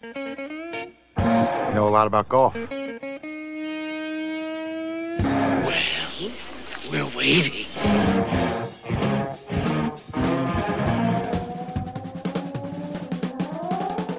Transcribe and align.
You 0.00 0.14
know 1.74 1.88
a 1.88 1.90
lot 1.90 2.06
about 2.06 2.28
golf. 2.28 2.54
Well, 2.54 2.70
we're 6.88 7.16
waiting. 7.16 7.66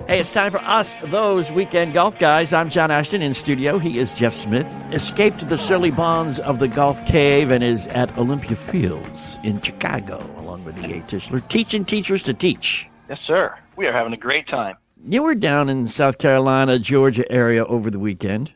Hey, 0.05 0.19
it's 0.19 0.33
time 0.33 0.51
for 0.51 0.57
us, 0.57 0.95
those 1.05 1.49
weekend 1.49 1.93
golf 1.93 2.19
guys. 2.19 2.51
I'm 2.51 2.69
John 2.69 2.91
Ashton 2.91 3.21
in 3.21 3.33
studio. 3.33 3.79
He 3.79 3.99
is 3.99 4.11
Jeff 4.11 4.33
Smith. 4.33 4.67
Escaped 4.91 5.47
the 5.47 5.57
surly 5.57 5.91
bonds 5.91 6.39
of 6.39 6.59
the 6.59 6.67
golf 6.67 7.05
cave 7.05 7.51
and 7.51 7.63
is 7.63 7.87
at 7.87 8.17
Olympia 8.17 8.57
Fields 8.57 9.39
in 9.45 9.61
Chicago, 9.61 10.17
along 10.39 10.65
with 10.65 10.77
E.A. 10.83 10.99
Tischler, 11.03 11.47
teaching 11.47 11.85
teachers 11.85 12.21
to 12.23 12.33
teach. 12.33 12.85
Yes, 13.07 13.19
sir. 13.25 13.57
We 13.77 13.87
are 13.87 13.93
having 13.93 14.11
a 14.11 14.17
great 14.17 14.45
time. 14.49 14.75
You 15.07 15.23
were 15.23 15.35
down 15.35 15.69
in 15.69 15.87
South 15.87 16.17
Carolina, 16.17 16.77
Georgia 16.79 17.29
area 17.31 17.65
over 17.65 17.89
the 17.89 17.99
weekend. 17.99 18.51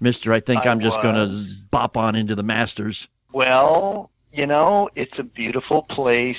Mister, 0.00 0.32
I 0.32 0.40
think 0.40 0.66
I 0.66 0.70
I'm 0.70 0.80
just 0.80 1.00
going 1.02 1.14
to 1.14 1.46
bop 1.70 1.96
on 1.96 2.16
into 2.16 2.34
the 2.34 2.42
Masters, 2.42 3.08
Well, 3.32 4.10
you 4.32 4.46
know, 4.46 4.88
it's 4.96 5.18
a 5.18 5.22
beautiful 5.22 5.82
place 5.82 6.38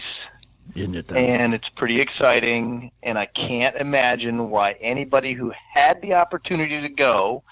isn't 0.76 0.96
it? 0.96 1.08
Though? 1.08 1.16
and 1.18 1.54
it's 1.54 1.68
pretty 1.70 2.00
exciting. 2.00 2.92
And 3.04 3.18
I 3.20 3.26
can't 3.28 3.76
imagine 3.76 4.50
why 4.50 4.74
anybody 4.74 5.34
who 5.34 5.52
had 5.74 6.02
the 6.02 6.14
opportunity 6.14 6.82
to 6.82 6.90
go 6.90 7.44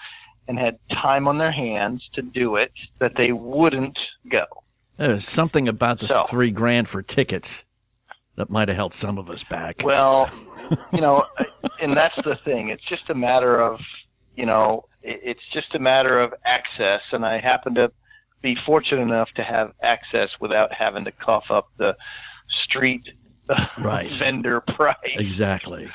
and 0.48 0.58
had 0.58 0.78
time 0.92 1.28
on 1.28 1.38
their 1.38 1.52
hands 1.52 2.08
to 2.14 2.22
do 2.22 2.56
it, 2.56 2.72
that 2.98 3.14
they 3.16 3.30
wouldn't 3.32 3.98
go. 4.28 4.44
There's 4.96 5.26
something 5.28 5.68
about 5.68 6.00
the 6.00 6.08
So- 6.08 6.24
three 6.24 6.50
grand 6.50 6.88
for 6.88 7.02
tickets 7.02 7.64
that 8.36 8.50
might 8.50 8.68
have 8.68 8.76
held 8.76 8.92
some 8.92 9.16
of 9.18 9.30
us 9.30 9.44
back. 9.44 9.82
Well, 9.84 10.28
you 10.92 11.00
know, 11.00 11.24
and 11.80 11.96
that's 11.96 12.16
the 12.24 12.36
thing. 12.44 12.68
It's 12.68 12.84
just 12.84 13.10
a 13.10 13.14
matter 13.14 13.60
of, 13.60 13.80
you 14.36 14.46
know, 14.46 14.84
it's 15.02 15.46
just 15.52 15.74
a 15.74 15.78
matter 15.78 16.20
of 16.20 16.34
access. 16.44 17.02
And 17.12 17.24
I 17.24 17.38
happen 17.38 17.74
to 17.76 17.90
be 18.42 18.56
fortunate 18.66 19.02
enough 19.02 19.30
to 19.36 19.42
have 19.42 19.72
access 19.82 20.30
without 20.40 20.72
having 20.72 21.04
to 21.04 21.12
cough 21.12 21.50
up 21.50 21.68
the 21.76 21.96
street 22.64 23.08
Right. 23.78 24.10
vendor 24.12 24.60
price. 24.60 24.96
exactly. 25.16 25.90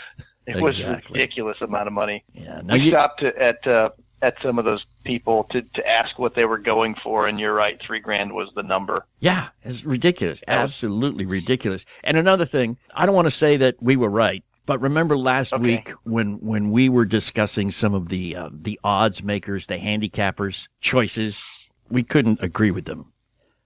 It 0.45 0.61
was 0.61 0.79
exactly. 0.79 1.13
ridiculous 1.19 1.57
amount 1.61 1.87
of 1.87 1.93
money. 1.93 2.23
Yeah. 2.33 2.61
Now 2.63 2.75
we 2.75 2.81
you, 2.81 2.91
stopped 2.91 3.23
at 3.23 3.65
uh, 3.65 3.89
at 4.21 4.35
some 4.43 4.59
of 4.59 4.65
those 4.65 4.85
people 5.03 5.45
to 5.45 5.61
to 5.61 5.87
ask 5.89 6.19
what 6.19 6.35
they 6.35 6.45
were 6.45 6.57
going 6.59 6.95
for, 7.03 7.25
and 7.27 7.39
you're 7.39 7.53
right, 7.53 7.81
three 7.81 7.99
grand 7.99 8.31
was 8.33 8.49
the 8.55 8.61
number. 8.61 9.05
Yeah, 9.19 9.47
it's 9.63 9.85
ridiculous. 9.85 10.43
Absolutely 10.47 11.25
ridiculous. 11.25 11.85
And 12.03 12.15
another 12.17 12.45
thing, 12.45 12.77
I 12.93 13.05
don't 13.05 13.15
want 13.15 13.25
to 13.25 13.31
say 13.31 13.57
that 13.57 13.81
we 13.81 13.95
were 13.95 14.09
right, 14.09 14.43
but 14.65 14.79
remember 14.81 15.17
last 15.17 15.53
Okay. 15.53 15.61
week 15.63 15.89
when 16.03 16.33
when 16.39 16.71
we 16.71 16.89
were 16.89 17.05
discussing 17.05 17.71
some 17.71 17.93
of 17.93 18.09
the 18.09 18.35
uh, 18.35 18.49
the 18.51 18.79
odds 18.83 19.23
makers, 19.23 19.65
the 19.67 19.77
handicappers 19.77 20.67
choices, 20.81 21.43
we 21.89 22.03
couldn't 22.03 22.41
agree 22.41 22.71
with 22.71 22.85
them. 22.85 23.11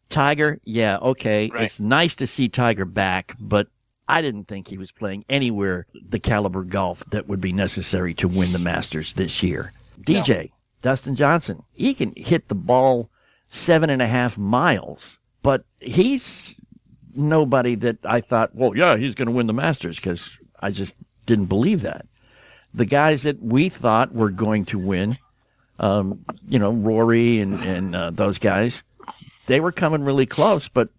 Tiger, 0.10 0.60
yeah, 0.64 0.98
okay, 0.98 1.50
Right. 1.54 1.64
it's 1.64 1.80
nice 1.80 2.16
to 2.16 2.26
see 2.28 2.50
Tiger 2.50 2.86
back, 2.86 3.36
but 3.40 3.68
I 4.08 4.22
didn't 4.24 4.48
think 4.48 4.68
he 4.68 4.78
was 4.78 4.92
playing 4.92 5.24
anywhere 5.30 5.86
the 6.10 6.20
caliber 6.20 6.64
golf 6.64 7.04
that 7.12 7.28
would 7.28 7.40
be 7.40 7.54
necessary 7.54 8.16
to 8.16 8.28
win 8.28 8.52
the 8.54 8.58
Masters 8.60 9.14
this 9.14 9.44
year. 9.44 9.72
DJ, 10.02 10.50
Dustin 10.82 11.14
Johnson, 11.16 11.62
he 11.76 11.94
can 11.94 12.14
hit 12.18 12.48
the 12.48 12.56
ball 12.56 13.10
seven 13.50 13.92
and 13.92 14.02
a 14.02 14.08
half 14.08 14.36
miles, 14.36 15.20
but 15.44 15.64
he's 15.80 16.56
nobody 17.14 17.76
that 17.76 17.98
I 18.04 18.22
thought, 18.22 18.56
well, 18.56 18.76
yeah, 18.76 18.98
he's 18.98 19.14
going 19.14 19.28
to 19.28 19.32
win 19.32 19.46
the 19.48 19.54
Masters 19.54 19.98
because 19.98 20.40
I 20.60 20.72
just 20.72 20.96
didn't 21.26 21.46
believe 21.46 21.82
that. 21.84 22.06
The 22.74 22.86
guys 22.86 23.24
that 23.24 23.42
we 23.42 23.70
thought 23.70 24.14
were 24.14 24.30
going 24.30 24.66
to 24.66 24.78
win, 24.80 25.18
um, 25.80 26.24
you 26.48 26.60
know, 26.60 26.72
Rory 26.72 27.40
and, 27.40 27.64
and 27.64 27.96
uh, 27.96 28.10
those 28.12 28.38
guys, 28.38 28.84
they 29.48 29.60
were 29.60 29.72
coming 29.72 30.04
really 30.04 30.26
close, 30.26 30.68
but 30.68 30.90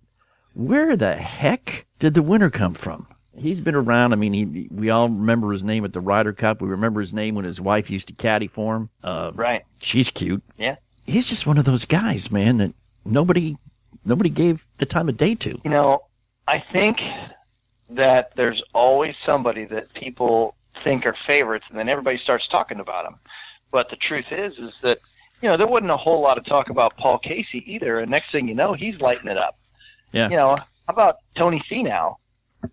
where 0.54 0.96
the 0.96 1.14
heck 1.14 1.86
did 2.00 2.14
the 2.14 2.22
winner 2.22 2.50
come 2.50 2.74
from? 2.74 3.06
He's 3.36 3.60
been 3.60 3.76
around. 3.76 4.12
I 4.12 4.16
mean, 4.16 4.32
he, 4.32 4.68
we 4.70 4.90
all 4.90 5.08
remember 5.08 5.52
his 5.52 5.62
name 5.62 5.84
at 5.84 5.92
the 5.92 6.00
Ryder 6.00 6.32
Cup. 6.32 6.60
We 6.60 6.68
remember 6.68 7.00
his 7.00 7.12
name 7.12 7.36
when 7.36 7.44
his 7.44 7.60
wife 7.60 7.88
used 7.88 8.08
to 8.08 8.14
caddy 8.14 8.48
for 8.48 8.76
him. 8.76 8.88
Uh, 9.04 9.30
Right. 9.34 9.62
she's 9.80 10.10
cute. 10.10 10.42
Yeah. 10.58 10.76
He's 11.06 11.26
just 11.26 11.46
one 11.46 11.56
of 11.56 11.64
those 11.64 11.84
guys, 11.84 12.30
man, 12.30 12.58
that 12.58 12.72
nobody 13.04 13.56
nobody 14.04 14.28
gave 14.30 14.64
the 14.78 14.86
time 14.86 15.08
of 15.08 15.16
day 15.16 15.34
to. 15.36 15.58
You 15.64 15.70
know, 15.70 16.00
I 16.48 16.62
think 16.72 17.00
that 17.90 18.34
there's 18.36 18.62
always 18.74 19.14
somebody 19.26 19.64
that 19.66 19.92
people 19.94 20.54
think 20.84 21.06
are 21.06 21.16
favorites, 21.26 21.66
and 21.68 21.78
then 21.78 21.88
everybody 21.88 22.18
starts 22.18 22.46
talking 22.48 22.80
about 22.80 23.04
them. 23.04 23.16
But 23.70 23.90
the 23.90 23.96
truth 23.96 24.26
is, 24.30 24.58
is 24.58 24.72
that 24.82 24.98
you 25.42 25.48
know 25.48 25.56
there 25.56 25.66
wasn't 25.66 25.90
a 25.90 25.96
whole 25.96 26.20
lot 26.20 26.38
of 26.38 26.44
talk 26.44 26.70
about 26.70 26.96
Paul 26.96 27.18
Casey 27.18 27.62
either, 27.66 27.98
and 27.98 28.10
next 28.10 28.32
thing 28.32 28.48
you 28.48 28.54
know, 28.54 28.72
he's 28.72 29.00
lighting 29.00 29.28
it 29.28 29.36
up. 29.38 29.56
Yeah. 30.12 30.28
You 30.28 30.36
know, 30.36 30.56
how 30.56 30.66
about 30.88 31.16
Tony 31.36 31.62
Finau, 31.70 32.16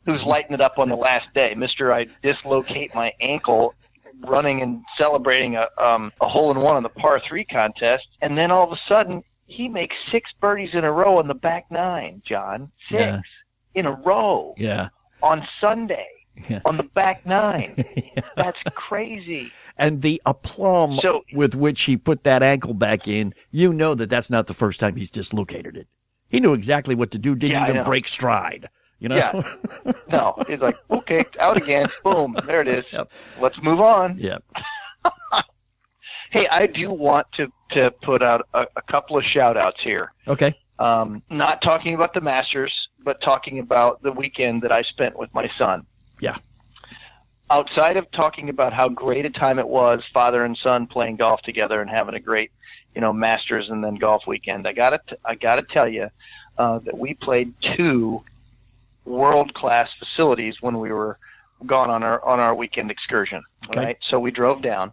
who's 0.06 0.24
lighting 0.24 0.54
it 0.54 0.62
up 0.62 0.80
on 0.80 0.90
the 0.90 0.96
last 0.96 1.32
day, 1.34 1.54
Mister? 1.56 1.94
I 1.94 2.08
dislocate 2.24 2.94
my 2.96 3.14
ankle 3.20 3.74
running 4.22 4.62
and 4.64 4.84
celebrating 4.98 5.56
a 5.56 5.68
um, 5.78 6.12
a 6.22 6.28
hole 6.28 6.50
in 6.52 6.58
one 6.60 6.76
on 6.76 6.84
the 6.84 6.90
par 6.90 7.22
three 7.28 7.46
contest, 7.46 8.08
and 8.22 8.38
then 8.38 8.52
all 8.52 8.64
of 8.64 8.72
a 8.72 8.80
sudden 8.88 9.24
he 9.46 9.68
makes 9.70 9.96
six 10.12 10.32
birdies 10.42 10.72
in 10.74 10.84
a 10.84 10.92
row 10.92 11.20
on 11.20 11.28
the 11.28 11.34
back 11.36 11.70
nine. 11.72 12.22
John, 12.26 12.72
six 12.90 13.02
Yeah. 13.02 13.22
in 13.76 13.86
a 13.86 13.92
row 13.92 14.56
Yeah. 14.58 14.90
On 15.24 15.48
Sunday 15.60 16.08
Yeah. 16.50 16.62
on 16.66 16.78
the 16.78 16.84
back 16.84 17.26
nine. 17.26 17.84
That's 18.36 18.58
crazy. 18.76 19.52
And 19.78 20.02
the 20.02 20.22
aplomb 20.26 21.00
So- 21.02 21.24
with 21.34 21.56
which 21.56 21.82
he 21.84 21.98
put 21.98 22.24
that 22.24 22.44
ankle 22.44 22.74
back 22.74 23.08
in, 23.08 23.34
you 23.52 23.74
know 23.74 23.96
that 23.96 24.10
that's 24.10 24.30
not 24.30 24.48
the 24.48 24.54
first 24.54 24.80
time 24.80 24.96
he's 24.96 25.12
dislocated 25.12 25.78
it. 25.78 25.88
He 26.30 26.40
knew 26.40 26.54
exactly 26.54 26.94
what 26.96 27.12
to 27.12 27.18
do, 27.18 27.36
didn't 27.36 27.52
Yeah, 27.62 27.70
even 27.70 27.84
break 27.84 28.08
stride. 28.08 28.68
You 29.00 29.10
know? 29.10 29.16
Yeah. 29.16 29.92
No, 30.12 30.36
he's 30.48 30.60
like, 30.60 30.76
okay, 30.90 31.24
out 31.40 31.58
again. 31.58 31.88
Boom, 32.04 32.36
there 32.48 32.62
it 32.62 32.68
is. 32.68 32.84
Yep. 32.92 33.12
Let's 33.40 33.58
move 33.62 33.80
on. 33.80 34.18
yeah. 34.18 34.38
Hey, 36.32 36.48
I 36.50 36.68
do 36.68 36.92
want 36.92 37.28
to 37.38 37.48
to 37.72 37.92
put 38.04 38.22
out 38.22 38.48
a, 38.54 38.66
a 38.76 38.82
couple 38.92 39.18
of 39.18 39.24
shout 39.24 39.56
outs 39.58 39.80
here. 39.82 40.12
Okay. 40.28 40.54
Um, 40.80 41.24
not 41.30 41.62
talking 41.62 41.94
about 41.96 42.14
the 42.14 42.22
Masters, 42.22 42.74
but 43.04 43.22
talking 43.22 43.60
about 43.60 44.02
the 44.02 44.12
weekend 44.12 44.64
that 44.64 44.72
I 44.72 44.84
spent 44.84 45.18
with 45.18 45.34
my 45.34 45.50
son. 45.58 45.86
Yeah. 46.20 46.38
Outside 47.50 47.98
of 47.98 48.12
talking 48.12 48.50
about 48.50 48.74
how 48.74 48.90
great 48.90 49.26
a 49.26 49.30
time 49.30 49.60
it 49.60 49.68
was, 49.68 50.04
father 50.14 50.44
and 50.44 50.58
son 50.58 50.88
playing 50.88 51.16
golf 51.16 51.42
together 51.42 51.82
and 51.82 51.90
having 51.90 52.16
a 52.16 52.20
great, 52.20 52.52
you 52.94 53.02
know, 53.02 53.14
Masters 53.14 53.70
and 53.70 53.84
then 53.84 53.96
golf 53.96 54.28
weekend, 54.28 54.68
I 54.68 54.74
gotta 54.74 55.00
t- 55.08 55.16
I 55.24 55.36
gotta 55.36 55.64
tell 55.64 55.88
you 55.88 56.10
uh, 56.58 56.80
that 56.80 56.98
we 56.98 57.14
played 57.14 57.54
two 57.62 58.22
world 59.06 59.54
class 59.54 59.90
facilities 59.98 60.62
when 60.62 60.80
we 60.80 60.92
were 60.92 61.18
gone 61.66 61.90
on 61.90 62.04
our 62.04 62.24
on 62.24 62.40
our 62.40 62.54
weekend 62.54 62.92
excursion. 62.92 63.44
Okay. 63.70 63.80
Right, 63.80 63.98
so 64.10 64.20
we 64.20 64.32
drove 64.32 64.62
down, 64.62 64.92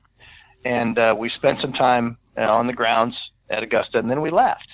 and 0.65 0.99
uh, 0.99 1.15
we 1.19 1.29
spent 1.31 1.61
some 1.61 1.73
time 1.73 2.17
uh, 2.37 2.43
on 2.43 2.67
the 2.67 2.73
grounds 2.73 3.17
at 3.51 3.63
Augusta, 3.63 3.99
and 3.99 4.11
then 4.11 4.21
we 4.21 4.31
left. 4.31 4.69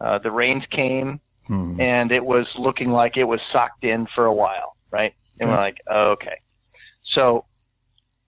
Uh, 0.00 0.18
the 0.18 0.30
rains 0.30 0.64
came, 0.70 1.20
Hmm. 1.46 1.78
and 1.78 2.10
it 2.10 2.24
was 2.24 2.46
looking 2.56 2.90
like 2.90 3.16
it 3.18 3.24
was 3.24 3.40
socked 3.52 3.84
in 3.84 4.06
for 4.14 4.24
a 4.24 4.32
while, 4.32 4.76
right? 4.90 5.14
And 5.38 5.50
we're 5.50 5.56
like, 5.56 5.78
oh, 5.88 6.12
okay. 6.12 6.38
So 7.04 7.44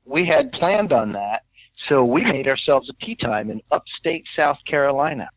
we 0.04 0.24
had 0.24 0.52
planned 0.52 0.92
on 0.92 1.12
that. 1.12 1.42
So 1.88 2.04
we 2.04 2.24
made 2.24 2.48
ourselves 2.48 2.88
a 2.88 3.04
tee 3.04 3.14
time 3.14 3.50
in 3.50 3.62
upstate 3.70 4.24
South 4.34 4.58
Carolina. 4.66 5.28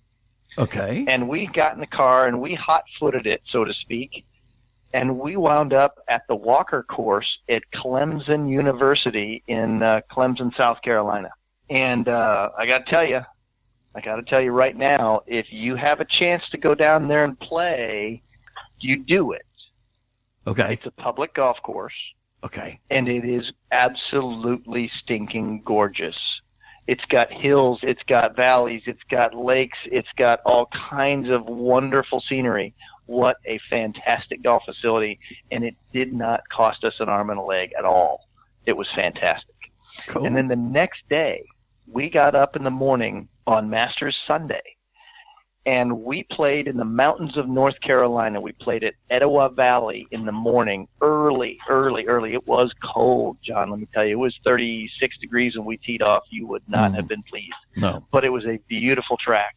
Okay. 0.57 1.05
And 1.07 1.29
we 1.29 1.47
got 1.47 1.73
in 1.73 1.79
the 1.79 1.87
car 1.87 2.27
and 2.27 2.41
we 2.41 2.53
hot 2.55 2.83
footed 2.99 3.27
it, 3.27 3.41
so 3.49 3.63
to 3.63 3.73
speak. 3.73 4.25
And 4.93 5.19
we 5.19 5.37
wound 5.37 5.73
up 5.73 5.95
at 6.07 6.23
the 6.27 6.35
Walker 6.35 6.83
course 6.83 7.39
at 7.47 7.63
Clemson 7.73 8.49
University 8.49 9.43
in 9.47 9.83
uh, 9.83 10.01
Clemson, 10.11 10.55
South 10.55 10.81
Carolina. 10.81 11.29
And 11.69 12.07
uh, 12.07 12.49
I 12.57 12.65
got 12.65 12.85
to 12.85 12.91
tell 12.91 13.05
you, 13.05 13.21
I 13.95 14.01
got 14.01 14.17
to 14.17 14.21
tell 14.23 14.41
you 14.41 14.51
right 14.51 14.75
now, 14.75 15.21
if 15.25 15.51
you 15.51 15.75
have 15.75 15.99
a 15.99 16.05
chance 16.05 16.47
to 16.51 16.57
go 16.57 16.75
down 16.75 17.07
there 17.07 17.23
and 17.23 17.39
play, 17.39 18.21
you 18.79 18.97
do 18.97 19.31
it. 19.31 19.45
Okay. 20.47 20.73
It's 20.73 20.85
a 20.85 20.91
public 20.91 21.33
golf 21.33 21.61
course 21.61 21.93
Okay. 22.43 22.79
and 22.89 23.07
it 23.09 23.25
is 23.25 23.51
absolutely 23.71 24.89
stinking 25.01 25.61
gorgeous. 25.65 26.17
It's 26.87 27.05
got 27.05 27.31
hills, 27.31 27.79
it's 27.83 28.01
got 28.03 28.35
valleys, 28.35 28.83
it's 28.85 29.03
got 29.09 29.35
lakes, 29.35 29.77
it's 29.85 30.11
got 30.15 30.39
all 30.45 30.67
kinds 30.67 31.29
of 31.29 31.45
wonderful 31.45 32.21
scenery. 32.21 32.73
What 33.05 33.37
a 33.45 33.59
fantastic 33.69 34.41
golf 34.41 34.63
facility, 34.65 35.19
and 35.51 35.63
it 35.63 35.75
did 35.93 36.13
not 36.13 36.47
cost 36.49 36.83
us 36.83 36.99
an 36.99 37.09
arm 37.09 37.29
and 37.29 37.39
a 37.39 37.43
leg 37.43 37.73
at 37.77 37.85
all. 37.85 38.27
It 38.65 38.77
was 38.77 38.87
fantastic. 38.95 39.55
Cool. 40.07 40.25
And 40.25 40.35
then 40.35 40.47
the 40.47 40.55
next 40.55 41.07
day, 41.09 41.43
we 41.91 42.09
got 42.09 42.33
up 42.35 42.55
in 42.55 42.63
the 42.63 42.71
morning 42.71 43.27
on 43.49 43.67
Masters 43.69 44.15
Sunday, 44.27 44.61
and 45.65 46.03
we 46.03 46.21
played 46.23 46.67
in 46.67 46.77
the 46.77 46.85
mountains 46.85 47.35
of 47.35 47.49
North 47.49 47.79
Carolina. 47.81 48.39
We 48.39 48.51
played 48.51 48.83
at 48.83 48.93
Etowah 49.09 49.49
Valley 49.49 50.05
in 50.11 50.25
the 50.25 50.31
morning, 50.31 50.87
early, 51.01 51.57
early, 51.67 52.05
early. 52.05 52.33
It 52.33 52.47
was 52.47 52.71
cold, 52.93 53.37
John. 53.41 53.71
Let 53.71 53.79
me 53.79 53.87
tell 53.91 54.05
you, 54.05 54.13
it 54.13 54.19
was 54.19 54.37
36 54.43 55.17
degrees 55.17 55.57
when 55.57 55.65
we 55.65 55.77
teed 55.77 56.03
off. 56.03 56.23
You 56.29 56.45
would 56.45 56.61
not 56.67 56.91
Mm. 56.91 56.95
have 56.97 57.07
been 57.07 57.23
pleased, 57.23 57.53
No. 57.75 58.03
but 58.11 58.23
it 58.23 58.29
was 58.29 58.45
a 58.45 58.57
beautiful 58.67 59.17
track. 59.17 59.55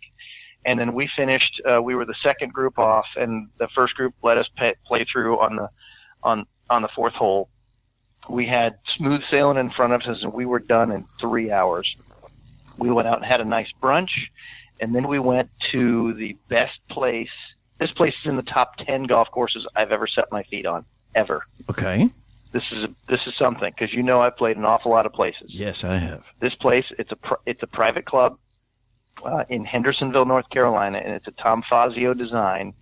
And 0.65 0.81
then 0.81 0.95
we 0.95 1.07
finished. 1.09 1.61
Uh, 1.71 1.83
we 1.83 1.95
were 1.95 2.07
the 2.07 2.15
second 2.23 2.53
group 2.55 2.79
off, 2.79 3.07
and 3.17 3.49
the 3.59 3.69
first 3.69 3.95
group 3.95 4.15
let 4.23 4.39
us 4.39 4.49
pay, 4.57 4.75
play 4.87 5.05
through 5.05 5.39
on 5.39 5.57
the 5.57 5.69
on 6.23 6.47
on 6.71 6.81
the 6.81 6.89
fourth 6.89 7.15
hole. 7.15 7.49
We 8.31 8.47
had 8.47 8.79
smooth 8.97 9.23
sailing 9.31 9.59
in 9.59 9.71
front 9.71 9.93
of 9.93 10.03
us, 10.03 10.23
and 10.23 10.33
we 10.33 10.47
were 10.47 10.61
done 10.61 10.93
in 10.93 11.05
three 11.21 11.51
hours. 11.51 11.95
We 12.83 12.91
went 12.91 13.07
out 13.09 13.17
and 13.17 13.25
had 13.25 13.41
a 13.41 13.45
nice 13.45 13.71
brunch 13.83 14.11
and 14.81 14.93
then 14.95 15.07
we 15.07 15.21
went 15.21 15.49
to 15.71 16.13
the 16.15 16.37
best 16.49 16.77
place. 16.91 17.31
This 17.79 17.93
place 17.93 18.15
is 18.21 18.27
in 18.29 18.37
the 18.37 18.43
top 18.43 18.77
ten 18.79 19.05
golf 19.05 19.31
courses 19.31 19.65
I've 19.77 19.93
ever 19.93 20.09
set 20.09 20.25
my 20.33 20.43
feet 20.43 20.67
on, 20.67 20.85
ever. 21.15 21.43
Okay. 21.71 22.11
This 22.53 22.65
is 22.73 22.85
a, 22.85 22.91
this 23.09 23.21
is 23.27 23.35
something 23.39 23.73
because 23.77 23.95
you 23.95 24.03
know 24.03 24.21
I've 24.21 24.37
played 24.37 24.57
an 24.57 24.65
awful 24.65 24.91
lot 24.91 25.07
of 25.07 25.13
places. 25.13 25.55
Yes, 25.55 25.85
I 25.85 25.97
have. 25.97 26.25
This 26.41 26.55
place 26.57 26.85
it's 26.99 27.13
a 27.13 27.17
it's 27.47 27.63
a 27.63 27.67
private 27.69 28.05
club 28.05 28.39
uh, 29.25 29.45
in 29.49 29.65
Hendersonville, 29.65 30.27
North 30.27 30.51
Carolina, 30.51 30.99
and 30.99 31.13
it's 31.15 31.29
a 31.29 31.33
Tom 31.33 31.63
Fazio 31.71 32.13
design, 32.13 32.75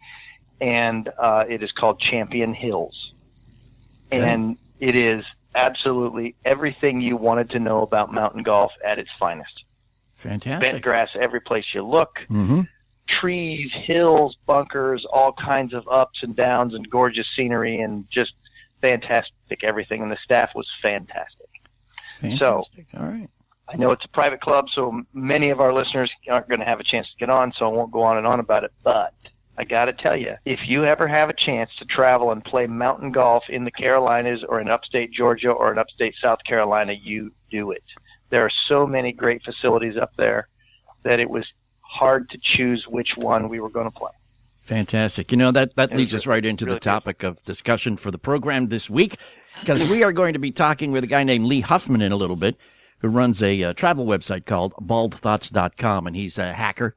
and 0.61 1.09
uh, 1.19 1.45
it 1.49 1.63
is 1.63 1.71
called 1.71 2.01
Champion 2.01 2.55
Hills, 2.55 3.13
Okay. 4.13 4.27
and 4.29 4.57
it 4.81 4.97
is 4.97 5.25
absolutely 5.55 6.35
everything 6.45 7.01
you 7.01 7.17
wanted 7.17 7.51
to 7.51 7.59
know 7.59 7.83
about 7.83 8.13
mountain 8.13 8.43
golf 8.43 8.73
at 8.85 8.99
its 8.99 9.11
finest. 9.19 9.65
Bent 10.23 10.45
Fantastic. 10.45 10.83
grass 10.83 11.09
every 11.19 11.41
place 11.41 11.65
you 11.75 11.83
look 11.83 12.19
Mm-hmm. 12.31 12.63
trees, 13.07 13.71
hills, 13.73 14.37
bunkers, 14.47 15.05
all 15.05 15.33
kinds 15.33 15.75
of 15.75 15.87
ups 15.89 16.23
and 16.23 16.37
downs 16.37 16.75
and 16.75 16.89
gorgeous 16.89 17.27
scenery 17.35 17.81
and 17.81 18.09
just 18.11 18.33
fantastic 18.81 19.63
everything. 19.65 20.03
And 20.03 20.11
the 20.11 20.19
staff 20.25 20.51
was 20.55 20.67
fantastic. 20.83 21.47
So- 22.39 22.65
All 22.99 23.07
right. 23.07 23.29
I 23.73 23.77
know 23.77 23.93
it's 23.93 24.05
a 24.05 24.09
private 24.09 24.41
club, 24.41 24.67
so 24.75 25.03
many 25.15 25.51
of 25.51 25.61
our 25.61 25.73
listeners 25.73 26.11
aren't 26.29 26.49
going 26.49 26.59
to 26.59 26.67
have 26.67 26.81
a 26.81 26.85
chance 26.85 27.07
to 27.09 27.17
get 27.19 27.31
on, 27.31 27.53
so 27.53 27.67
I 27.67 27.69
won't 27.69 27.93
go 27.93 28.03
on 28.03 28.17
and 28.19 28.27
on 28.27 28.41
about 28.41 28.65
it. 28.65 28.73
But 28.83 29.15
I 29.57 29.63
got 29.63 29.85
to 29.85 29.93
tell 29.93 30.17
you, 30.17 30.35
if 30.45 30.69
you 30.69 30.85
ever 30.85 31.07
have 31.07 31.29
a 31.29 31.33
chance 31.33 31.71
to 31.77 31.85
travel 31.85 32.33
and 32.33 32.45
play 32.45 32.67
mountain 32.67 33.13
golf 33.13 33.45
in 33.49 33.63
the 33.63 33.71
Carolinas 33.71 34.43
or 34.43 34.61
in 34.61 34.69
upstate 34.69 35.13
Georgia 35.13 35.51
or 35.53 35.71
in 35.71 35.79
upstate 35.79 36.17
South 36.21 36.41
Carolina, 36.45 36.95
you 36.95 37.31
do 37.49 37.71
it. 37.71 37.85
There 38.31 38.45
are 38.45 38.51
so 38.51 38.87
many 38.87 39.13
great 39.13 39.43
facilities 39.43 39.97
up 39.97 40.13
there 40.17 40.49
that 41.03 41.21
it 41.21 41.31
was 41.31 41.47
hard 41.83 42.31
to 42.31 42.39
choose 42.39 42.87
which 42.87 43.17
one 43.17 43.49
we 43.49 43.61
were 43.61 43.71
going 43.71 43.91
to 43.91 43.97
play. 43.97 44.13
Fantastic. 44.63 45.33
You 45.33 45.37
know, 45.37 45.51
that, 45.51 45.75
that 45.75 45.97
leads 45.97 46.15
us 46.15 46.27
right 46.27 46.45
into 46.45 46.65
really 46.65 46.77
the 46.77 46.81
topic 46.81 47.25
of 47.25 47.43
discussion 47.45 47.97
for 47.97 48.13
the 48.13 48.19
program 48.19 48.69
this 48.69 48.89
week, 48.89 49.17
because 49.59 49.85
we 49.85 50.05
are 50.05 50.13
going 50.13 50.35
to 50.35 50.39
be 50.39 50.53
talking 50.53 50.93
with 50.93 51.03
a 51.03 51.09
guy 51.09 51.25
named 51.25 51.47
Lee 51.47 51.61
Huffman 51.61 52.03
in 52.03 52.13
a 52.13 52.17
little 52.17 52.37
bit, 52.37 52.57
who 52.99 53.09
runs 53.09 53.43
a 53.43 53.65
uh, 53.65 53.73
travel 53.73 54.07
website 54.07 54.47
called 54.47 54.73
baldthoughts.com, 54.75 56.07
and 56.07 56.15
he's 56.15 56.39
a 56.39 56.55
hacker, 56.55 56.95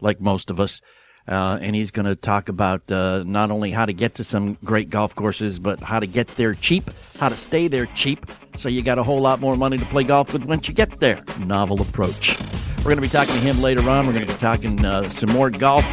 like 0.00 0.20
most 0.20 0.50
of 0.50 0.60
us. 0.60 0.80
Uh, 1.28 1.58
and 1.60 1.74
he's 1.74 1.90
going 1.90 2.06
to 2.06 2.14
talk 2.14 2.48
about 2.48 2.88
uh, 2.90 3.24
not 3.26 3.50
only 3.50 3.70
how 3.72 3.84
to 3.84 3.92
get 3.92 4.14
to 4.14 4.22
some 4.24 4.56
great 4.64 4.90
golf 4.90 5.14
courses, 5.14 5.58
but 5.58 5.80
how 5.80 5.98
to 5.98 6.06
get 6.06 6.28
there 6.36 6.54
cheap, 6.54 6.88
how 7.18 7.28
to 7.28 7.36
stay 7.36 7.66
there 7.66 7.86
cheap, 7.86 8.30
so 8.56 8.68
you 8.68 8.80
got 8.82 8.98
a 8.98 9.02
whole 9.02 9.20
lot 9.20 9.40
more 9.40 9.56
money 9.56 9.76
to 9.76 9.84
play 9.86 10.04
golf 10.04 10.32
with 10.32 10.44
once 10.44 10.68
you 10.68 10.74
get 10.74 11.00
there. 11.00 11.22
Novel 11.40 11.82
approach. 11.82 12.38
We're 12.78 12.94
going 12.94 12.96
to 12.96 13.02
be 13.02 13.08
talking 13.08 13.34
to 13.34 13.40
him 13.40 13.60
later 13.60 13.88
on. 13.90 14.06
We're 14.06 14.12
going 14.12 14.26
to 14.26 14.32
be 14.32 14.38
talking 14.38 14.84
uh, 14.84 15.08
some 15.08 15.32
more 15.32 15.50
golf 15.50 15.84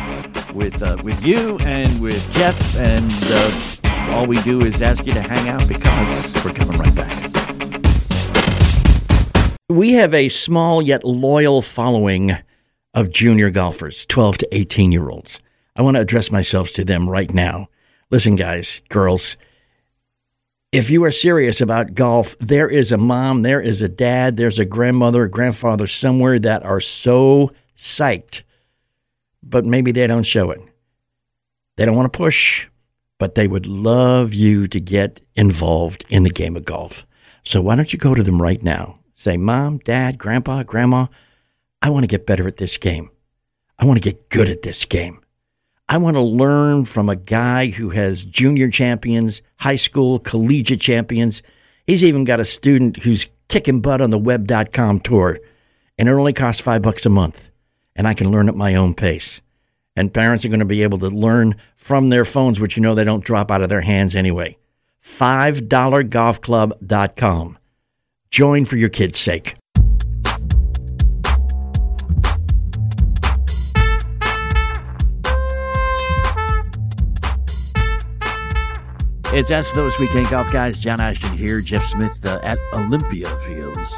with 0.53 0.83
uh, 0.83 0.97
with 1.03 1.25
you 1.25 1.57
and 1.62 2.00
with 2.00 2.31
Jeff, 2.33 2.77
and 2.77 3.12
uh, 3.25 4.13
all 4.13 4.27
we 4.27 4.39
do 4.44 4.62
is 4.62 4.81
ask 4.83 5.03
you 5.06 5.13
to 5.13 5.21
hang 5.21 5.50
out 5.50 5.68
because 5.68 6.45
we're 6.45 6.53
coming 6.53 6.77
right 6.77 6.95
back. 6.95 7.29
We 9.69 9.94
have 9.94 10.13
a 10.13 10.29
small 10.29 10.83
yet 10.83 11.03
loyal 11.03 11.63
following 11.63 12.38
of 12.93 13.11
junior 13.11 13.49
golfers, 13.49 14.05
12 14.05 14.39
to 14.39 14.55
18 14.55 14.91
year 14.91 15.09
olds. 15.09 15.39
I 15.75 15.81
want 15.81 15.95
to 15.95 16.01
address 16.01 16.31
myself 16.31 16.71
to 16.73 16.85
them 16.85 17.09
right 17.09 17.33
now. 17.33 17.67
Listen, 18.11 18.35
guys, 18.35 18.81
girls, 18.89 19.37
if 20.71 20.89
you 20.89 21.03
are 21.03 21.11
serious 21.11 21.61
about 21.61 21.93
golf, 21.93 22.35
there 22.39 22.69
is 22.69 22.91
a 22.91 22.97
mom, 22.97 23.41
there 23.41 23.61
is 23.61 23.81
a 23.81 23.89
dad, 23.89 24.37
there's 24.37 24.59
a 24.59 24.65
grandmother, 24.65 25.23
a 25.23 25.29
grandfather 25.29 25.87
somewhere 25.87 26.39
that 26.39 26.63
are 26.63 26.79
so 26.79 27.51
psyched, 27.77 28.43
but 29.41 29.65
maybe 29.65 29.91
they 29.91 30.07
don't 30.07 30.23
show 30.23 30.51
it. 30.51 30.61
They 31.75 31.85
don't 31.85 31.95
want 31.95 32.11
to 32.11 32.17
push, 32.17 32.67
but 33.17 33.35
they 33.35 33.47
would 33.47 33.65
love 33.65 34.33
you 34.33 34.67
to 34.67 34.79
get 34.79 35.21
involved 35.35 36.05
in 36.09 36.23
the 36.23 36.29
game 36.29 36.55
of 36.55 36.65
golf. 36.65 37.05
So 37.43 37.61
why 37.61 37.75
don't 37.75 37.91
you 37.91 37.99
go 37.99 38.13
to 38.13 38.23
them 38.23 38.41
right 38.41 38.61
now? 38.61 38.99
Say, 39.15 39.37
Mom, 39.37 39.79
Dad, 39.79 40.17
Grandpa, 40.17 40.63
Grandma, 40.63 41.07
I 41.83 41.89
want 41.89 42.03
to 42.03 42.07
get 42.07 42.25
better 42.25 42.47
at 42.47 42.57
this 42.57 42.77
game. 42.77 43.12
I 43.77 43.83
want 43.83 44.01
to 44.01 44.09
get 44.09 44.30
good 44.30 44.47
at 44.47 44.62
this 44.62 44.85
game. 44.85 45.19
I 45.89 45.97
want 45.97 46.15
to 46.15 46.21
learn 46.21 46.85
from 46.85 47.09
a 47.09 47.18
guy 47.18 47.68
who 47.68 47.89
has 47.89 48.24
junior 48.24 48.69
champions, 48.69 49.41
high 49.57 49.75
school, 49.75 50.18
collegiate 50.18 50.80
champions. 50.80 51.41
He's 51.85 52.01
even 52.01 52.24
got 52.24 52.39
a 52.39 52.45
student 52.45 53.03
who's 53.03 53.27
kicking 53.50 53.81
butt 53.81 54.00
on 54.00 54.12
the 54.12 54.18
web.com 54.18 55.01
tour, 55.01 55.41
and 55.97 56.07
it 56.07 56.13
only 56.13 56.31
costs 56.31 56.62
five 56.62 56.81
bucks 56.81 57.06
a 57.06 57.09
month. 57.09 57.50
And 57.97 58.07
I 58.07 58.13
can 58.13 58.31
learn 58.31 58.47
at 58.47 58.56
my 58.56 58.75
own 58.75 58.94
pace. 58.94 59.41
And 59.97 60.13
parents 60.13 60.45
are 60.45 60.50
going 60.50 60.59
to 60.59 60.65
be 60.65 60.83
able 60.83 61.00
to 61.00 61.09
learn 61.09 61.56
from 61.75 62.07
their 62.07 62.24
phones, 62.24 62.62
which 62.62 62.77
you 62.77 62.81
know 62.81 62.95
they 62.95 63.03
don't 63.03 63.25
drop 63.25 63.51
out 63.51 63.62
of 63.62 63.68
their 63.68 63.81
hands 63.81 64.15
anyway. 64.15 64.57
$5golfclub.com. 65.03 67.57
Join 68.31 68.65
for 68.65 68.77
your 68.77 68.89
kids' 68.89 69.19
sake. 69.19 69.56
It's 79.35 79.50
Ask 79.50 79.74
Those 79.74 79.97
Weekend 79.97 80.30
Golf 80.30 80.51
Guys. 80.51 80.77
John 80.77 81.01
Ashton 81.01 81.35
here. 81.35 81.59
Jeff 81.59 81.83
Smith 81.83 82.24
uh, 82.24 82.39
at 82.44 82.59
Olympia 82.71 83.27
Fields. 83.47 83.97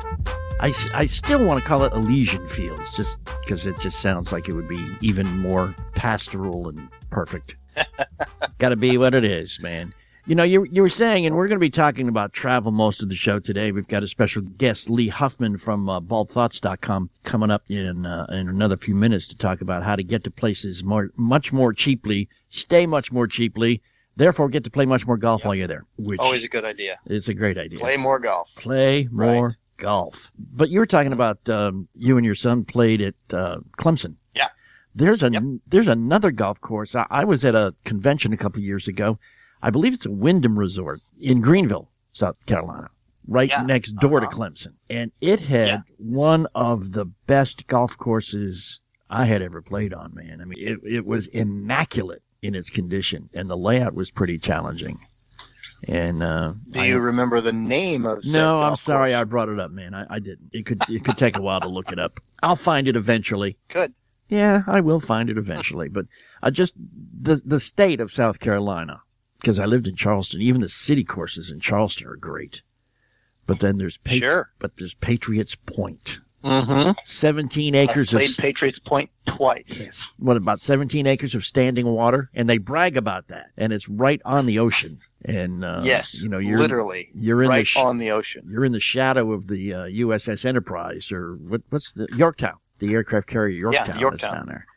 I, 0.61 0.73
I 0.93 1.03
still 1.03 1.43
want 1.43 1.61
to 1.61 1.67
call 1.67 1.83
it 1.83 1.91
Elysian 1.91 2.47
Fields 2.47 2.95
just 2.95 3.19
because 3.41 3.67
it 3.67 3.77
just 3.81 3.99
sounds 3.99 4.31
like 4.31 4.47
it 4.47 4.53
would 4.53 4.69
be 4.69 4.95
even 5.01 5.27
more 5.39 5.75
pastoral 5.93 6.69
and 6.69 6.87
perfect. 7.09 7.57
Got 8.59 8.69
to 8.69 8.77
be 8.77 8.97
what 8.97 9.13
it 9.13 9.25
is, 9.25 9.59
man. 9.59 9.93
You 10.25 10.35
know, 10.35 10.43
you, 10.43 10.63
you 10.71 10.81
were 10.81 10.87
saying, 10.87 11.25
and 11.25 11.35
we're 11.35 11.49
going 11.49 11.59
to 11.59 11.65
be 11.65 11.69
talking 11.69 12.07
about 12.07 12.31
travel 12.31 12.71
most 12.71 13.03
of 13.03 13.09
the 13.09 13.15
show 13.15 13.39
today. 13.39 13.73
We've 13.73 13.89
got 13.89 14.03
a 14.03 14.07
special 14.07 14.41
guest, 14.41 14.89
Lee 14.89 15.09
Huffman 15.09 15.57
from 15.57 15.89
uh, 15.89 15.99
baldthoughts.com, 15.99 17.09
coming 17.25 17.51
up 17.51 17.63
in, 17.67 18.05
uh, 18.05 18.25
in 18.29 18.47
another 18.47 18.77
few 18.77 18.95
minutes 18.95 19.27
to 19.27 19.35
talk 19.35 19.59
about 19.59 19.83
how 19.83 19.97
to 19.97 20.03
get 20.03 20.23
to 20.23 20.31
places 20.31 20.81
more, 20.81 21.09
much 21.17 21.51
more 21.51 21.73
cheaply, 21.73 22.29
stay 22.47 22.85
much 22.85 23.11
more 23.11 23.27
cheaply, 23.27 23.81
therefore 24.15 24.49
get 24.49 24.63
to 24.63 24.69
play 24.71 24.85
much 24.85 25.05
more 25.05 25.17
golf 25.17 25.43
while 25.45 25.55
you're 25.55 25.67
there, 25.67 25.85
which 25.97 26.19
Always 26.19 26.43
a 26.43 26.47
good 26.47 26.65
idea. 26.65 26.97
It's 27.05 27.27
a 27.27 27.33
great 27.33 27.57
idea 27.57 27.79
Play 27.79 27.97
more 27.97 28.19
golf. 28.19 28.47
play 28.57 29.07
more 29.11 29.47
Right. 29.47 29.55
golf. 29.77 30.31
But 30.37 30.69
you 30.69 30.79
were 30.79 30.85
talking 30.85 31.13
about 31.13 31.47
um, 31.49 31.87
you 31.95 32.17
and 32.17 32.25
your 32.25 32.35
son 32.35 32.63
played 32.65 33.01
at 33.01 33.15
uh, 33.33 33.57
Clemson. 33.77 34.15
Yeah. 34.35 34.47
There's 34.93 35.23
a 35.23 35.31
Yep. 35.31 35.43
there's 35.67 35.87
another 35.87 36.31
golf 36.31 36.61
course. 36.61 36.95
I, 36.95 37.05
I 37.09 37.23
was 37.25 37.43
at 37.45 37.55
a 37.55 37.73
convention 37.83 38.31
a 38.33 38.37
couple 38.37 38.61
years 38.61 38.87
ago. 38.87 39.19
I 39.61 39.69
believe 39.69 39.93
it's 39.93 40.05
a 40.05 40.11
Wyndham 40.11 40.57
Resort 40.59 41.01
in 41.19 41.41
Greenville, 41.41 41.89
South 42.11 42.45
Carolina, 42.45 42.89
right 43.27 43.49
Yeah. 43.49 43.63
next 43.63 43.93
door 43.93 44.19
Uh-huh. 44.21 44.29
to 44.29 44.35
Clemson, 44.35 44.73
and 44.89 45.11
it 45.21 45.39
had 45.41 45.67
Yeah. 45.67 45.81
one 45.97 46.47
of 46.55 46.91
the 46.93 47.05
best 47.27 47.67
golf 47.67 47.97
courses 47.97 48.79
I 49.09 49.25
had 49.25 49.41
ever 49.41 49.61
played 49.61 49.93
on. 49.93 50.13
Man, 50.15 50.39
I 50.41 50.45
mean, 50.45 50.57
it 50.59 50.79
it 50.83 51.05
was 51.05 51.27
immaculate 51.27 52.21
in 52.45 52.55
its 52.55 52.69
condition, 52.69 53.29
and 53.33 53.49
the 53.49 53.57
layout 53.57 53.93
was 53.93 54.11
pretty 54.11 54.37
challenging. 54.37 54.99
And 55.87 56.23
uh, 56.23 56.53
Do 56.71 56.79
I- 56.79 56.85
you 56.85 56.99
remember 56.99 57.41
the 57.41 57.51
name 57.51 58.05
of? 58.05 58.23
no, 58.23 58.61
I'm 58.61 58.75
sorry 58.75 59.11
course? 59.11 59.21
I 59.21 59.23
brought 59.25 59.49
it 59.49 59.59
up, 59.59 59.71
man. 59.71 59.93
I, 59.93 60.05
I 60.09 60.19
didn't. 60.19 60.49
It 60.51 60.65
could 60.65 60.81
it 60.89 61.03
could 61.03 61.17
take 61.17 61.37
a 61.37 61.41
while 61.41 61.59
to 61.61 61.67
look 61.67 61.91
it 61.91 61.99
up. 61.99 62.19
I'll 62.41 62.55
find 62.55 62.87
it 62.87 62.95
eventually. 62.95 63.57
Good. 63.69 63.93
Yeah, 64.29 64.63
I 64.65 64.79
will 64.81 64.99
find 64.99 65.29
it 65.29 65.37
eventually. 65.37 65.87
But 65.89 66.05
I 66.41 66.49
just 66.49 66.73
the 67.21 67.41
the 67.45 67.59
state 67.59 67.99
of 67.99 68.11
South 68.11 68.39
Carolina, 68.39 69.01
because 69.39 69.59
I 69.59 69.65
lived 69.65 69.85
in 69.87 69.95
Charleston. 69.95 70.41
Even 70.41 70.61
the 70.61 70.69
city 70.69 71.03
courses 71.03 71.51
in 71.51 71.59
Charleston 71.59 72.07
are 72.07 72.15
great. 72.15 72.61
But 73.45 73.59
then 73.59 73.77
there's 73.77 73.97
Patri- 73.97 74.21
Sure. 74.21 74.49
but 74.57 74.77
there's 74.77 74.95
Patriots 74.95 75.53
Point, 75.53 76.17
Mm-hmm. 76.45 76.91
seventeen 77.03 77.75
I 77.75 77.79
acres 77.79 78.13
of 78.13 78.21
Patriots 78.37 78.79
Point 78.85 79.09
twice. 79.35 79.63
yes, 79.67 80.11
what 80.19 80.37
about 80.37 80.61
seventeen 80.61 81.07
acres 81.07 81.33
of 81.35 81.43
standing 81.43 81.87
water, 81.87 82.29
and 82.35 82.47
they 82.47 82.57
brag 82.59 82.97
about 82.97 83.27
that, 83.29 83.47
and 83.57 83.73
it's 83.73 83.89
right 83.89 84.21
on 84.25 84.45
the 84.45 84.59
ocean. 84.59 84.99
And 85.23 85.65
uh, 85.65 85.81
yes, 85.83 86.05
you 86.13 86.29
know 86.29 86.37
you're 86.37 86.59
literally 86.59 87.09
you're 87.15 87.41
in 87.41 87.47
the 87.47 87.55
right 87.55 87.65
sh- 87.67 87.77
on 87.77 87.97
the 87.97 88.11
ocean. 88.11 88.43
you're 88.47 88.63
in 88.63 88.73
the 88.73 88.79
shadow 88.79 89.31
of 89.31 89.47
the 89.47 89.73
uh, 89.73 89.77
USS 89.85 90.45
Enterprise 90.45 91.11
or 91.11 91.33
what, 91.37 91.61
what's 91.71 91.93
the 91.93 92.07
Yorktown, 92.15 92.57
the 92.77 92.93
aircraft 92.93 93.27
carrier 93.27 93.57
Yorktown, 93.57 93.87
that's 93.87 93.99
Yorktown. 94.01 94.31
down 94.33 94.45
there. 94.45 94.67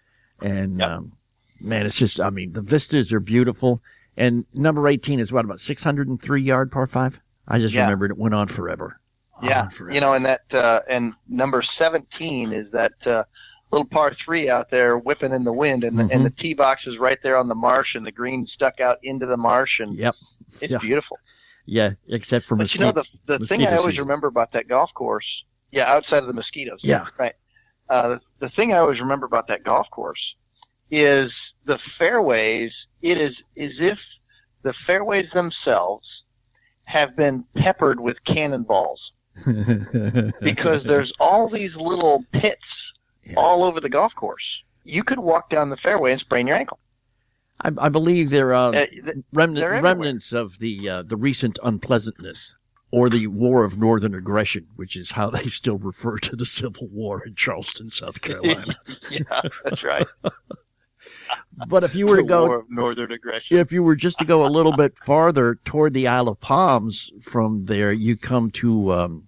And 0.41 0.79
Yep. 0.79 0.89
um, 0.89 1.13
man, 1.61 1.85
it's 1.85 1.99
just 1.99 2.19
I 2.19 2.31
mean 2.31 2.55
the 2.55 2.63
vistas 2.63 3.13
are 3.13 3.21
beautiful. 3.21 3.83
And 4.17 4.47
number 4.55 4.89
eighteen 4.89 5.21
is 5.21 5.31
what 5.33 5.45
about 5.45 5.61
six 5.61 5.85
hundred 5.85 6.09
and 6.09 6.21
three 6.21 6.43
yard 6.43 6.73
par 6.73 6.87
five? 6.87 7.21
I 7.47 7.59
just 7.59 7.75
Yeah. 7.75 7.83
remembered 7.83 8.11
it 8.13 8.17
went 8.19 8.35
on 8.35 8.47
forever. 8.47 8.99
Yeah, 9.43 9.69
On 9.81 9.93
you 9.93 10.01
know, 10.01 10.15
and 10.15 10.25
that 10.25 10.43
uh, 10.53 10.81
and 10.89 11.13
number 11.29 11.63
seventeen 11.79 12.53
is 12.53 12.71
that 12.73 12.93
uh, 13.07 13.23
little 13.71 13.87
par 13.87 14.15
three 14.25 14.49
out 14.49 14.71
there 14.71 14.99
whipping 14.99 15.33
in 15.33 15.45
the 15.45 15.53
wind, 15.53 15.85
and 15.85 15.97
Mhm. 15.99 16.11
and 16.13 16.25
the 16.25 16.31
tee 16.31 16.55
box 16.55 16.83
is 16.87 16.99
right 16.99 17.19
there 17.23 17.37
on 17.37 17.49
the 17.49 17.55
marsh, 17.55 17.95
and 17.95 18.05
the 18.07 18.13
green 18.13 18.47
stuck 18.47 18.81
out 18.81 18.99
into 19.03 19.27
the 19.27 19.37
marsh, 19.37 19.79
and 19.81 19.97
Yep. 19.97 20.15
it's 20.61 20.73
Yeah. 20.73 20.79
beautiful. 20.79 21.19
Yeah, 21.67 21.91
except 22.09 22.47
for 22.47 22.57
But 22.57 22.73
you 22.75 22.81
know, 22.81 22.93
the 22.93 23.05
the 23.27 23.39
thing 23.47 23.63
I 23.67 23.77
always 23.77 23.95
season. 23.95 24.05
remember 24.07 24.27
about 24.27 24.53
that 24.53 24.67
golf 24.69 24.93
course, 24.95 25.27
yeah, 25.71 25.85
outside 25.93 26.19
of 26.19 26.27
the 26.27 26.33
mosquitoes, 26.33 26.81
Yeah. 26.83 27.07
right. 27.19 27.35
Uh, 27.91 28.19
the 28.41 28.49
thing 28.51 28.73
I 28.73 28.79
always 28.79 29.01
remember 29.01 29.27
about 29.27 29.47
that 29.49 29.65
golf 29.65 29.89
course 29.91 30.35
is 30.91 31.31
the 31.65 31.79
fairways. 31.99 32.73
It 33.03 33.19
is 33.19 33.37
as 33.59 33.73
if 33.79 33.99
the 34.63 34.73
fairways 34.87 35.31
themselves 35.33 36.07
have 36.85 37.15
been 37.17 37.45
peppered 37.55 38.01
with 38.01 38.17
cannonballs 38.25 39.13
because 40.41 40.83
there's 40.85 41.13
all 41.21 41.49
these 41.49 41.75
little 41.77 42.25
pits 42.33 42.63
Yeah. 43.25 43.35
all 43.37 43.65
over 43.65 43.81
the 43.81 43.89
golf 43.89 44.13
course. 44.15 44.45
You 44.85 45.05
could 45.05 45.19
walk 45.19 45.51
down 45.51 45.69
the 45.71 45.77
fairway 45.77 46.13
and 46.13 46.21
sprain 46.21 46.47
your 46.47 46.57
ankle. 46.57 46.79
I, 47.61 47.73
I 47.79 47.89
believe 47.89 48.31
there 48.31 48.55
are 48.55 48.75
Uh, 48.75 48.87
th- 48.87 49.17
remnant, 49.33 49.83
remnants 49.83 50.33
of 50.33 50.59
the 50.61 50.89
uh, 50.89 51.03
the 51.03 51.17
recent 51.17 51.59
unpleasantness 51.63 52.55
or 52.91 53.11
the 53.11 53.27
War 53.27 53.65
of 53.65 53.77
Northern 53.77 54.15
Aggression, 54.15 54.67
which 54.77 54.97
is 54.97 55.11
how 55.13 55.29
they 55.29 55.45
still 55.49 55.77
refer 55.77 56.19
to 56.21 56.37
the 56.37 56.47
Civil 56.47 56.89
War 56.89 57.23
in 57.27 57.35
Charleston, 57.35 57.91
South 57.91 58.21
Carolina. 58.27 58.77
yeah, 59.11 59.21
that's 59.65 59.83
right. 59.85 60.07
but 61.69 61.85
if 61.85 61.95
you 61.95 62.07
were 62.07 62.17
to 62.17 62.23
go 62.23 62.47
War 62.47 62.59
of 62.61 62.71
northern 62.71 63.13
aggression. 63.13 63.59
if 63.59 63.73
you 63.73 63.83
were 63.83 63.97
just 63.97 64.19
to 64.21 64.25
go 64.25 64.45
a 64.45 64.49
little 64.49 64.75
bit 64.77 64.95
farther 65.05 65.57
toward 65.65 65.93
the 65.95 66.07
Isle 66.09 66.29
of 66.29 66.41
Palms 66.41 67.11
from 67.21 67.65
there, 67.67 67.93
you 67.93 68.17
come 68.17 68.51
to 68.53 68.93
um, 68.93 69.28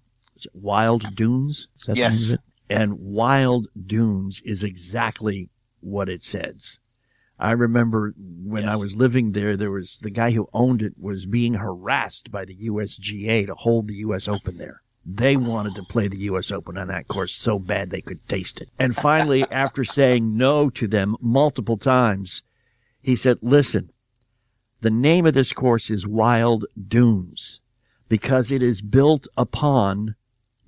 Wild 0.53 1.15
Dunes. 1.17 1.69
Is 1.81 1.87
that 1.87 1.93
the 1.95 1.99
Yes. 1.99 2.13
name 2.13 2.25
of 2.25 2.31
it? 2.33 2.41
And 2.69 2.99
Wild 3.01 3.67
Dunes 3.87 4.41
is 4.45 4.63
exactly 4.63 5.49
what 5.81 6.09
it 6.09 6.23
says. 6.23 6.79
I 7.39 7.53
remember 7.53 8.15
when 8.19 8.69
I 8.69 8.77
was 8.77 8.97
living 8.97 9.33
there, 9.33 9.57
there 9.57 9.71
was 9.71 9.99
the 10.03 10.11
guy 10.11 10.31
who 10.33 10.49
owned 10.53 10.83
it 10.83 10.93
was 10.99 11.25
being 11.27 11.55
harassed 11.55 12.31
by 12.31 12.45
the 12.45 12.55
USGA 12.55 13.47
to 13.47 13.55
hold 13.55 13.89
the 13.89 13.97
US 13.97 14.29
Open 14.29 14.59
there. 14.59 14.83
They 15.07 15.37
wanted 15.37 15.75
to 15.77 15.83
play 15.83 16.07
the 16.09 16.19
US 16.19 16.51
Open 16.53 16.77
on 16.77 16.89
that 16.89 17.09
course 17.09 17.33
so 17.35 17.59
bad 17.59 17.89
they 17.91 18.03
could 18.03 18.23
taste 18.29 18.61
it. 18.61 18.69
And 18.79 18.95
finally, 18.95 19.45
after 19.51 19.83
saying 19.85 20.37
no 20.37 20.69
to 20.71 20.87
them 20.87 21.17
multiple 21.21 21.79
times, 21.79 22.43
he 23.01 23.17
said, 23.17 23.39
listen, 23.41 23.91
the 24.83 24.91
name 24.91 25.25
of 25.25 25.33
this 25.35 25.55
course 25.55 25.89
is 25.91 26.07
Wild 26.07 26.67
Dunes 26.89 27.61
because 28.11 28.51
it 28.53 28.63
is 28.63 28.83
built 28.83 29.27
upon, 29.37 30.15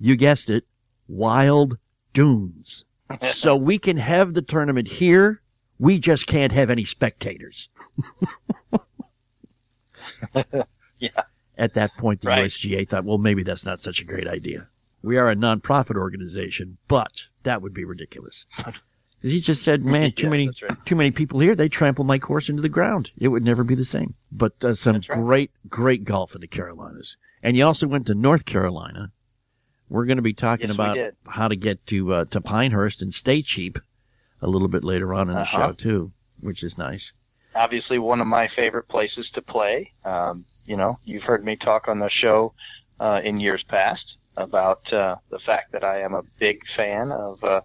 you 0.03 0.17
guessed 0.17 0.49
it, 0.49 0.65
wild 1.07 1.77
dunes. 2.13 2.83
so 3.21 3.55
we 3.55 3.79
can 3.79 3.97
have 3.97 4.33
the 4.33 4.41
tournament 4.41 4.87
here. 4.87 5.41
We 5.79 5.97
just 5.97 6.27
can't 6.27 6.51
have 6.51 6.69
any 6.69 6.83
spectators. 6.83 7.69
Yeah. 10.99 11.23
At 11.57 11.73
that 11.73 11.91
point, 11.97 12.21
the 12.21 12.29
Right. 12.29 12.45
USGA 12.45 12.87
thought, 12.87 13.03
well, 13.03 13.17
maybe 13.17 13.43
that's 13.43 13.65
not 13.65 13.79
such 13.79 13.99
a 13.99 14.05
great 14.05 14.27
idea. 14.27 14.67
We 15.01 15.17
are 15.17 15.29
a 15.29 15.35
nonprofit 15.35 15.97
organization, 15.97 16.77
but 16.87 17.25
that 17.43 17.61
would 17.61 17.73
be 17.73 17.83
ridiculous. 17.83 18.45
He 19.21 19.39
just 19.39 19.63
said, 19.63 19.85
man, 19.85 20.11
too 20.11 20.29
many, 20.29 20.49
right. 20.67 20.85
too 20.85 20.97
many 20.97 21.11
people 21.11 21.39
here. 21.39 21.55
They 21.55 21.69
trample 21.69 22.03
my 22.03 22.19
course 22.19 22.49
into 22.49 22.61
the 22.61 22.67
ground. 22.67 23.11
It 23.17 23.29
would 23.29 23.43
never 23.43 23.63
be 23.63 23.73
the 23.73 23.85
same. 23.85 24.15
But 24.33 24.61
uh, 24.65 24.73
some 24.73 24.95
right. 24.95 25.07
great, 25.07 25.51
great 25.69 26.03
golf 26.03 26.35
in 26.35 26.41
the 26.41 26.47
Carolinas. 26.47 27.15
And 27.41 27.55
you 27.55 27.65
also 27.65 27.87
went 27.87 28.05
to 28.07 28.15
North 28.15 28.45
Carolina. 28.45 29.13
We're 29.89 30.05
going 30.05 30.17
to 30.17 30.23
be 30.23 30.33
talking 30.33 30.67
Yes, 30.69 30.75
about 30.75 30.97
how 31.27 31.47
to 31.47 31.55
get 31.55 31.85
to 31.87 32.13
uh, 32.13 32.25
to 32.25 32.41
Pinehurst 32.41 33.01
and 33.01 33.13
stay 33.13 33.41
cheap 33.41 33.77
a 34.41 34.47
little 34.47 34.67
bit 34.67 34.83
later 34.83 35.13
on 35.13 35.29
in 35.29 35.35
the 35.35 35.41
Uh-huh. 35.41 35.67
show 35.67 35.71
too, 35.73 36.11
which 36.41 36.63
is 36.63 36.77
nice. 36.77 37.13
obviously 37.55 37.99
one 37.99 38.19
of 38.19 38.25
my 38.27 38.47
favorite 38.55 38.87
places 38.87 39.29
to 39.35 39.41
play. 39.41 39.91
Um, 40.05 40.43
you 40.65 40.75
know, 40.75 40.97
you've 41.05 41.23
heard 41.23 41.43
me 41.45 41.55
talk 41.55 41.87
on 41.87 41.99
the 41.99 42.09
show 42.09 42.53
uh, 42.99 43.21
in 43.23 43.39
years 43.39 43.63
past 43.67 44.03
about 44.37 44.91
uh, 44.91 45.15
the 45.29 45.37
fact 45.39 45.71
that 45.73 45.83
I 45.83 45.99
am 45.99 46.13
a 46.15 46.23
big 46.39 46.59
fan 46.75 47.11
of 47.11 47.43
uh, 47.43 47.61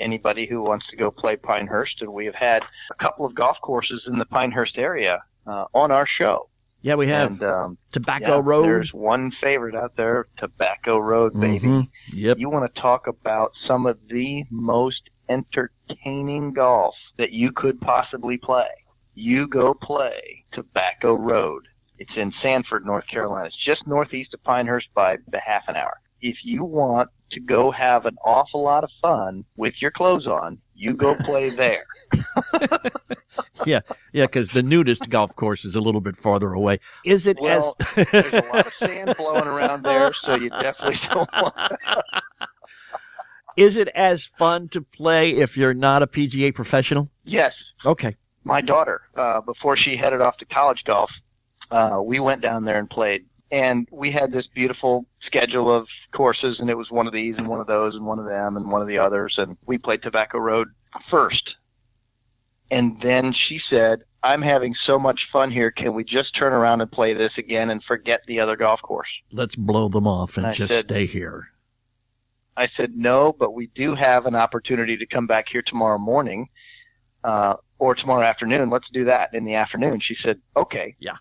anybody 0.00 0.46
who 0.46 0.62
wants 0.62 0.86
to 0.90 0.96
go 0.96 1.10
play 1.10 1.36
Pinehurst, 1.36 2.00
and 2.00 2.12
we 2.12 2.24
have 2.24 2.34
had 2.34 2.62
a 2.90 2.94
couple 2.94 3.26
of 3.26 3.34
golf 3.34 3.58
courses 3.60 4.04
in 4.06 4.18
the 4.18 4.24
Pinehurst 4.24 4.78
area 4.78 5.22
uh, 5.46 5.66
on 5.74 5.90
our 5.90 6.06
show. 6.06 6.48
Yeah, 6.86 6.94
we 6.94 7.08
have 7.08 7.32
and 7.32 7.42
um, 7.42 7.78
Tobacco 7.90 8.36
yeah, 8.36 8.40
Road. 8.44 8.62
There's 8.62 8.94
one 8.94 9.32
favorite 9.42 9.74
out 9.74 9.96
there, 9.96 10.28
Tobacco 10.38 10.98
Road, 10.98 11.32
baby. 11.34 11.66
Mhm. 11.66 11.88
Yep. 12.12 12.38
You 12.38 12.48
want 12.48 12.72
to 12.72 12.80
talk 12.80 13.08
about 13.08 13.50
some 13.66 13.86
of 13.86 13.98
the 14.06 14.44
most 14.52 15.10
entertaining 15.28 16.52
golf 16.52 16.94
that 17.16 17.32
you 17.32 17.50
could 17.50 17.80
possibly 17.80 18.36
play. 18.36 18.68
You 19.16 19.48
go 19.48 19.74
play 19.74 20.44
Tobacco 20.52 21.14
Road. 21.14 21.66
It's 21.98 22.16
in 22.16 22.32
Sanford, 22.40 22.86
North 22.86 23.08
Carolina. 23.08 23.46
It's 23.46 23.64
just 23.64 23.84
northeast 23.88 24.32
of 24.32 24.44
Pinehurst 24.44 24.86
by 24.94 25.16
half 25.44 25.64
an 25.66 25.74
hour. 25.74 25.98
If 26.20 26.36
you 26.44 26.62
want 26.62 27.10
to 27.32 27.40
go 27.40 27.70
have 27.70 28.06
an 28.06 28.16
awful 28.24 28.62
lot 28.62 28.84
of 28.84 28.90
fun 29.02 29.44
with 29.56 29.74
your 29.82 29.90
clothes 29.90 30.26
on, 30.26 30.58
you 30.74 30.94
go 30.94 31.14
play 31.24 31.50
there. 31.50 31.84
Yeah, 33.64 33.80
yeah, 34.12 34.26
because 34.26 34.50
the 34.50 34.62
nudist 34.62 35.10
golf 35.10 35.34
course 35.34 35.64
is 35.64 35.74
a 35.74 35.80
little 35.80 36.00
bit 36.00 36.16
farther 36.16 36.52
away. 36.52 36.78
Is 37.04 37.26
it 37.26 37.36
Well, 37.40 37.76
as 37.96 38.06
There's 38.12 38.32
a 38.32 38.46
lot 38.46 38.66
of 38.66 38.72
sand 38.78 39.14
blowing 39.16 39.48
around 39.48 39.82
there, 39.82 40.12
so 40.24 40.36
you 40.36 40.50
definitely 40.50 41.00
don't 41.10 41.28
want 41.32 41.54
is 43.56 43.76
it 43.76 43.88
as 43.88 44.26
fun 44.26 44.68
to 44.68 44.82
play 44.82 45.30
if 45.32 45.56
you're 45.56 45.74
not 45.74 46.02
a 46.02 46.06
PGA 46.06 46.54
professional? 46.54 47.10
Yes, 47.24 47.52
Okay. 47.84 48.14
my 48.44 48.60
daughter, 48.60 49.02
uh, 49.16 49.40
before 49.40 49.76
she 49.76 49.96
headed 49.96 50.20
off 50.20 50.36
to 50.38 50.44
college 50.44 50.82
golf, 50.84 51.10
uh, 51.70 51.98
we 52.02 52.20
went 52.20 52.42
down 52.42 52.64
there 52.64 52.78
and 52.78 52.88
played. 52.88 53.24
And 53.56 53.88
we 53.90 54.10
had 54.10 54.32
this 54.32 54.46
beautiful 54.54 55.06
schedule 55.24 55.74
of 55.74 55.88
courses, 56.12 56.60
and 56.60 56.68
it 56.68 56.76
was 56.76 56.90
one 56.90 57.06
of 57.06 57.14
these 57.14 57.36
and 57.38 57.48
one 57.48 57.58
of 57.58 57.66
those 57.66 57.94
and 57.94 58.04
one 58.04 58.18
of 58.18 58.26
them 58.26 58.54
and 58.58 58.70
one 58.70 58.82
of 58.82 58.86
the 58.86 58.98
others. 58.98 59.36
And 59.38 59.56
we 59.66 59.78
played 59.78 60.02
Tobacco 60.02 60.36
Road 60.36 60.68
first. 61.10 61.54
And 62.70 63.00
then 63.00 63.32
she 63.32 63.58
said, 63.70 64.02
I'm 64.22 64.42
having 64.42 64.74
so 64.84 64.98
much 64.98 65.20
fun 65.32 65.50
here. 65.50 65.70
Can 65.70 65.94
we 65.94 66.04
just 66.04 66.36
turn 66.36 66.52
around 66.52 66.82
and 66.82 66.92
play 66.92 67.14
this 67.14 67.32
again 67.38 67.70
and 67.70 67.82
forget 67.82 68.20
the 68.26 68.40
other 68.40 68.56
golf 68.56 68.82
course? 68.82 69.08
Let's 69.32 69.56
blow 69.56 69.88
them 69.88 70.06
off 70.06 70.36
and 70.36 70.46
I 70.48 70.52
just 70.52 70.74
said- 70.74 70.84
stay 70.84 71.06
here. 71.06 71.48
I 72.58 72.68
said, 72.76 72.94
no, 72.94 73.34
but 73.38 73.54
we 73.54 73.68
do 73.74 73.94
have 73.94 74.26
an 74.26 74.34
opportunity 74.34 74.98
to 74.98 75.06
come 75.06 75.26
back 75.26 75.46
here 75.50 75.62
tomorrow 75.62 75.98
morning 75.98 76.48
uh, 77.24 77.54
or 77.78 77.94
tomorrow 77.94 78.26
afternoon. 78.26 78.68
Let's 78.68 78.88
do 78.92 79.06
that 79.06 79.32
in 79.32 79.46
the 79.46 79.54
afternoon. 79.54 80.00
She 80.02 80.16
said, 80.22 80.40
okay. 80.56 80.94
Yeah. 80.98 81.16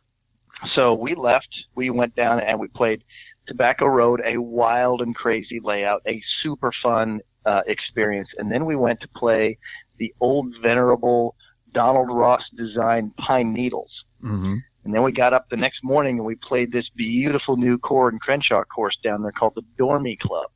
So 0.72 0.94
we 0.94 1.16
left. 1.16 1.50
We 1.76 1.90
went 1.90 2.16
down 2.16 2.40
and 2.40 2.60
we 2.60 2.68
played 2.68 3.04
Tobacco 3.48 3.86
Road, 3.86 4.22
a 4.26 4.38
wild 4.38 5.02
and 5.02 5.16
crazy 5.16 5.60
layout, 5.60 6.02
a 6.08 6.22
super 6.42 6.72
fun 6.82 7.22
uh, 7.46 7.62
experience. 7.68 8.30
And 8.38 8.52
then 8.52 8.66
we 8.66 8.76
went 8.76 9.02
to 9.02 9.08
play 9.10 9.58
the 9.98 10.14
old 10.20 10.54
venerable 10.62 11.36
Donald 11.74 12.10
Ross 12.10 12.44
designed 12.56 13.16
Pine 13.18 13.54
Needles. 13.54 14.04
Mm-hmm. 14.24 14.56
And 14.86 14.94
then 14.94 15.04
we 15.04 15.12
got 15.12 15.34
up 15.34 15.50
the 15.50 15.58
next 15.58 15.84
morning 15.84 16.18
and 16.18 16.26
we 16.26 16.36
played 16.36 16.72
this 16.72 16.90
beautiful 16.90 17.58
new 17.58 17.78
Coore 17.78 18.10
and 18.10 18.22
Crenshaw 18.22 18.64
course 18.64 18.98
down 19.04 19.24
there 19.24 19.32
called 19.32 19.56
the 19.56 19.64
Dormie 19.78 20.20
Club. 20.20 20.48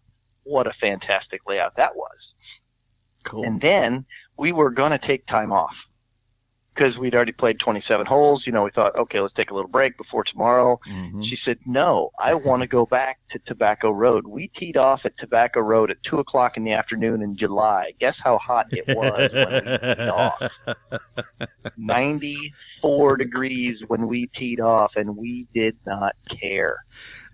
What 0.44 0.68
a 0.68 0.74
fantastic 0.74 1.42
layout 1.48 1.76
that 1.78 1.96
was. 1.96 2.18
Cool. 3.24 3.44
And 3.44 3.60
then 3.60 4.06
we 4.38 4.52
were 4.52 4.70
going 4.70 4.92
to 4.92 5.00
take 5.00 5.26
time 5.28 5.52
off 5.52 5.76
because 6.80 6.98
we'd 6.98 7.14
already 7.14 7.34
played 7.34 7.60
27 7.60 8.06
holes. 8.06 8.44
You 8.46 8.54
know, 8.54 8.64
we 8.64 8.72
thought, 8.72 8.96
okay, 8.96 9.20
let's 9.20 9.34
take 9.34 9.52
a 9.52 9.54
little 9.54 9.70
break 9.70 9.98
before 9.98 10.24
tomorrow. 10.24 10.80
Mhm. 10.90 11.26
She 11.26 11.38
said, 11.44 11.58
no, 11.66 12.12
I 12.18 12.34
want 12.36 12.62
to 12.62 12.68
go 12.68 12.86
back 12.86 13.20
to 13.32 13.40
Tobacco 13.40 13.92
Road. 13.92 14.26
We 14.26 14.48
teed 14.58 14.78
off 14.78 15.02
at 15.04 15.12
Tobacco 15.18 15.60
Road 15.60 15.92
at 15.92 15.98
2 16.04 16.20
o'clock 16.20 16.56
in 16.56 16.64
the 16.64 16.72
afternoon 16.72 17.22
in 17.22 17.36
July. 17.36 17.92
Guess 18.00 18.16
how 18.24 18.38
hot 18.38 18.68
it 18.72 18.88
was 18.96 19.30
when 19.34 19.52
we 19.52 19.78
teed 19.96 20.08
off? 20.08 20.42
94 21.78 23.18
degrees 23.18 23.82
when 23.88 24.08
we 24.08 24.28
teed 24.28 24.62
off, 24.62 24.94
and 24.96 25.18
we 25.18 25.48
did 25.54 25.76
not 25.86 26.16
care. 26.40 26.78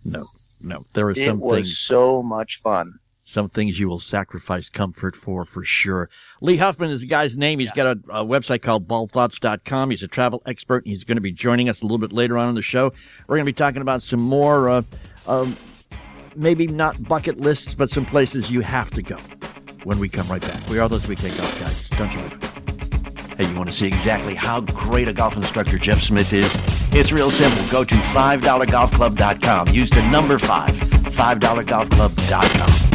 no, 0.04 0.28
no. 0.62 0.86
There 0.94 1.06
are 1.08 1.12
It 1.12 1.18
some 1.26 1.40
was 1.40 1.62
things, 1.62 1.78
so 1.80 2.24
much 2.24 2.60
fun. 2.64 3.00
Some 3.28 3.50
things 3.50 3.80
you 3.80 3.90
will 3.90 3.98
sacrifice 3.98 4.70
comfort 4.70 5.16
for, 5.16 5.46
for 5.46 5.64
sure. 5.64 6.12
Lee 6.42 6.58
Huffman 6.58 6.92
is 6.92 7.02
the 7.02 7.08
guy's 7.08 7.36
name. 7.36 7.58
He's 7.58 7.72
got 7.72 7.88
a, 7.88 8.00
a 8.10 8.24
website 8.24 8.62
called 8.62 8.88
baldthoughts.com. 8.88 9.90
He's 9.90 10.04
a 10.04 10.08
travel 10.08 10.44
expert. 10.46 10.86
and 10.86 10.92
He's 10.92 11.04
going 11.04 11.16
to 11.16 11.22
be 11.22 11.32
joining 11.32 11.68
us 11.68 11.82
a 11.82 11.86
little 11.86 11.98
bit 11.98 12.14
later 12.14 12.38
on 12.38 12.50
in 12.50 12.56
the 12.56 12.62
show. 12.62 12.94
We're 13.28 13.38
going 13.38 13.48
to 13.48 13.52
be 13.52 13.54
talking 13.54 13.82
about 13.82 14.04
some 14.04 14.22
more, 14.22 14.70
uh, 14.70 14.84
um, 15.26 15.58
maybe 16.36 16.68
not 16.68 17.02
bucket 17.02 17.40
lists, 17.40 17.74
but 17.74 17.90
some 17.90 18.06
places 18.06 18.52
you 18.52 18.62
have 18.62 18.92
to 18.92 19.02
go 19.02 19.18
when 19.86 19.98
we 19.98 20.08
come 20.08 20.28
right 20.28 20.42
back. 20.42 20.70
We 20.70 20.78
are 20.78 20.88
those 20.88 21.08
weekend 21.08 21.36
golf 21.36 21.60
guys. 21.60 21.90
Don't 21.90 22.14
you 22.14 22.20
worry. 22.20 22.30
Hey, 23.38 23.50
you 23.50 23.56
want 23.58 23.70
to 23.70 23.76
see 23.76 23.88
exactly 23.88 24.36
how 24.36 24.62
great 24.62 25.08
a 25.08 25.14
golf 25.14 25.36
instructor 25.36 25.80
Jeff 25.80 26.00
Smith 26.00 26.32
is? 26.32 26.56
It's 26.94 27.12
real 27.12 27.32
simple. 27.32 27.66
Go 27.72 27.84
to 27.84 27.96
$5golfclub.com. 27.96 29.70
Use 29.70 29.90
the 29.90 30.04
number 30.04 30.38
5, 30.38 30.76
$5golfclub.com. 30.76 32.95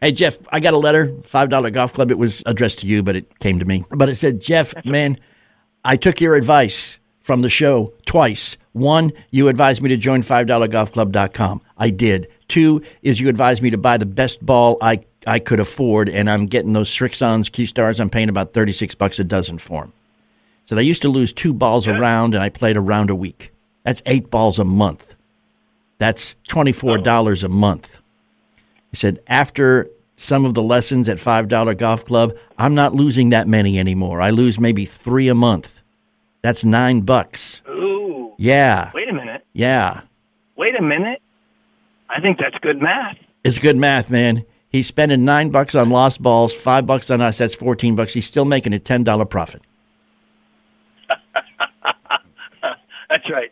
Hey, 0.00 0.12
Jeff, 0.12 0.38
I 0.50 0.60
got 0.60 0.72
a 0.72 0.78
letter, 0.78 1.08
$5 1.08 1.72
Golf 1.72 1.92
Club. 1.92 2.10
It 2.10 2.18
was 2.18 2.42
addressed 2.46 2.78
to 2.80 2.86
you, 2.86 3.02
but 3.02 3.16
it 3.16 3.38
came 3.38 3.58
to 3.58 3.64
me. 3.64 3.84
But 3.90 4.08
it 4.08 4.14
said, 4.14 4.40
Jeff, 4.40 4.72
man, 4.84 5.18
I 5.84 5.96
took 5.96 6.20
your 6.20 6.34
advice 6.34 6.98
from 7.20 7.42
the 7.42 7.50
show 7.50 7.92
twice. 8.06 8.56
One, 8.72 9.12
you 9.30 9.48
advised 9.48 9.82
me 9.82 9.88
to 9.90 9.96
join 9.96 10.22
$5golfclub.com. 10.22 11.60
I 11.76 11.90
did. 11.90 12.28
Two 12.48 12.82
is 13.02 13.20
you 13.20 13.28
advised 13.28 13.62
me 13.62 13.70
to 13.70 13.78
buy 13.78 13.98
the 13.98 14.06
best 14.06 14.44
ball 14.44 14.78
I, 14.80 15.04
I 15.26 15.38
could 15.38 15.60
afford, 15.60 16.08
and 16.08 16.30
I'm 16.30 16.46
getting 16.46 16.72
those 16.72 16.90
Srixons, 16.90 17.52
Q 17.52 17.66
Stars. 17.66 18.00
I'm 18.00 18.10
paying 18.10 18.28
about 18.28 18.52
36 18.54 18.94
bucks 18.94 19.18
a 19.18 19.24
dozen 19.24 19.58
for 19.58 19.82
them. 19.82 19.92
So 20.64 20.76
I 20.76 20.80
used 20.80 21.02
to 21.02 21.08
lose 21.08 21.32
two 21.32 21.52
balls 21.52 21.86
a 21.86 21.92
round, 21.92 22.34
and 22.34 22.42
I 22.42 22.48
played 22.48 22.76
a 22.76 22.80
round 22.80 23.10
a 23.10 23.14
week. 23.14 23.52
That's 23.84 24.02
eight 24.06 24.30
balls 24.30 24.58
a 24.58 24.64
month. 24.64 25.14
That's 25.98 26.34
$24 26.48 27.44
a 27.44 27.48
month. 27.48 27.99
He 28.90 28.96
said, 28.96 29.20
after 29.26 29.88
some 30.16 30.44
of 30.44 30.54
the 30.54 30.62
lessons 30.62 31.08
at 31.08 31.16
$5 31.18 31.76
Golf 31.78 32.04
Club, 32.04 32.36
I'm 32.58 32.74
not 32.74 32.94
losing 32.94 33.30
that 33.30 33.48
many 33.48 33.78
anymore. 33.78 34.20
I 34.20 34.30
lose 34.30 34.58
maybe 34.60 34.84
three 34.84 35.28
a 35.28 35.34
month. 35.34 35.80
That's 36.42 36.64
nine 36.64 37.00
bucks. 37.02 37.62
Ooh. 37.68 38.34
Yeah. 38.38 38.90
Wait 38.94 39.08
a 39.08 39.12
minute. 39.12 39.44
Yeah. 39.52 40.02
Wait 40.56 40.78
a 40.78 40.82
minute. 40.82 41.22
I 42.08 42.20
think 42.20 42.38
that's 42.38 42.56
good 42.60 42.80
math. 42.80 43.16
It's 43.44 43.58
good 43.58 43.76
math, 43.76 44.10
man. 44.10 44.44
He's 44.68 44.86
spending 44.86 45.24
nine 45.24 45.50
bucks 45.50 45.74
on 45.74 45.90
lost 45.90 46.22
balls, 46.22 46.52
five 46.52 46.86
bucks 46.86 47.10
on 47.10 47.20
us. 47.20 47.38
That's 47.38 47.54
14 47.54 47.96
bucks. 47.96 48.12
He's 48.12 48.26
still 48.26 48.44
making 48.44 48.72
a 48.72 48.78
$10 48.78 49.28
profit. 49.28 49.62
That's 53.08 53.28
right. 53.30 53.50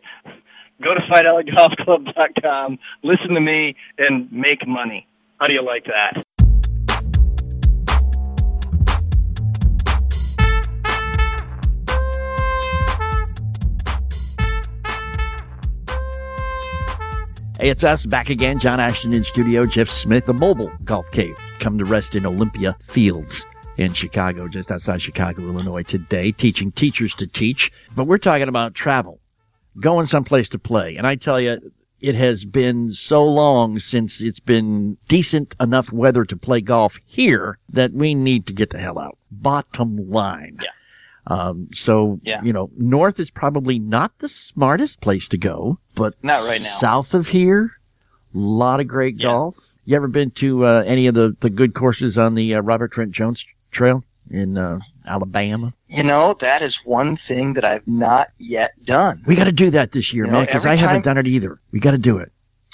Go 0.81 0.93
to 0.93 1.01
FidelGolfClub.com, 1.01 2.79
listen 3.03 3.33
to 3.33 3.41
me, 3.41 3.75
and 3.97 4.31
make 4.31 4.65
money. 4.65 5.05
How 5.39 5.47
do 5.47 5.53
you 5.53 5.63
like 5.63 5.85
that? 5.85 6.21
Hey, 17.57 17.69
it's 17.69 17.85
us 17.85 18.05
back 18.05 18.29
again. 18.29 18.59
John 18.59 18.81
Ashton 18.81 19.13
in 19.13 19.23
studio. 19.23 19.63
Jeff 19.63 19.87
Smith, 19.87 20.25
the 20.25 20.33
mobile 20.33 20.71
golf 20.83 21.09
cave, 21.11 21.37
come 21.59 21.77
to 21.77 21.85
rest 21.85 22.15
in 22.15 22.25
Olympia 22.25 22.75
Fields 22.81 23.45
in 23.77 23.93
Chicago, 23.93 24.49
just 24.49 24.71
outside 24.71 25.01
Chicago, 25.01 25.43
Illinois 25.43 25.83
today, 25.83 26.33
teaching 26.33 26.69
teachers 26.69 27.15
to 27.15 27.25
teach. 27.25 27.71
But 27.95 28.07
we're 28.07 28.17
talking 28.17 28.49
about 28.49 28.75
travel, 28.75 29.21
going 29.81 30.05
someplace 30.05 30.49
to 30.49 30.59
play. 30.59 30.97
And 30.97 31.07
I 31.07 31.15
tell 31.15 31.39
you, 31.39 31.59
it 32.01 32.15
has 32.15 32.45
been 32.45 32.89
so 32.89 33.23
long 33.23 33.79
since 33.79 34.21
it's 34.21 34.39
been 34.39 34.97
decent 35.07 35.55
enough 35.59 35.91
weather 35.91 36.25
to 36.25 36.35
play 36.37 36.61
golf 36.61 36.99
here 37.05 37.57
that 37.69 37.91
we 37.93 38.13
need 38.15 38.45
to 38.47 38.53
get 38.53 38.69
the 38.69 38.77
hell 38.79 38.97
out. 38.99 39.17
Bottom 39.31 40.09
line. 40.09 40.57
Yeah. 40.61 40.69
Um, 41.27 41.67
so, 41.73 42.19
Yeah. 42.23 42.41
you 42.43 42.53
know, 42.53 42.71
north 42.77 43.19
is 43.19 43.29
probably 43.29 43.77
not 43.79 44.17
the 44.19 44.29
smartest 44.29 45.01
place 45.01 45.27
to 45.27 45.37
go, 45.37 45.77
but 45.95 46.15
Not 46.23 46.39
right 46.47 46.59
now. 46.61 46.77
south 46.79 47.13
of 47.13 47.27
here, 47.29 47.71
a 48.33 48.37
lot 48.37 48.79
of 48.79 48.87
great 48.87 49.15
Yeah. 49.17 49.27
golf. 49.27 49.55
You 49.85 49.95
ever 49.95 50.07
been 50.07 50.31
to 50.31 50.65
uh, 50.65 50.83
any 50.85 51.07
of 51.07 51.15
the, 51.15 51.35
the 51.39 51.49
good 51.49 51.73
courses 51.73 52.17
on 52.17 52.35
the 52.35 52.55
uh, 52.55 52.61
Robert 52.61 52.91
Trent 52.91 53.11
Jones 53.11 53.45
Trail 53.71 54.03
in 54.31 54.57
uh, 54.57 54.79
Alabama? 55.09 55.73
You 55.87 56.03
know, 56.03 56.35
that 56.39 56.61
is 56.61 56.77
one 56.85 57.17
thing 57.27 57.53
that 57.53 57.65
I've 57.65 57.87
not 57.87 58.29
yet 58.37 58.71
done. 58.85 59.23
We 59.25 59.35
got 59.35 59.45
to 59.45 59.51
do 59.51 59.71
that 59.71 59.91
this 59.91 60.13
year, 60.13 60.25
You 60.25 60.31
man, 60.31 60.45
because 60.45 60.65
I 60.65 60.75
haven't 60.75 61.03
done 61.03 61.17
it 61.17 61.27
either. 61.27 61.59
We 61.71 61.79
got 61.79 61.91
to 61.91 61.97
do 61.97 62.17
it. 62.19 62.31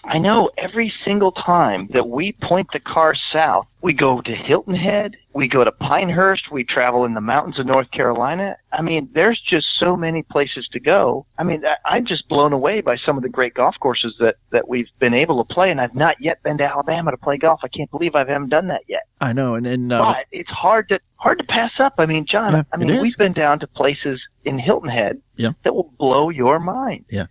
I 0.08 0.20
know 0.20 0.50
every 0.58 0.94
single 1.04 1.32
time 1.32 1.88
that 1.94 2.08
we 2.10 2.34
point 2.34 2.68
the 2.72 2.80
car 2.80 3.16
south, 3.34 3.68
we 3.82 3.92
go 3.92 4.22
to 4.22 4.36
Hilton 4.36 4.76
Head, 4.76 5.18
we 5.34 5.48
go 5.48 5.64
to 5.64 5.72
Pinehurst, 5.72 6.52
we 6.52 6.64
travel 6.64 7.06
in 7.06 7.16
the 7.16 7.22
mountains 7.22 7.58
of 7.60 7.66
North 7.66 7.90
Carolina. 7.92 8.56
I 8.72 8.82
mean, 8.82 9.10
there's 9.14 9.40
just 9.42 9.66
so 9.80 9.98
many 9.98 10.22
places 10.22 10.68
to 10.74 10.80
go. 10.80 11.26
I 11.40 11.44
mean, 11.44 11.66
I- 11.66 11.78
I'm 11.86 12.06
just 12.06 12.28
blown 12.30 12.54
away 12.54 12.82
by 12.82 12.98
some 12.98 13.18
of 13.18 13.24
the 13.24 13.30
great 13.30 13.56
golf 13.56 13.76
courses 13.80 14.16
that, 14.20 14.36
that 14.52 14.68
we've 14.68 14.90
been 15.00 15.14
able 15.14 15.44
to 15.44 15.54
play, 15.54 15.72
and 15.72 15.82
I've 15.82 15.96
not 15.96 16.22
yet 16.22 16.42
been 16.44 16.58
to 16.60 16.64
Alabama 16.64 17.12
to 17.12 17.18
play 17.18 17.38
golf. 17.38 17.62
I 17.64 17.68
can't 17.68 17.90
believe 17.92 18.16
I 18.16 18.20
haven't 18.20 18.50
done 18.50 18.68
that 18.68 18.84
yet. 18.88 19.04
I 19.22 19.34
know, 19.34 19.56
and 19.56 19.66
then 19.66 19.92
uh, 19.92 20.02
but 20.02 20.26
it's 20.32 20.50
hard 20.52 20.88
to 20.90 21.00
hard 21.18 21.40
to 21.40 21.44
pass 21.46 21.72
up. 21.80 21.96
I 21.98 22.06
mean, 22.06 22.26
John, 22.26 22.54
Yeah, 22.54 22.64
I 22.72 22.78
mean, 22.78 23.02
we've 23.02 23.18
been 23.18 23.34
down 23.34 23.60
to 23.60 23.68
places 23.68 24.22
in 24.44 24.60
Hilton 24.60 24.90
Head 24.90 25.20
Yeah. 25.38 25.52
that 25.64 25.74
will 25.74 25.92
blow 25.98 26.30
your 26.30 26.60
mind. 26.60 27.06
Yeah. 27.10 27.26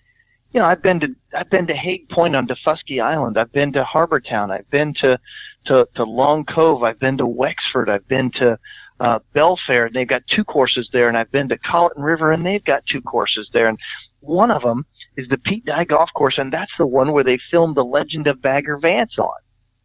You 0.55 0.61
know, 0.61 0.67
I've 0.67 0.83
been 0.83 1.01
to 1.01 1.15
I've 1.35 1.51
been 1.51 1.67
to 1.67 1.75
Haig 1.75 2.09
Point 2.09 2.37
on 2.37 2.47
Daufuskie 2.47 3.03
Island. 3.03 3.37
I've 3.37 3.53
been 3.53 3.73
to 3.73 3.85
Harbor 3.85 4.21
Town. 4.21 4.53
I've 4.53 4.71
been 4.71 4.95
to 4.95 5.19
to 5.67 5.89
to 5.97 6.05
Long 6.05 6.45
Cove. 6.45 6.85
I've 6.85 7.01
been 7.01 7.19
to 7.19 7.27
Wexford. 7.27 7.91
I've 7.91 8.07
been 8.07 8.31
to 8.33 8.57
uh, 9.01 9.19
Belfair. 9.35 9.87
And 9.87 9.95
they've 9.95 10.07
got 10.07 10.27
two 10.29 10.45
courses 10.45 10.89
there, 10.93 11.09
and 11.09 11.19
I've 11.19 11.33
been 11.33 11.49
to 11.49 11.59
Colleton 11.59 12.03
River, 12.03 12.33
and 12.33 12.47
they've 12.47 12.65
got 12.65 12.87
two 12.87 13.01
courses 13.03 13.51
there. 13.53 13.67
And 13.67 13.79
one 14.21 14.53
of 14.53 14.63
them 14.63 14.87
is 15.17 15.29
the 15.29 15.39
Pete 15.39 15.65
Dye 15.65 15.85
Golf 15.85 16.11
Course, 16.15 16.39
and 16.39 16.53
that's 16.53 16.73
the 16.79 16.87
one 16.87 17.13
where 17.13 17.25
they 17.25 17.39
filmed 17.51 17.77
the 17.77 17.85
Legend 17.85 18.29
of 18.29 18.41
Bagger 18.41 18.79
Vance 18.79 19.19
on 19.19 19.35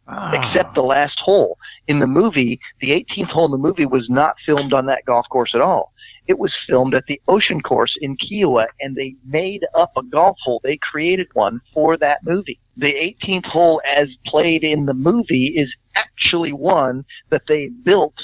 ah, 0.08 0.32
except 0.32 0.74
the 0.74 0.82
last 0.82 1.18
hole. 1.18 1.58
In 1.88 1.98
the 1.98 2.06
movie, 2.06 2.60
the 2.80 2.90
18th 2.90 3.28
hole 3.28 3.46
in 3.46 3.50
the 3.50 3.58
movie 3.58 3.86
was 3.86 4.08
not 4.08 4.36
filmed 4.46 4.72
on 4.72 4.86
that 4.86 5.04
golf 5.04 5.28
course 5.28 5.52
at 5.54 5.60
all. 5.60 5.92
It 6.30 6.38
was 6.38 6.54
filmed 6.68 6.94
at 6.94 7.06
the 7.06 7.20
Ocean 7.26 7.60
Course 7.60 7.96
in 8.00 8.16
Kiawah, 8.16 8.68
and 8.80 8.94
they 8.94 9.16
made 9.24 9.64
up 9.74 9.90
a 9.96 10.02
golf 10.04 10.38
hole. 10.40 10.60
They 10.62 10.76
created 10.76 11.26
one 11.32 11.60
for 11.74 11.96
that 11.96 12.24
movie. 12.24 12.60
The 12.76 12.94
18th 12.94 13.46
hole, 13.46 13.82
as 13.84 14.08
played 14.26 14.62
in 14.62 14.86
the 14.86 14.94
movie, 14.94 15.48
is 15.48 15.74
actually 15.96 16.52
one 16.52 17.04
that 17.30 17.48
they 17.48 17.66
built 17.66 18.14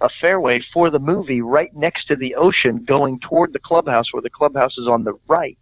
a 0.00 0.08
fairway 0.20 0.62
for 0.72 0.90
the 0.90 1.00
movie 1.00 1.42
right 1.42 1.74
next 1.74 2.06
to 2.06 2.14
the 2.14 2.36
ocean 2.36 2.84
going 2.84 3.18
toward 3.18 3.52
the 3.52 3.58
clubhouse 3.58 4.12
where 4.12 4.22
the 4.22 4.30
clubhouse 4.30 4.78
is 4.78 4.86
on 4.86 5.02
the 5.02 5.18
right. 5.26 5.58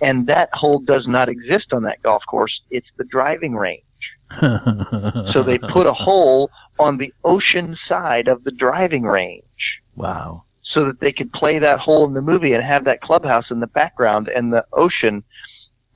And 0.00 0.28
that 0.28 0.50
hole 0.52 0.78
does 0.78 1.08
not 1.08 1.28
exist 1.28 1.72
on 1.72 1.82
that 1.82 2.00
golf 2.02 2.22
course. 2.30 2.60
It's 2.70 2.92
the 2.96 3.04
driving 3.04 3.56
range. 3.56 3.82
So 5.32 5.42
they 5.42 5.58
put 5.58 5.88
a 5.88 5.92
hole 5.92 6.52
on 6.78 6.98
the 6.98 7.12
ocean 7.24 7.76
side 7.88 8.28
of 8.28 8.44
the 8.44 8.52
driving 8.52 9.02
range 9.02 9.42
wow. 9.98 10.44
So 10.78 10.84
that 10.84 11.00
they 11.00 11.10
could 11.10 11.32
play 11.32 11.58
that 11.58 11.80
hole 11.80 12.06
in 12.06 12.14
the 12.14 12.20
movie 12.22 12.52
and 12.52 12.62
have 12.62 12.84
that 12.84 13.00
clubhouse 13.00 13.50
in 13.50 13.58
the 13.58 13.66
background 13.66 14.28
and 14.28 14.52
the 14.52 14.64
ocean 14.72 15.24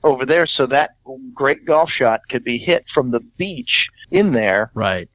over 0.03 0.25
there 0.25 0.45
so 0.45 0.65
that 0.65 0.95
great 1.33 1.63
golf 1.63 1.89
shot 1.89 2.19
could 2.29 2.43
be 2.43 2.57
hit 2.57 2.83
from 2.93 3.11
the 3.11 3.21
beach 3.37 3.87
in 4.11 4.33
there 4.33 4.71
Right. 4.73 5.07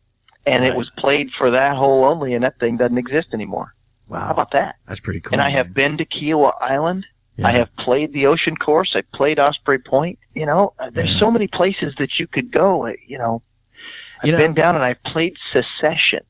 and 0.46 0.62
Right. 0.62 0.72
it 0.72 0.74
was 0.76 0.88
played 0.96 1.30
for 1.36 1.50
that 1.50 1.76
hole 1.76 2.04
only 2.04 2.32
and 2.32 2.44
that 2.44 2.58
thing 2.58 2.78
doesn't 2.78 2.96
exist 2.96 3.34
anymore. 3.34 3.72
Wow. 4.08 4.20
How 4.20 4.30
about 4.30 4.52
that? 4.52 4.76
That's 4.86 5.00
pretty 5.00 5.20
cool. 5.20 5.34
and 5.34 5.42
I 5.42 5.50
have 5.50 5.74
been 5.74 5.98
to 5.98 6.06
Kiawah 6.06 6.54
Island. 6.62 7.04
I 7.44 7.50
have 7.52 7.68
played 7.76 8.14
the 8.14 8.24
Ocean 8.26 8.56
Course. 8.56 8.92
I 8.96 9.02
played 9.14 9.38
Osprey 9.38 9.80
Point. 9.80 10.18
You 10.34 10.46
know, 10.46 10.72
uh, 10.78 10.88
there's 10.90 11.12
Yeah. 11.12 11.20
so 11.20 11.30
many 11.30 11.46
places 11.46 11.94
that 11.98 12.18
you 12.18 12.26
could 12.26 12.50
go. 12.50 12.86
uh, 12.86 12.94
You 13.06 13.18
know, 13.18 13.42
I've 14.22 14.26
You 14.26 14.32
know- 14.32 14.38
been 14.38 14.54
down 14.54 14.76
and 14.76 14.82
I've 14.84 15.02
played 15.04 15.34
Secession. 15.52 16.20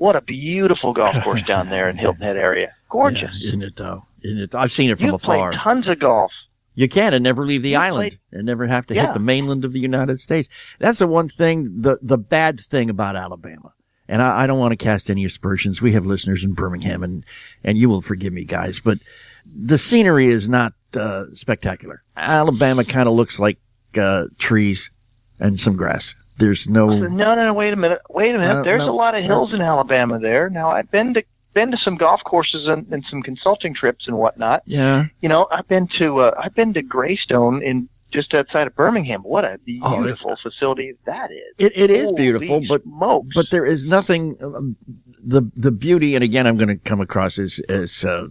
What 0.00 0.16
a 0.16 0.22
beautiful 0.22 0.94
golf 0.94 1.14
course 1.24 1.42
down 1.44 1.68
there 1.68 1.90
in 1.90 1.98
Hilton 1.98 2.22
Head 2.22 2.38
area. 2.38 2.72
Gorgeous. 2.88 3.30
Yeah, 3.34 3.48
isn't 3.48 3.62
it 3.62 3.76
though? 3.76 4.04
Isn't 4.24 4.38
it? 4.38 4.54
I've 4.54 4.72
seen 4.72 4.90
it 4.90 4.98
from 4.98 5.08
you 5.08 5.14
afar. 5.16 5.50
play 5.50 5.60
tons 5.62 5.86
of 5.88 5.98
golf. 6.00 6.32
You 6.74 6.88
can 6.88 7.12
and 7.12 7.22
never 7.22 7.44
leave 7.44 7.62
the 7.62 7.70
You 7.70 7.76
island 7.76 8.10
played- 8.12 8.18
and 8.32 8.46
never 8.46 8.66
have 8.66 8.86
to 8.86 8.94
Yeah. 8.94 9.06
hit 9.06 9.12
the 9.12 9.18
mainland 9.20 9.66
of 9.66 9.74
the 9.74 9.80
United 9.80 10.18
States. 10.18 10.48
That's 10.78 11.00
the 11.00 11.06
one 11.06 11.28
thing, 11.28 11.82
the, 11.82 11.98
the 12.00 12.16
bad 12.16 12.60
thing 12.60 12.88
about 12.88 13.14
Alabama. 13.14 13.72
And 14.08 14.22
I, 14.22 14.44
I 14.44 14.46
don't 14.46 14.58
want 14.58 14.72
to 14.72 14.76
cast 14.82 15.10
any 15.10 15.24
aspersions. 15.26 15.82
We 15.82 15.92
have 15.92 16.06
listeners 16.06 16.44
in 16.44 16.54
Birmingham 16.54 17.02
and, 17.02 17.22
and 17.62 17.76
you 17.76 17.90
will 17.90 18.00
forgive 18.00 18.32
me 18.32 18.44
guys, 18.44 18.80
but 18.80 18.98
the 19.44 19.76
scenery 19.78 20.28
is 20.28 20.48
not, 20.48 20.72
uh, 20.96 21.24
spectacular. 21.34 22.02
Alabama 22.16 22.84
kind 22.86 23.06
of 23.06 23.14
looks 23.14 23.38
like, 23.38 23.58
uh, 23.98 24.24
trees 24.38 24.90
and 25.38 25.60
some 25.60 25.76
grass. 25.76 26.14
There's 26.40 26.68
no, 26.68 26.86
No, 26.88 27.06
no, 27.08 27.44
no. 27.44 27.54
Wait 27.54 27.72
a 27.72 27.76
minute. 27.76 28.00
Wait 28.10 28.34
a 28.34 28.38
minute. 28.38 28.54
No, 28.56 28.64
There's 28.64 28.80
no, 28.80 28.90
a 28.90 28.96
lot 28.96 29.14
of 29.14 29.22
hills 29.24 29.54
in 29.54 29.60
Alabama 29.60 30.18
there. 30.18 30.50
Now 30.50 30.70
I've 30.70 30.90
been 30.90 31.14
to 31.14 31.22
been 31.54 31.70
to 31.70 31.76
some 31.76 31.96
golf 31.96 32.20
courses 32.24 32.66
and, 32.68 32.86
and 32.92 33.04
some 33.10 33.22
consulting 33.22 33.74
trips 33.74 34.06
and 34.08 34.16
whatnot. 34.16 34.62
yeah. 34.66 35.04
You 35.20 35.28
know, 35.28 35.46
I've 35.52 35.68
been 35.68 35.88
to 35.98 36.20
uh, 36.20 36.34
I've 36.42 36.54
been 36.54 36.72
to 36.74 36.82
Greystone 36.82 37.62
in 37.62 37.88
just 38.12 38.34
outside 38.34 38.66
of 38.66 38.74
Birmingham. 38.74 39.22
What 39.22 39.44
a 39.44 39.58
Oh, 39.82 39.96
beautiful 40.02 40.36
facility 40.42 40.94
that 41.06 41.30
is. 41.30 41.54
It, 41.58 41.72
it 41.76 41.90
is 41.90 42.10
beautiful, 42.12 42.60
but 42.68 42.82
smokes. 42.82 43.28
but 43.34 43.46
there 43.50 43.64
is 43.64 43.86
nothing 43.86 44.36
um, 44.42 44.76
the 45.22 45.42
the 45.54 45.70
beauty 45.70 46.14
and 46.14 46.24
again 46.24 46.46
i'm 46.46 46.56
going 46.56 46.68
to 46.68 46.78
come 46.88 47.00
across 47.00 47.38
as 47.38 47.60
as 47.68 48.04
uh, 48.06 48.26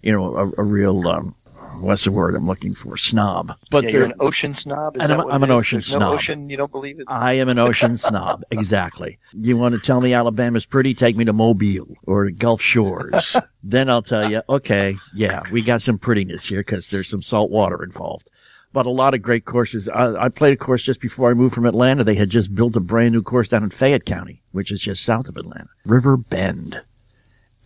you 0.00 0.10
know 0.10 0.34
a, 0.36 0.62
a 0.62 0.64
real 0.64 1.06
um, 1.06 1.34
what's 1.80 2.04
the 2.04 2.12
word 2.12 2.34
i'm 2.34 2.46
looking 2.46 2.74
for 2.74 2.96
snob 2.96 3.52
but 3.70 3.84
yeah, 3.84 3.90
you're 3.90 4.04
an 4.04 4.12
ocean 4.20 4.56
snob. 4.62 4.96
Is 4.96 5.02
And 5.02 5.10
that 5.10 5.18
I'm- 5.20 5.30
I'm 5.30 5.42
an 5.42 5.50
ocean 5.50 5.76
There's 5.76 5.86
snob. 5.86 6.00
No 6.00 6.14
ocean. 6.14 6.48
You 6.50 6.56
don't 6.56 6.70
believe 6.72 7.00
it? 7.00 7.06
i 7.08 7.32
am 7.34 7.48
an 7.48 7.58
ocean 7.58 7.96
snob 7.96 8.42
exactly 8.50 9.18
you 9.32 9.56
want 9.56 9.74
to 9.74 9.80
tell 9.80 10.00
me 10.00 10.12
alabama's 10.14 10.66
pretty 10.66 10.94
take 10.94 11.16
me 11.16 11.24
to 11.24 11.32
mobile 11.32 11.88
or 12.06 12.26
the 12.26 12.32
gulf 12.32 12.60
shores 12.60 13.36
then 13.62 13.88
i'll 13.90 14.02
tell 14.02 14.30
you 14.30 14.42
okay 14.48 14.96
yeah 15.14 15.42
we 15.50 15.62
got 15.62 15.82
some 15.82 15.98
prettiness 15.98 16.46
here 16.46 16.60
because 16.60 16.90
there's 16.90 17.08
some 17.08 17.22
salt 17.22 17.50
water 17.50 17.82
involved 17.82 18.28
but 18.72 18.86
a 18.86 18.90
lot 18.90 19.14
of 19.14 19.20
great 19.22 19.44
courses. 19.44 19.88
I, 19.88 20.14
I 20.26 20.28
played 20.28 20.52
a 20.52 20.56
course 20.56 20.84
just 20.84 21.00
before 21.00 21.28
I 21.28 21.34
moved 21.34 21.56
from 21.56 21.66
Atlanta. 21.66 22.04
They 22.04 22.14
had 22.14 22.30
just 22.30 22.54
built 22.54 22.76
a 22.76 22.80
brand 22.80 23.12
new 23.12 23.20
course 23.20 23.48
down 23.48 23.64
in 23.64 23.70
Fayette 23.70 24.04
County, 24.04 24.42
which 24.52 24.70
is 24.70 24.80
just 24.80 25.02
south 25.04 25.28
of 25.28 25.36
Atlanta. 25.36 25.66
River 25.84 26.16
Bend. 26.16 26.80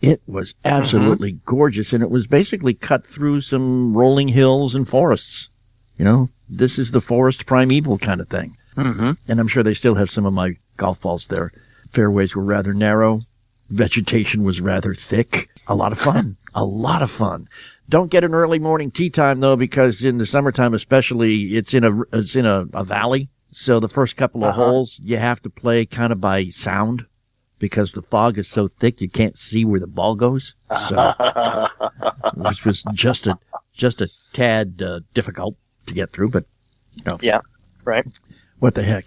It 0.01 0.21
was 0.27 0.53
absolutely 0.63 1.33
gorgeous 1.45 1.93
and 1.93 2.03
it 2.03 2.09
was 2.09 2.27
basically 2.27 2.73
cut 2.73 3.05
through 3.05 3.41
some 3.41 3.95
rolling 3.95 4.27
hills 4.29 4.75
and 4.75 4.87
forests. 4.87 5.49
You 5.97 6.05
know, 6.05 6.29
this 6.49 6.77
is 6.77 6.91
the 6.91 7.01
forest 7.01 7.45
primeval 7.45 7.97
kind 7.97 8.19
of 8.21 8.27
thing. 8.27 8.55
Mm-hmm. 8.75 9.11
And 9.31 9.39
I'm 9.39 9.47
sure 9.47 9.63
they 9.63 9.73
still 9.73 9.95
have 9.95 10.09
some 10.11 10.25
of 10.25 10.33
my 10.33 10.55
golf 10.77 11.01
balls 11.01 11.27
there. 11.27 11.51
Fairways 11.91 12.35
were 12.35 12.43
rather 12.43 12.73
narrow. 12.73 13.21
Vegetation 13.69 14.43
was 14.43 14.61
rather 14.61 14.93
thick. 14.93 15.49
A 15.67 15.73
lot 15.75 15.91
of 15.91 15.97
fun. 15.97 16.35
a 16.55 16.65
lot 16.65 17.01
of 17.01 17.09
fun. 17.09 17.47
Don't 17.89 18.11
get 18.11 18.23
an 18.23 18.33
early 18.33 18.59
morning 18.59 18.91
tee 18.91 19.09
time 19.09 19.39
though, 19.39 19.55
because 19.55 20.03
in 20.03 20.17
the 20.17 20.25
summertime, 20.25 20.73
especially, 20.73 21.55
it's 21.55 21.73
in 21.73 21.83
a, 21.83 22.01
it's 22.13 22.35
in 22.35 22.45
a, 22.45 22.65
a 22.73 22.83
valley. 22.83 23.29
So 23.51 23.79
the 23.79 23.87
first 23.89 24.17
couple 24.17 24.43
of 24.43 24.49
Uh-huh. 24.49 24.65
holes, 24.65 24.99
you 25.03 25.17
have 25.17 25.41
to 25.43 25.49
play 25.49 25.85
kind 25.85 26.11
of 26.11 26.19
by 26.19 26.47
sound 26.49 27.05
because 27.65 27.93
the 27.93 28.03
fog 28.03 28.37
is 28.37 28.47
so 28.47 28.67
thick 28.67 29.01
you 29.01 29.09
can't 29.09 29.35
see 29.35 29.65
where 29.65 29.79
the 29.79 29.87
ball 29.87 30.13
goes. 30.13 30.53
So, 30.87 31.13
which 32.35 32.63
was 32.63 32.83
just 32.93 33.25
a, 33.25 33.39
just 33.73 34.01
a 34.01 34.09
tad, 34.33 34.83
uh, 34.83 34.99
difficult 35.15 35.55
to 35.87 35.93
get 35.95 36.11
through, 36.11 36.29
but 36.29 36.43
yeah. 37.21 37.41
Right. 37.83 38.05
what 38.59 38.75
the 38.75 38.83
heck? 38.83 39.05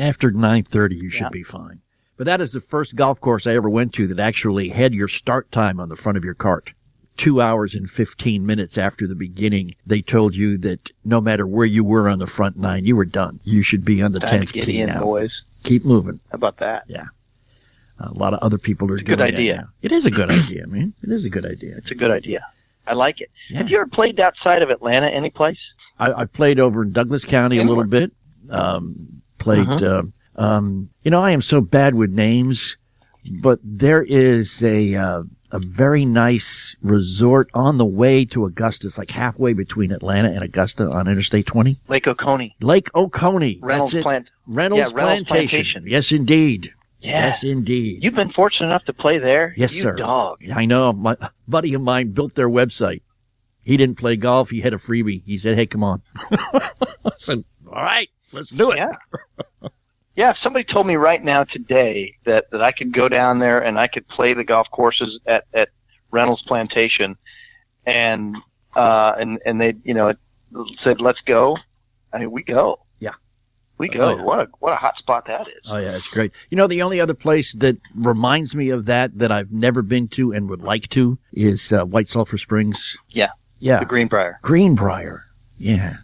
After 0.00 0.30
9:30 0.30 0.94
you 0.96 1.10
should 1.10 1.24
Yeah. 1.24 1.28
be 1.28 1.42
fine. 1.42 1.80
But 2.16 2.24
that 2.24 2.40
is 2.40 2.52
the 2.52 2.60
first 2.60 2.96
golf 2.96 3.20
course 3.20 3.46
I 3.46 3.54
ever 3.54 3.68
went 3.68 3.92
to 3.94 4.06
that 4.06 4.18
actually 4.18 4.70
had 4.70 4.94
your 4.94 5.06
start 5.08 5.52
time 5.52 5.78
on 5.78 5.90
the 5.90 5.96
front 5.96 6.16
of 6.16 6.24
your 6.24 6.34
cart. 6.34 6.70
2 7.18 7.40
hours 7.42 7.74
and 7.74 7.90
15 7.90 8.46
minutes 8.46 8.78
after 8.78 9.06
the 9.06 9.14
beginning, 9.14 9.74
they 9.86 10.00
told 10.00 10.34
you 10.34 10.56
that 10.58 10.90
no 11.04 11.20
matter 11.20 11.46
where 11.46 11.66
you 11.66 11.84
were 11.84 12.08
on 12.08 12.18
the 12.20 12.26
front 12.26 12.56
nine, 12.56 12.84
you 12.86 12.96
were 12.96 13.04
done. 13.04 13.38
You 13.44 13.62
should 13.62 13.84
be 13.84 14.00
on 14.02 14.12
the 14.12 14.20
Time 14.20 14.42
10th 14.42 14.62
tee 14.64 14.84
now. 14.84 15.00
boys. 15.02 15.60
Keep 15.64 15.84
moving. 15.84 16.20
How 16.30 16.36
about 16.36 16.56
that? 16.58 16.84
A 18.00 18.12
lot 18.12 18.32
of 18.34 18.38
other 18.40 18.58
people 18.58 18.90
are 18.90 18.94
It's 18.96 19.02
a 19.02 19.04
doing 19.06 19.18
good 19.18 19.34
idea. 19.34 19.68
It 19.82 19.92
is 19.92 20.06
a 20.06 20.10
good 20.10 20.30
idea, 20.30 20.66
man. 20.66 20.92
It 21.02 21.10
is 21.10 21.24
a 21.24 21.30
good 21.30 21.44
idea. 21.46 21.76
It's 21.78 21.90
a 21.90 21.94
good 21.94 22.10
idea. 22.10 22.46
I 22.86 22.94
like 22.94 23.20
it. 23.20 23.30
Yeah. 23.50 23.58
Have 23.58 23.68
you 23.68 23.76
ever 23.78 23.86
played 23.88 24.18
outside 24.20 24.62
of 24.62 24.70
Atlanta 24.70 25.08
any 25.08 25.30
place? 25.30 25.58
I, 25.98 26.12
I 26.12 26.24
played 26.26 26.60
over 26.60 26.82
in 26.84 26.92
Douglas 26.92 27.24
County 27.24 27.58
a 27.58 27.64
little 27.64 27.84
bit. 27.84 28.12
Um, 28.50 29.20
played, 29.38 29.68
Uh-huh. 29.68 30.02
uh, 30.36 30.40
um, 30.42 30.88
you 31.02 31.10
know, 31.10 31.20
I 31.22 31.32
am 31.32 31.42
so 31.42 31.60
bad 31.60 31.94
with 31.94 32.10
names, 32.10 32.76
but 33.42 33.58
there 33.62 34.02
is 34.02 34.62
a, 34.62 34.94
uh, 34.94 35.22
a 35.50 35.58
very 35.58 36.04
nice 36.04 36.76
resort 36.82 37.50
on 37.52 37.78
the 37.78 37.84
way 37.84 38.24
to 38.26 38.44
Augusta. 38.44 38.86
It's 38.86 38.96
like 38.98 39.10
halfway 39.10 39.52
between 39.54 39.90
Atlanta 39.92 40.28
and 40.30 40.42
Augusta 40.44 40.88
on 40.88 41.08
Interstate 41.08 41.46
20. 41.46 41.76
Lake 41.88 42.06
Oconee. 42.06 42.54
Lake 42.60 42.88
Oconee. 42.94 43.58
Reynolds 43.60 43.92
That's 43.92 44.00
it. 44.00 44.02
Plant. 44.04 44.28
Reynolds, 44.46 44.92
yeah, 44.92 44.96
Reynolds 44.98 45.28
Plantation. 45.28 45.56
Plantation. 45.64 45.84
Yes, 45.86 46.12
indeed. 46.12 46.72
Yeah. 47.00 47.26
Yes, 47.26 47.44
indeed. 47.44 48.02
You've 48.02 48.14
been 48.14 48.32
fortunate 48.32 48.66
enough 48.66 48.84
to 48.86 48.92
play 48.92 49.18
there. 49.18 49.54
Yes, 49.56 49.74
you 49.74 49.82
sir. 49.82 49.94
Dog. 49.94 50.38
I 50.52 50.64
know. 50.64 50.92
My 50.92 51.16
buddy 51.46 51.74
of 51.74 51.82
mine 51.82 52.10
built 52.10 52.34
their 52.34 52.48
website. 52.48 53.02
He 53.62 53.76
didn't 53.76 53.98
play 53.98 54.16
golf. 54.16 54.50
He 54.50 54.60
had 54.60 54.72
a 54.72 54.78
freebie. 54.78 55.22
He 55.24 55.36
said, 55.36 55.56
"Hey, 55.56 55.66
come 55.66 55.84
on." 55.84 56.02
I 56.32 56.70
said, 57.16 57.44
"All 57.66 57.82
right, 57.82 58.08
let's 58.32 58.48
do 58.48 58.70
it." 58.70 58.78
Yeah. 58.78 59.68
yeah. 60.16 60.30
If 60.30 60.38
somebody 60.42 60.64
told 60.64 60.86
me 60.86 60.96
right 60.96 61.22
now 61.22 61.44
today 61.44 62.14
that 62.24 62.50
that 62.50 62.62
I 62.62 62.72
could 62.72 62.92
go 62.92 63.08
down 63.08 63.38
there 63.38 63.60
and 63.60 63.78
I 63.78 63.86
could 63.86 64.08
play 64.08 64.32
the 64.34 64.44
golf 64.44 64.68
courses 64.70 65.20
at 65.26 65.44
at 65.52 65.68
Reynolds 66.10 66.42
Plantation, 66.42 67.16
and 67.86 68.36
uh 68.74 69.12
and 69.18 69.38
and 69.44 69.60
they 69.60 69.74
you 69.84 69.94
know 69.94 70.14
said 70.82 71.00
let's 71.00 71.20
go, 71.26 71.58
I 72.12 72.18
mean 72.18 72.30
we 72.30 72.42
go. 72.42 72.80
We 73.78 73.88
Oh, 73.90 73.98
go. 73.98 74.16
yeah. 74.16 74.22
What 74.22 74.40
a 74.40 74.48
what 74.58 74.72
a 74.72 74.76
hot 74.76 74.96
spot 74.98 75.26
that 75.26 75.42
is. 75.48 75.62
Oh 75.66 75.76
yeah, 75.76 75.94
it's 75.96 76.08
great. 76.08 76.32
You 76.50 76.56
know, 76.56 76.66
the 76.66 76.82
only 76.82 77.00
other 77.00 77.14
place 77.14 77.52
that 77.54 77.76
reminds 77.94 78.54
me 78.56 78.70
of 78.70 78.86
that 78.86 79.16
that 79.18 79.30
I've 79.32 79.52
never 79.52 79.82
been 79.82 80.08
to 80.08 80.32
and 80.32 80.48
would 80.50 80.62
like 80.62 80.88
to 80.88 81.18
is 81.32 81.72
uh, 81.72 81.84
White 81.84 82.08
Sulphur 82.08 82.38
Springs. 82.38 82.96
Yeah. 83.10 83.28
Yeah, 83.60 83.80
The 83.80 83.86
Greenbrier. 83.86 84.38
Greenbrier. 84.42 85.24
Yeah. 85.58 85.96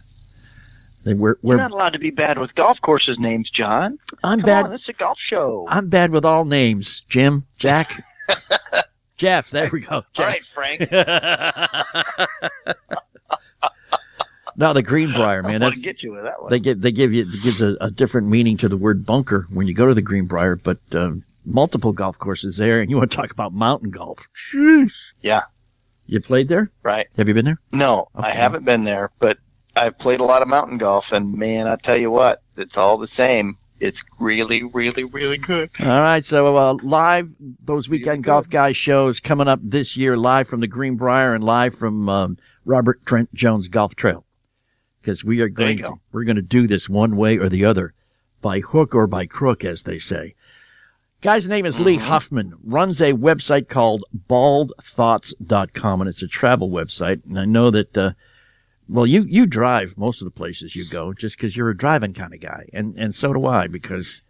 They 1.05 1.13
were. 1.13 1.37
You're 1.43 1.51
we're 1.51 1.57
not 1.57 1.71
allowed 1.71 1.93
to 1.93 1.99
be 1.99 2.09
bad 2.09 2.37
with 2.39 2.53
golf 2.55 2.77
courses 2.81 3.17
names, 3.19 3.49
John. 3.49 3.97
I'm 4.23 4.39
Come 4.39 4.45
bad. 4.45 4.65
on, 4.65 4.71
this 4.71 4.81
is 4.81 4.89
a 4.89 4.93
golf 4.93 5.17
show. 5.29 5.65
I'm 5.69 5.87
bad 5.87 6.11
with 6.11 6.25
all 6.25 6.43
names. 6.45 7.01
Jim, 7.07 7.45
Jack, 7.57 8.03
Jeff. 9.17 9.49
There 9.51 9.69
we 9.71 9.81
go. 9.81 9.97
All 9.97 10.05
Jeff. 10.13 10.27
right, 10.27 10.43
Frank. 10.53 10.89
no, 14.57 14.73
the 14.73 14.81
Greenbrier, 14.83 15.41
man. 15.43 15.61
I 15.63 15.69
That's 15.69 15.75
to 15.77 15.81
get 15.81 16.03
you 16.03 16.13
with 16.13 16.23
that 16.23 16.41
one. 16.41 16.51
they 16.51 16.59
give 16.59 16.81
they 16.81 16.91
give 16.91 17.13
you 17.13 17.23
it 17.23 17.41
gives 17.41 17.61
a, 17.61 17.75
a 17.81 17.91
different 17.91 18.27
meaning 18.27 18.57
to 18.57 18.69
the 18.69 18.77
word 18.77 19.05
bunker 19.05 19.47
when 19.49 19.67
you 19.67 19.73
go 19.73 19.85
to 19.85 19.93
the 19.93 20.01
Greenbrier, 20.01 20.55
but 20.55 20.77
um, 20.93 21.23
multiple 21.45 21.93
golf 21.93 22.17
courses 22.17 22.57
there, 22.57 22.81
and 22.81 22.89
you 22.89 22.97
want 22.97 23.11
to 23.11 23.17
talk 23.17 23.31
about 23.31 23.53
mountain 23.53 23.91
golf? 23.91 24.27
Jeez. 24.53 24.91
Yeah. 25.21 25.41
You 26.07 26.19
played 26.21 26.49
there? 26.49 26.69
right. 26.83 27.07
Have 27.17 27.27
you 27.27 27.33
been 27.33 27.45
there? 27.45 27.59
No, 27.71 28.09
I 28.13 28.31
haven't 28.31 28.63
been 28.63 28.83
there, 28.83 29.09
but 29.19 29.37
I've 29.75 29.97
played 29.97 30.19
a 30.19 30.23
lot 30.23 30.41
of 30.41 30.47
mountain 30.47 30.77
golf, 30.77 31.05
and 31.11 31.33
man, 31.33 31.67
I 31.67 31.77
tell 31.77 31.97
you 31.97 32.11
what, 32.11 32.41
it's 32.57 32.77
all 32.77 32.97
the 32.97 33.07
same. 33.17 33.57
It's 33.79 33.97
really, 34.19 34.63
really, 34.63 35.03
really 35.03 35.37
good. 35.37 35.69
All 35.79 35.87
right, 35.87 36.23
so 36.23 36.55
uh, 36.55 36.73
live 36.81 37.33
those 37.63 37.89
weekend 37.89 38.23
golf 38.23 38.49
guys 38.49 38.77
shows 38.77 39.19
coming 39.19 39.47
up 39.47 39.59
this 39.61 39.97
year, 39.97 40.15
live 40.15 40.47
from 40.47 40.59
the 40.61 40.67
Greenbrier 40.67 41.33
and 41.33 41.43
live 41.43 41.75
from 41.75 42.07
um, 42.07 42.37
Robert 42.65 43.05
Trent 43.05 43.33
Jones 43.33 43.67
Golf 43.67 43.95
Trail, 43.95 44.23
because 45.05 45.23
we 45.23 45.39
are 45.39 45.49
going 45.49 45.77
to, 45.77 45.93
we're 46.11 46.23
going 46.23 46.35
to 46.35 46.41
do 46.41 46.65
this 46.65 46.89
one 46.89 47.15
way 47.15 47.37
or 47.37 47.47
the 47.47 47.63
other, 47.63 47.93
by 48.41 48.59
hook 48.59 48.95
or 48.95 49.05
by 49.05 49.27
crook, 49.27 49.63
as 49.63 49.83
they 49.83 49.99
say. 49.99 50.33
Guy's 51.21 51.47
name 51.47 51.67
is 51.67 51.79
Lee 51.79 51.97
Mm-hmm. 51.97 52.07
Huffman, 52.07 52.53
runs 52.63 53.01
a 53.01 53.13
website 53.13 53.69
called 53.69 54.03
baldthoughts.com, 54.27 56.01
and 56.01 56.09
it's 56.09 56.23
a 56.23 56.27
travel 56.27 56.71
website. 56.71 57.23
And 57.25 57.39
I 57.39 57.45
know 57.45 57.69
that, 57.69 57.95
uh, 57.95 58.11
well, 58.89 59.05
you, 59.05 59.23
you 59.23 59.45
drive 59.45 59.95
most 59.95 60.21
of 60.21 60.25
the 60.25 60.31
places 60.31 60.75
you 60.75 60.89
go 60.89 61.13
just 61.13 61.37
because 61.37 61.55
you're 61.55 61.69
a 61.69 61.77
driving 61.77 62.13
kind 62.13 62.33
of 62.33 62.41
guy. 62.41 62.65
And, 62.73 62.97
and 62.97 63.13
so 63.13 63.31
do 63.31 63.45
I 63.45 63.67
because 63.67 64.23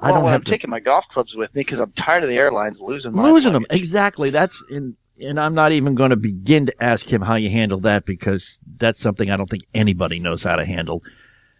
I 0.00 0.10
don't 0.10 0.22
well, 0.22 0.32
have 0.32 0.40
I'm 0.40 0.44
to 0.44 0.50
taking 0.50 0.68
my 0.68 0.80
golf 0.80 1.06
clubs 1.12 1.34
with 1.34 1.54
me 1.54 1.62
because 1.62 1.80
I'm 1.80 1.92
tired 1.92 2.24
of 2.24 2.28
the 2.28 2.36
airlines 2.36 2.76
losing 2.78 3.12
my 3.12 3.30
losing 3.30 3.52
them 3.52 3.66
exactly 3.68 4.30
that's 4.30 4.64
in 4.70 4.96
and 5.20 5.38
i'm 5.38 5.54
not 5.54 5.72
even 5.72 5.94
going 5.94 6.10
to 6.10 6.16
begin 6.16 6.66
to 6.66 6.82
ask 6.82 7.06
him 7.06 7.22
how 7.22 7.34
you 7.34 7.50
handle 7.50 7.80
that 7.80 8.04
because 8.04 8.58
that's 8.76 9.00
something 9.00 9.30
i 9.30 9.36
don't 9.36 9.50
think 9.50 9.64
anybody 9.74 10.18
knows 10.18 10.42
how 10.42 10.56
to 10.56 10.64
handle. 10.64 11.02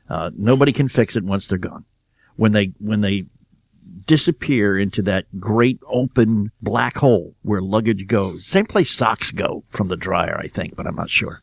Uh, 0.08 0.30
nobody 0.36 0.72
can 0.72 0.88
fix 0.88 1.14
it 1.14 1.22
once 1.22 1.46
they're 1.46 1.56
gone. 1.56 1.84
When 2.34 2.50
they 2.50 2.72
when 2.80 3.00
they 3.00 3.26
disappear 4.06 4.76
into 4.78 5.02
that 5.02 5.24
great 5.38 5.78
open 5.86 6.50
black 6.62 6.96
hole 6.96 7.34
where 7.42 7.60
luggage 7.60 8.06
goes 8.06 8.46
same 8.46 8.64
place 8.64 8.90
socks 8.90 9.30
go 9.30 9.62
from 9.66 9.88
the 9.88 9.96
dryer 9.96 10.38
i 10.38 10.46
think 10.46 10.74
but 10.76 10.86
i'm 10.86 10.94
not 10.94 11.10
sure. 11.10 11.40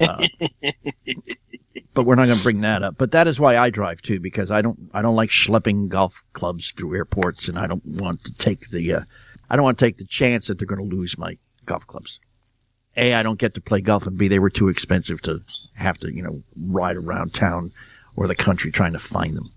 Uh, 0.00 0.26
but 1.94 2.04
we're 2.04 2.14
not 2.14 2.26
going 2.26 2.38
to 2.38 2.44
bring 2.44 2.60
that 2.60 2.84
up. 2.84 2.96
But 2.96 3.10
that 3.10 3.26
is 3.26 3.40
why 3.40 3.58
I 3.58 3.70
drive 3.70 4.00
too, 4.00 4.20
because 4.20 4.50
I 4.50 4.62
don't 4.62 4.78
I 4.94 5.02
don't 5.02 5.16
like 5.16 5.30
schlepping 5.30 5.88
golf 5.88 6.22
clubs 6.32 6.70
through 6.72 6.94
airports, 6.94 7.48
and 7.48 7.58
I 7.58 7.66
don't 7.66 7.84
want 7.84 8.24
to 8.24 8.32
take 8.34 8.70
the 8.70 8.94
uh, 8.94 9.00
I 9.50 9.56
don't 9.56 9.64
want 9.64 9.78
to 9.78 9.84
take 9.84 9.98
the 9.98 10.04
chance 10.04 10.46
that 10.46 10.58
they're 10.58 10.66
going 10.66 10.88
to 10.88 10.96
lose 10.96 11.18
my 11.18 11.36
golf 11.68 11.86
clubs. 11.86 12.18
A, 12.96 13.14
I 13.14 13.22
don't 13.22 13.38
get 13.38 13.54
to 13.54 13.60
play 13.60 13.80
golf, 13.80 14.06
and 14.06 14.18
B, 14.18 14.26
they 14.26 14.40
were 14.40 14.50
too 14.50 14.68
expensive 14.68 15.22
to 15.22 15.40
have 15.74 15.98
to, 15.98 16.12
you 16.12 16.22
know, 16.22 16.42
ride 16.66 16.96
around 16.96 17.32
town 17.32 17.70
or 18.16 18.26
the 18.26 18.34
country 18.34 18.72
trying 18.72 18.92
to 18.94 18.98
find 18.98 19.36
them. 19.36 19.48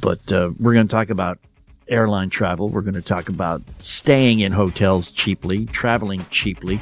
But 0.00 0.32
uh, 0.32 0.52
we're 0.58 0.72
going 0.72 0.88
to 0.88 0.90
talk 0.90 1.10
about 1.10 1.38
airline 1.88 2.30
travel. 2.30 2.68
We're 2.68 2.80
going 2.82 2.94
to 2.94 3.02
talk 3.02 3.28
about 3.28 3.62
staying 3.78 4.40
in 4.40 4.52
hotels 4.52 5.10
cheaply, 5.10 5.66
traveling 5.66 6.24
cheaply, 6.30 6.80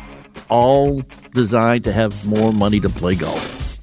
all 0.48 1.02
designed 1.34 1.84
to 1.84 1.92
have 1.92 2.26
more 2.26 2.52
money 2.52 2.78
to 2.80 2.88
play 2.88 3.16
golf. 3.16 3.80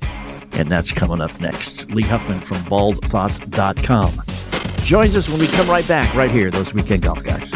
And 0.53 0.69
that's 0.69 0.91
coming 0.91 1.19
up 1.19 1.41
next. 1.41 1.89
Lee 1.89 2.03
Huffman 2.03 2.41
from 2.41 2.57
baldthoughts.com 2.65 4.21
joins 4.85 5.17
us 5.17 5.29
when 5.29 5.39
we 5.39 5.47
come 5.47 5.67
right 5.67 5.87
back, 5.87 6.13
right 6.13 6.29
here, 6.31 6.51
those 6.51 6.73
weekend 6.73 7.01
golf 7.01 7.23
guys. 7.23 7.51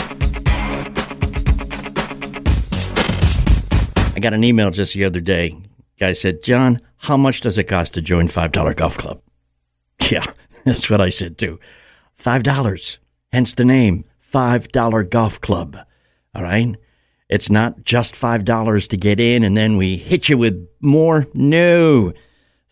I 4.17 4.19
got 4.19 4.33
an 4.33 4.43
email 4.43 4.71
just 4.71 4.95
the 4.95 5.05
other 5.05 5.21
day. 5.21 5.55
Guy 5.99 6.13
said, 6.13 6.41
John, 6.41 6.81
how 6.97 7.17
much 7.17 7.39
does 7.41 7.59
it 7.59 7.65
cost 7.65 7.93
to 7.93 8.01
join 8.01 8.27
$5 8.27 8.75
Golf 8.75 8.97
Club? 8.97 9.21
Yeah, 10.09 10.25
that's 10.63 10.89
what 10.89 11.01
I 11.01 11.09
said 11.09 11.37
too. 11.37 11.59
$5. 12.19 12.99
Hence 13.31 13.53
the 13.53 13.65
name, 13.65 14.05
$5 14.33 15.09
Golf 15.09 15.39
Club. 15.41 15.77
All 16.33 16.41
right? 16.41 16.75
It's 17.29 17.51
not 17.51 17.83
just 17.83 18.15
$5 18.15 18.87
to 18.87 18.97
get 18.97 19.19
in 19.19 19.43
and 19.43 19.55
then 19.55 19.77
we 19.77 19.97
hit 19.97 20.29
you 20.29 20.37
with 20.39 20.67
more. 20.81 21.27
No. 21.35 22.13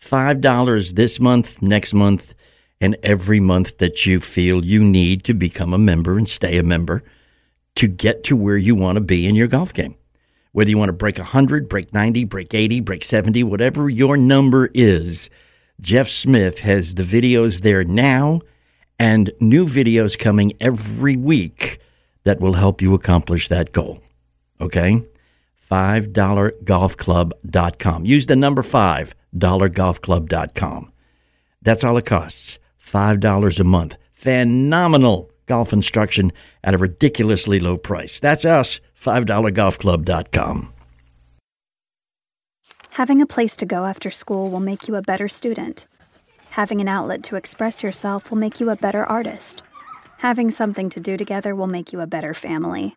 $5 0.00 0.94
this 0.94 1.20
month, 1.20 1.62
next 1.62 1.94
month, 1.94 2.34
and 2.80 2.96
every 3.04 3.38
month 3.38 3.78
that 3.78 4.04
you 4.04 4.18
feel 4.18 4.64
you 4.64 4.82
need 4.82 5.22
to 5.24 5.34
become 5.34 5.72
a 5.72 5.78
member 5.78 6.16
and 6.16 6.28
stay 6.28 6.58
a 6.58 6.64
member 6.64 7.04
to 7.76 7.86
get 7.86 8.24
to 8.24 8.34
where 8.34 8.56
you 8.56 8.74
want 8.74 8.96
to 8.96 9.00
be 9.00 9.28
in 9.28 9.36
your 9.36 9.48
golf 9.48 9.72
game 9.72 9.96
whether 10.56 10.70
you 10.70 10.78
want 10.78 10.88
to 10.88 10.94
break 10.94 11.18
100, 11.18 11.68
break 11.68 11.92
90, 11.92 12.24
break 12.24 12.54
80, 12.54 12.80
break 12.80 13.04
70, 13.04 13.42
whatever 13.42 13.90
your 13.90 14.16
number 14.16 14.70
is, 14.72 15.28
Jeff 15.82 16.08
Smith 16.08 16.60
has 16.60 16.94
the 16.94 17.02
videos 17.02 17.60
there 17.60 17.84
now 17.84 18.40
and 18.98 19.30
new 19.38 19.66
videos 19.66 20.18
coming 20.18 20.54
every 20.58 21.14
week 21.14 21.78
that 22.24 22.40
will 22.40 22.54
help 22.54 22.80
you 22.80 22.94
accomplish 22.94 23.48
that 23.48 23.72
goal. 23.72 24.00
Okay? 24.58 25.04
$5golfclub.com. 25.70 28.06
Use 28.06 28.24
the 28.24 28.36
number 28.36 28.62
5, 28.62 29.14
dollargolfclub.com. 29.36 30.92
That's 31.60 31.84
all 31.84 31.98
it 31.98 32.06
costs. 32.06 32.58
$5 32.82 33.60
a 33.60 33.64
month. 33.64 33.98
Phenomenal 34.14 35.30
golf 35.46 35.72
instruction 35.72 36.32
at 36.62 36.74
a 36.74 36.78
ridiculously 36.78 37.60
low 37.60 37.76
price. 37.76 38.20
That's 38.20 38.44
us, 38.44 38.80
$5golfclub.com. 38.98 40.72
Having 42.90 43.20
a 43.20 43.26
place 43.26 43.56
to 43.56 43.66
go 43.66 43.84
after 43.84 44.10
school 44.10 44.50
will 44.50 44.60
make 44.60 44.88
you 44.88 44.96
a 44.96 45.02
better 45.02 45.28
student. 45.28 45.86
Having 46.50 46.80
an 46.80 46.88
outlet 46.88 47.22
to 47.24 47.36
express 47.36 47.82
yourself 47.82 48.30
will 48.30 48.38
make 48.38 48.58
you 48.58 48.70
a 48.70 48.76
better 48.76 49.04
artist. 49.04 49.62
Having 50.18 50.50
something 50.50 50.88
to 50.88 51.00
do 51.00 51.18
together 51.18 51.54
will 51.54 51.66
make 51.66 51.92
you 51.92 52.00
a 52.00 52.06
better 52.06 52.32
family. 52.32 52.96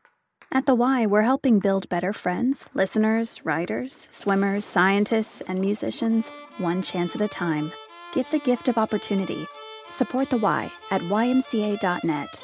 At 0.53 0.65
The 0.65 0.73
Y, 0.73 1.05
we're 1.05 1.23
helping 1.23 1.59
build 1.59 1.89
better 1.89 2.13
friends, 2.13 2.67
listeners, 2.73 3.41
writers, 3.43 4.07
swimmers, 4.09 4.63
scientists, 4.65 5.41
and 5.41 5.59
musicians, 5.59 6.31
one 6.57 6.81
chance 6.81 7.13
at 7.13 7.21
a 7.21 7.27
time. 7.27 7.73
Give 8.13 8.27
the 8.31 8.39
gift 8.39 8.69
of 8.69 8.77
opportunity 8.77 9.47
Support 9.89 10.30
the 10.30 10.38
Y 10.38 10.71
at 10.91 11.02
ymca.net. 11.02 12.41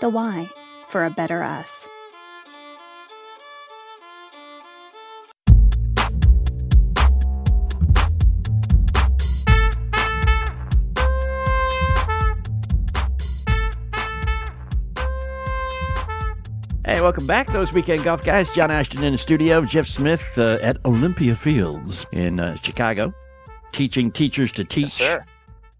The 0.00 0.08
Y 0.08 0.50
for 0.88 1.04
a 1.04 1.10
better 1.10 1.42
us. 1.42 1.88
Hey, 16.86 17.00
welcome 17.00 17.26
back, 17.26 17.48
those 17.48 17.72
weekend 17.72 18.04
golf 18.04 18.22
guys. 18.22 18.52
John 18.54 18.70
Ashton 18.70 19.02
in 19.02 19.10
the 19.10 19.18
studio, 19.18 19.64
Jeff 19.64 19.88
Smith 19.88 20.38
uh, 20.38 20.58
at 20.62 20.76
Olympia 20.86 21.34
Fields 21.34 22.06
in 22.12 22.38
uh, 22.38 22.54
Chicago, 22.62 23.12
teaching 23.72 24.12
teachers 24.12 24.52
to 24.52 24.64
teach. 24.64 25.00
Yes, 25.00 25.26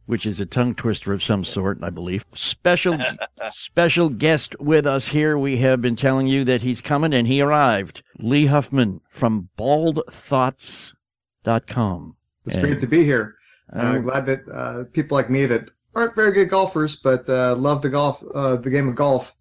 which 0.07 0.25
is 0.27 0.41
a 0.41 0.47
tongue 0.47 0.75
twister 0.75 1.13
of 1.13 1.23
some 1.23 1.45
sort, 1.45 1.79
I 1.83 1.91
believe. 1.91 2.25
Special 2.35 2.97
special 3.53 4.09
guest 4.09 4.59
with 4.61 4.87
us 4.87 5.09
here. 5.09 5.37
We 5.39 5.59
have 5.59 5.81
been 5.83 5.97
telling 5.97 6.27
you 6.27 6.45
that 6.45 6.63
he's 6.63 6.81
coming 6.81 7.13
and 7.13 7.27
he 7.29 7.41
arrived. 7.41 8.03
Lee 8.19 8.47
Huffman 8.47 9.01
from 9.11 9.49
baldthoughts.com. 9.59 12.17
It's 12.47 12.57
And- 12.57 12.65
great 12.65 12.81
to 12.81 12.87
be 12.87 13.05
here. 13.05 13.35
Uh, 13.75 13.81
Um, 13.97 14.03
glad 14.03 14.27
that 14.27 14.43
uh, 14.53 14.85
people 14.93 15.17
like 15.17 15.29
me 15.29 15.45
that 15.47 15.69
aren't 15.95 16.15
very 16.15 16.31
good 16.33 16.49
golfers 16.49 16.95
but 16.97 17.29
uh, 17.29 17.55
love 17.57 17.83
the 17.83 17.89
golf, 17.89 18.23
uh, 18.35 18.57
the 18.57 18.71
game 18.71 18.89
of 18.89 18.95
golf, 18.95 19.35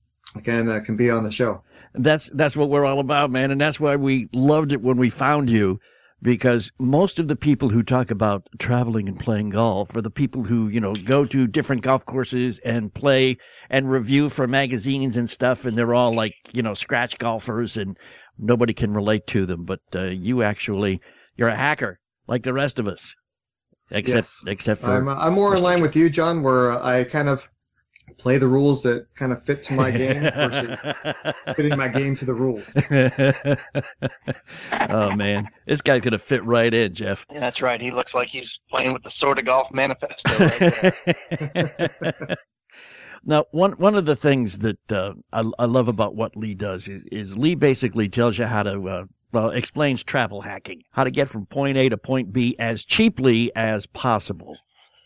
can 0.43 0.67
uh, 0.67 0.79
can 0.79 0.95
be 0.95 1.09
on 1.11 1.23
the 1.23 1.31
show. 1.31 1.61
That's 1.93 2.29
that's 2.33 2.57
what 2.57 2.69
we're 2.69 2.85
all 2.85 2.99
about, 2.99 3.29
man, 3.31 3.51
and 3.51 3.61
that's 3.61 3.79
why 3.79 3.95
we 3.95 4.27
loved 4.33 4.71
it 4.73 4.81
when 4.81 4.97
we 4.97 5.09
found 5.11 5.49
you 5.49 5.79
because 6.25 6.71
most 6.79 7.19
of 7.19 7.27
the 7.27 7.35
people 7.35 7.69
who 7.69 7.83
talk 7.83 8.09
about 8.09 8.49
traveling 8.57 9.07
and 9.07 9.19
playing 9.19 9.51
golf 9.51 9.95
are 9.95 10.01
the 10.01 10.09
people 10.09 10.43
who, 10.43 10.67
you 10.69 10.79
know, 10.79 10.95
go 11.05 11.23
to 11.23 11.45
different 11.45 11.83
golf 11.83 12.03
courses 12.03 12.57
and 12.65 12.91
play 12.91 13.37
and 13.69 13.91
review 13.91 14.27
for 14.27 14.47
magazines 14.47 15.17
and 15.17 15.29
stuff 15.29 15.65
and 15.65 15.77
they're 15.77 15.93
all 15.93 16.15
like, 16.15 16.33
you 16.51 16.63
know, 16.63 16.73
scratch 16.73 17.19
golfers 17.19 17.77
and 17.77 17.95
nobody 18.39 18.73
can 18.73 18.91
relate 18.91 19.27
to 19.27 19.45
them, 19.45 19.65
but 19.65 19.81
uh, 19.93 20.05
you 20.05 20.41
actually 20.41 20.99
you're 21.37 21.49
a 21.49 21.55
hacker 21.55 21.99
like 22.27 22.41
the 22.41 22.53
rest 22.53 22.79
of 22.79 22.87
us. 22.87 23.13
Except 23.91 24.15
Yes. 24.15 24.43
except 24.47 24.81
for 24.81 24.97
I'm 24.97 25.07
uh, 25.07 25.15
I'm 25.15 25.33
more 25.33 25.55
in 25.55 25.61
line 25.61 25.79
with 25.79 25.95
you, 25.95 26.09
John, 26.09 26.41
where 26.41 26.71
I 26.71 27.03
kind 27.03 27.29
of 27.29 27.51
play 28.17 28.37
the 28.37 28.47
rules 28.47 28.83
that 28.83 29.07
kind 29.15 29.31
of 29.31 29.41
fit 29.41 29.63
to 29.63 29.73
my 29.73 29.91
game 29.91 30.23
versus 30.23 30.79
fitting 31.55 31.77
my 31.77 31.87
game 31.87 32.15
to 32.15 32.25
the 32.25 32.33
rules. 32.33 32.71
oh 34.89 35.15
man, 35.15 35.47
this 35.67 35.81
guy's 35.81 36.01
gonna 36.01 36.19
fit 36.19 36.43
right 36.43 36.73
in, 36.73 36.93
Jeff. 36.93 37.25
Yeah, 37.31 37.39
that's 37.39 37.61
right. 37.61 37.79
He 37.79 37.91
looks 37.91 38.13
like 38.13 38.29
he's 38.31 38.49
playing 38.69 38.93
with 38.93 39.03
the 39.03 39.11
Sort 39.19 39.39
of 39.39 39.45
Golf 39.45 39.67
Manifesto. 39.71 40.15
Right 40.39 40.93
there. 41.53 42.27
now, 43.25 43.45
one 43.51 43.73
one 43.73 43.95
of 43.95 44.05
the 44.05 44.15
things 44.15 44.59
that 44.59 44.91
uh, 44.91 45.13
I, 45.31 45.43
I 45.59 45.65
love 45.65 45.87
about 45.87 46.15
what 46.15 46.35
Lee 46.35 46.55
does 46.55 46.87
is, 46.87 47.03
is 47.11 47.37
Lee 47.37 47.55
basically 47.55 48.09
tells 48.09 48.37
you 48.37 48.45
how 48.45 48.63
to 48.63 48.89
uh, 48.89 49.05
well 49.31 49.49
explains 49.49 50.03
travel 50.03 50.41
hacking, 50.41 50.83
how 50.91 51.03
to 51.03 51.11
get 51.11 51.29
from 51.29 51.45
point 51.45 51.77
A 51.77 51.89
to 51.89 51.97
point 51.97 52.31
B 52.31 52.55
as 52.59 52.85
cheaply 52.85 53.51
as 53.55 53.85
possible, 53.85 54.57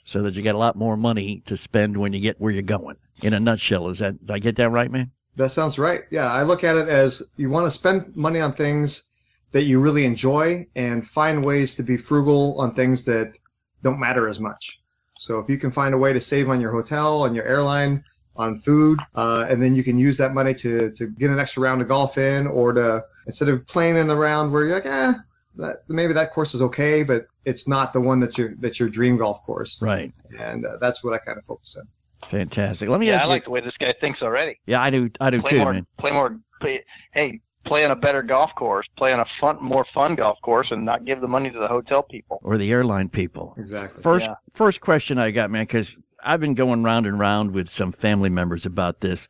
so 0.04 0.22
that 0.22 0.36
you 0.36 0.42
get 0.42 0.56
a 0.56 0.58
lot 0.58 0.76
more 0.76 0.98
money 0.98 1.42
to 1.46 1.56
spend 1.56 1.98
when 1.98 2.14
you 2.14 2.20
get 2.20 2.40
where 2.40 2.52
you're 2.52 2.62
going. 2.62 2.98
In 3.22 3.34
a 3.34 3.40
nutshell, 3.40 3.90
is 3.90 4.00
that 4.00 4.20
did 4.26 4.32
I 4.32 4.40
get 4.40 4.56
that 4.58 4.70
right, 4.70 4.92
man? 4.92 5.12
That 5.36 5.50
sounds 5.50 5.80
right. 5.80 6.04
Yeah, 6.10 6.32
I 6.32 6.44
look 6.44 6.64
at 6.64 6.76
it 6.76 6.90
as 6.90 7.24
you 7.38 7.50
want 7.50 7.68
to 7.68 7.72
spend 7.72 8.16
money 8.16 8.40
on 8.40 8.52
things 8.52 9.04
that 9.52 9.64
you 9.64 9.80
really 9.80 10.06
enjoy 10.06 10.68
and 10.76 11.08
find 11.08 11.44
ways 11.44 11.76
to 11.76 11.84
be 11.84 11.98
frugal 11.98 12.60
on 12.60 12.72
things 12.72 13.06
that 13.06 13.38
don't 13.82 14.00
matter 14.00 14.28
as 14.28 14.40
much. 14.40 14.80
So 15.18 15.40
if 15.40 15.50
you 15.50 15.58
can 15.58 15.72
find 15.72 15.94
a 15.94 15.98
way 15.98 16.14
to 16.14 16.22
save 16.22 16.50
on 16.50 16.62
your 16.62 16.72
hotel, 16.72 17.24
on 17.24 17.36
your 17.36 17.46
airline, 17.46 18.04
on 18.36 18.56
food, 18.56 19.00
uh, 19.16 19.46
and 19.50 19.62
then 19.62 19.76
you 19.76 19.84
can 19.84 19.98
use 19.98 20.18
that 20.18 20.34
money 20.34 20.54
to, 20.54 20.92
to 20.92 21.08
get 21.08 21.30
an 21.30 21.40
extra 21.40 21.62
round 21.62 21.82
of 21.82 21.88
golf 21.88 22.18
in 22.18 22.48
or 22.48 22.72
to, 22.74 23.04
instead 23.26 23.50
of 23.50 23.68
playing 23.68 23.98
in 23.98 24.08
the 24.08 24.16
round 24.16 24.52
where 24.52 24.66
you're 24.66 24.76
like, 24.76 24.86
eh, 24.86 25.14
that, 25.60 25.84
maybe 25.88 26.14
that 26.14 26.32
course 26.34 26.54
is 26.54 26.62
okay, 26.62 27.04
but 27.04 27.26
it's 27.46 27.68
not 27.68 27.94
the 27.94 28.02
one 28.02 28.20
that's 28.20 28.38
your, 28.38 28.56
that's 28.60 28.80
your 28.80 28.90
dream 28.90 29.18
golf 29.18 29.44
course. 29.46 29.82
Right. 29.82 30.12
And 30.40 30.66
uh, 30.66 30.78
that's 30.82 31.04
what 31.04 31.14
I 31.14 31.18
kind 31.20 31.38
of 31.38 31.46
focus 31.46 31.78
on. 31.80 32.30
Fantastic. 32.30 32.90
Let 32.90 33.00
me 33.00 33.08
yeah, 33.08 33.16
ask 33.16 33.22
I 33.24 33.26
you. 33.26 33.30
like 33.30 33.44
the 33.46 33.50
way 33.52 33.62
this 33.62 33.74
guy 33.80 33.94
thinks 34.02 34.22
already. 34.22 34.60
yeah, 34.66 34.82
I 34.82 34.90
do. 34.90 35.10
I 35.20 35.30
do 35.30 35.42
Play 35.42 35.52
too, 35.52 35.58
more, 35.60 35.74
man. 35.74 35.88
play 36.00 36.12
more. 36.12 36.38
Play, 36.62 36.84
hey, 37.14 37.40
play 37.66 37.86
on 37.86 37.92
a 37.92 37.96
better 37.96 38.22
golf 38.22 38.52
course. 38.58 38.86
Play 38.98 39.14
on 39.14 39.20
a 39.22 39.26
fun, 39.40 39.58
more 39.62 39.86
fun 39.94 40.16
golf 40.16 40.38
course, 40.44 40.68
and 40.72 40.84
not 40.86 41.06
give 41.06 41.22
the 41.22 41.28
money 41.28 41.50
to 41.50 41.58
the 41.60 41.68
hotel 41.68 42.04
people. 42.04 42.40
Or 42.44 42.58
the 42.58 42.72
airline 42.72 43.10
people. 43.10 43.56
Exactly. 43.58 44.04
First, 44.04 44.28
Yeah. 44.28 44.36
first 44.54 44.82
question 44.82 45.18
I 45.18 45.32
got, 45.32 45.50
man, 45.50 45.64
because 45.64 45.98
I've 46.24 46.42
been 46.42 46.54
going 46.56 46.84
round 46.84 47.06
and 47.08 47.18
round 47.18 47.52
with 47.54 47.70
some 47.70 47.92
family 47.94 48.30
members 48.30 48.66
about 48.66 49.00
this. 49.00 49.28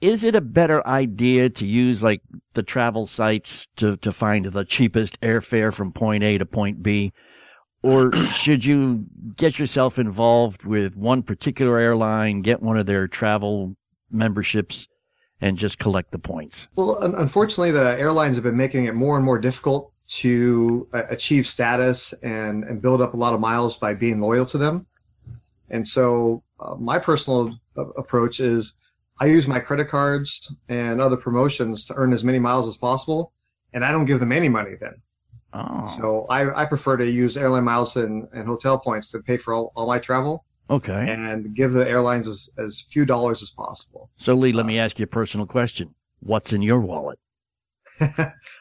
Is 0.00 0.24
it 0.24 0.34
a 0.34 0.42
better 0.42 0.86
idea 0.86 1.48
to 1.48 1.66
use 1.66 2.02
like 2.02 2.20
the 2.52 2.62
travel 2.62 3.06
sites 3.06 3.68
to, 3.76 3.96
to 3.98 4.12
find 4.12 4.46
the 4.46 4.64
cheapest 4.64 5.20
airfare 5.20 5.72
from 5.72 5.92
point 5.92 6.22
A 6.22 6.36
to 6.38 6.44
point 6.44 6.82
B? 6.82 7.12
Or 7.82 8.12
should 8.30 8.64
you 8.64 9.06
get 9.36 9.58
yourself 9.58 9.98
involved 9.98 10.64
with 10.64 10.96
one 10.96 11.22
particular 11.22 11.78
airline, 11.78 12.42
get 12.42 12.62
one 12.62 12.76
of 12.76 12.86
their 12.86 13.08
travel 13.08 13.74
memberships, 14.10 14.86
and 15.40 15.56
just 15.56 15.78
collect 15.78 16.12
the 16.12 16.18
points? 16.18 16.68
Well, 16.76 16.98
unfortunately, 16.98 17.70
the 17.70 17.98
airlines 17.98 18.36
have 18.36 18.44
been 18.44 18.56
making 18.56 18.84
it 18.86 18.94
more 18.94 19.16
and 19.16 19.24
more 19.24 19.38
difficult 19.38 19.92
to 20.08 20.86
uh, 20.92 21.02
achieve 21.10 21.46
status 21.46 22.12
and, 22.22 22.64
and 22.64 22.80
build 22.80 23.00
up 23.00 23.14
a 23.14 23.16
lot 23.16 23.34
of 23.34 23.40
miles 23.40 23.76
by 23.76 23.94
being 23.94 24.20
loyal 24.20 24.46
to 24.46 24.58
them. 24.58 24.86
And 25.70 25.86
so, 25.86 26.42
uh, 26.60 26.74
my 26.76 26.98
personal 26.98 27.58
approach 27.76 28.40
is 28.40 28.74
I 29.18 29.26
use 29.26 29.48
my 29.48 29.60
credit 29.60 29.88
cards 29.88 30.52
and 30.68 31.00
other 31.00 31.16
promotions 31.16 31.86
to 31.86 31.94
earn 31.94 32.12
as 32.12 32.22
many 32.22 32.38
miles 32.38 32.66
as 32.66 32.76
possible, 32.76 33.32
and 33.72 33.84
I 33.84 33.90
don't 33.90 34.04
give 34.04 34.20
them 34.20 34.32
any 34.32 34.48
money 34.48 34.74
then. 34.80 34.94
Oh, 35.52 35.86
So 35.86 36.26
I, 36.28 36.62
I 36.62 36.66
prefer 36.66 36.96
to 36.98 37.10
use 37.10 37.36
airline 37.36 37.64
miles 37.64 37.96
and, 37.96 38.28
and 38.34 38.46
hotel 38.46 38.78
points 38.78 39.10
to 39.12 39.20
pay 39.20 39.36
for 39.38 39.54
all, 39.54 39.72
all 39.74 39.86
my 39.86 39.98
travel 39.98 40.44
okay. 40.68 41.08
and 41.08 41.54
give 41.54 41.72
the 41.72 41.88
airlines 41.88 42.28
as, 42.28 42.50
as 42.58 42.80
few 42.80 43.06
dollars 43.06 43.42
as 43.42 43.50
possible. 43.50 44.10
So 44.14 44.34
Lee, 44.34 44.52
let 44.52 44.66
me 44.66 44.78
ask 44.78 44.98
you 44.98 45.04
a 45.04 45.06
personal 45.06 45.46
question. 45.46 45.94
What's 46.20 46.52
in 46.52 46.60
your 46.60 46.80
wallet? 46.80 47.18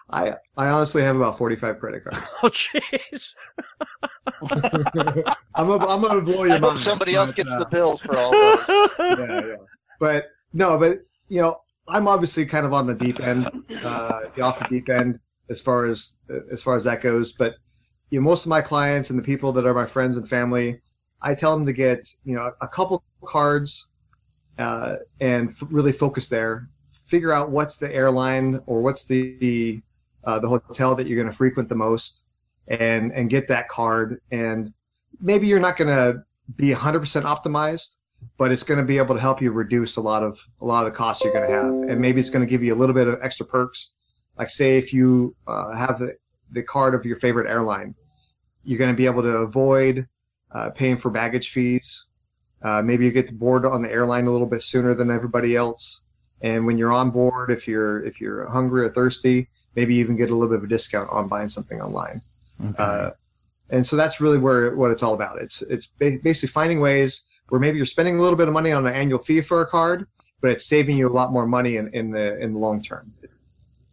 I 0.10 0.36
I 0.56 0.68
honestly 0.68 1.02
have 1.02 1.18
about 1.18 1.38
45 1.38 1.80
credit 1.80 2.04
cards. 2.06 2.26
Oh, 2.44 2.50
jeez. 2.50 3.34
I'm 5.56 5.68
gonna, 5.68 5.86
I'm 5.86 6.02
gonna 6.02 6.22
blow 6.22 6.44
your 6.46 6.56
I 6.56 6.60
mind. 6.60 6.86
somebody 6.86 7.15
else 7.15 7.28
but, 7.30 7.36
gets 7.36 7.50
uh, 7.50 7.60
the 7.60 7.65
bills 7.65 8.00
for 8.02 8.18
all 8.18 8.32
those. 8.32 8.60
yeah, 9.00 9.46
yeah. 9.48 9.56
But 10.00 10.26
no, 10.56 10.80
but 10.80 11.02
you 11.28 11.41
know, 11.41 11.60
I'm 11.88 12.08
obviously 12.08 12.46
kind 12.46 12.65
of 12.65 12.74
on 12.74 12.88
the 12.88 12.96
deep 12.96 13.20
end, 13.20 13.46
uh, 13.84 14.22
off 14.41 14.58
the 14.58 14.68
deep 14.70 14.89
end 14.89 15.20
as 15.50 15.62
far 15.62 15.86
as 15.86 16.18
as 16.52 16.63
far 16.63 16.76
as 16.76 16.86
that 16.86 17.02
goes. 17.02 17.34
But 17.34 17.56
you 18.10 18.20
know, 18.20 18.24
most 18.24 18.46
of 18.46 18.50
my 18.50 18.62
clients 18.62 19.10
and 19.10 19.20
the 19.20 19.24
people 19.24 19.52
that 19.54 19.65
are 19.65 19.74
my 19.74 19.86
friends 19.86 20.18
and 20.18 20.28
family, 20.28 20.80
I 21.22 21.36
tell 21.36 21.56
them 21.56 21.65
to 21.65 21.74
get 21.74 22.08
you 22.24 22.36
know 22.36 22.52
a 22.62 22.68
couple 22.68 23.04
cards 23.24 23.88
uh, 24.58 24.96
and 25.20 25.50
f- 25.50 25.63
really 25.70 25.91
focus 25.91 26.30
there. 26.30 26.68
Figure 26.89 27.34
out 27.34 27.52
what's 27.52 27.78
the 27.78 27.94
airline 27.94 28.62
or 28.65 28.82
what's 28.82 29.06
the 29.06 29.38
the, 29.39 29.82
uh, 30.24 30.39
the 30.39 30.48
hotel 30.48 30.96
that 30.96 31.06
you're 31.06 31.18
going 31.18 31.32
to 31.32 31.38
frequent 31.38 31.68
the 31.68 31.76
most, 31.76 32.24
and 32.70 33.12
and 33.12 33.30
get 33.30 33.50
that 33.50 33.68
card. 33.68 34.22
And 34.32 34.74
maybe 35.20 35.48
you're 35.48 35.60
not 35.60 35.76
going 35.76 35.89
to 35.89 36.24
be 36.56 36.70
100% 36.70 37.24
optimized, 37.24 37.96
but 38.38 38.51
it's 38.51 38.63
going 38.63 38.80
to 38.80 38.86
be 38.86 38.97
able 38.97 39.15
to 39.15 39.21
help 39.21 39.41
you 39.41 39.51
reduce 39.51 39.95
a 39.95 40.01
lot 40.01 40.23
of 40.23 40.39
a 40.62 40.65
lot 40.65 40.86
of 40.86 40.91
the 40.91 40.97
costs 40.97 41.23
you're 41.23 41.34
going 41.34 41.47
to 41.47 41.54
have, 41.56 41.89
and 41.89 41.99
maybe 41.99 42.19
it's 42.19 42.30
going 42.30 42.45
to 42.45 42.49
give 42.49 42.63
you 42.63 42.73
a 42.73 42.78
little 42.78 42.95
bit 42.95 43.08
of 43.08 43.19
extra 43.21 43.45
perks. 43.45 43.93
Like 44.38 44.49
say 44.49 44.78
if 44.78 44.93
you 44.93 45.36
uh, 45.47 45.75
have 45.75 45.99
the 45.99 46.15
the 46.51 46.63
card 46.63 46.93
of 46.93 47.06
your 47.06 47.15
favorite 47.15 47.49
airline, 47.49 47.95
you're 48.63 48.80
going 48.80 48.91
to 48.91 48.97
be 48.97 49.06
able 49.06 49.21
to 49.21 49.30
avoid 49.30 50.08
uh, 50.51 50.69
paying 50.71 50.97
for 50.97 51.10
baggage 51.10 51.49
fees. 51.49 52.06
Uh, 52.62 52.82
maybe 52.82 53.06
you 53.06 53.12
get 53.12 53.28
to 53.28 53.34
board 53.34 53.65
on 53.65 53.82
the 53.82 53.91
airline 53.91 54.25
a 54.25 54.32
little 54.32 54.47
bit 54.47 54.63
sooner 54.63 54.93
than 54.93 55.12
everybody 55.12 55.56
else, 55.56 56.01
and 56.41 56.65
when 56.65 56.78
you're 56.78 56.93
on 56.93 57.12
board, 57.12 57.51
if 57.51 57.67
you're 57.67 58.04
if 58.06 58.19
you're 58.19 58.47
hungry 58.49 58.86
or 58.86 58.89
thirsty, 58.89 59.47
maybe 59.75 59.95
you 59.95 60.01
even 60.01 60.15
get 60.15 60.30
a 60.30 60.34
little 60.34 60.49
bit 60.49 60.58
of 60.58 60.63
a 60.63 60.67
discount 60.67 61.10
on 61.10 61.28
buying 61.28 61.49
something 61.49 61.82
online. 61.82 62.21
Okay. 62.63 62.84
Uh, 62.84 63.12
and 63.69 63.86
so 63.86 63.95
that's 63.95 64.21
really 64.21 64.38
where 64.38 64.75
what 64.75 64.91
it's 64.91 65.04
all 65.04 65.13
about. 65.13 65.41
It's 65.41 65.62
it's 65.63 65.88
ba- 65.88 66.19
basically 66.21 66.49
finding 66.49 66.80
ways 66.80 67.25
where 67.50 67.60
maybe 67.60 67.78
you're 67.78 67.86
spending 67.86 68.18
a 68.18 68.22
little 68.22 68.38
bit 68.38 68.48
of 68.48 68.54
money 68.54 68.72
on 68.72 68.86
an 68.86 68.94
annual 68.94 69.20
fee 69.20 69.42
for 69.42 69.62
a 69.62 69.68
card, 69.68 70.08
but 70.42 70.52
it's 70.52 70.66
saving 70.66 70.98
you 70.98 71.10
a 71.10 71.12
lot 71.14 71.32
more 71.32 71.46
money 71.46 71.78
in, 71.78 71.94
in 71.94 72.12
the 72.12 72.40
in 72.40 72.54
the 72.54 72.60
long 72.60 72.82
term. 72.82 73.12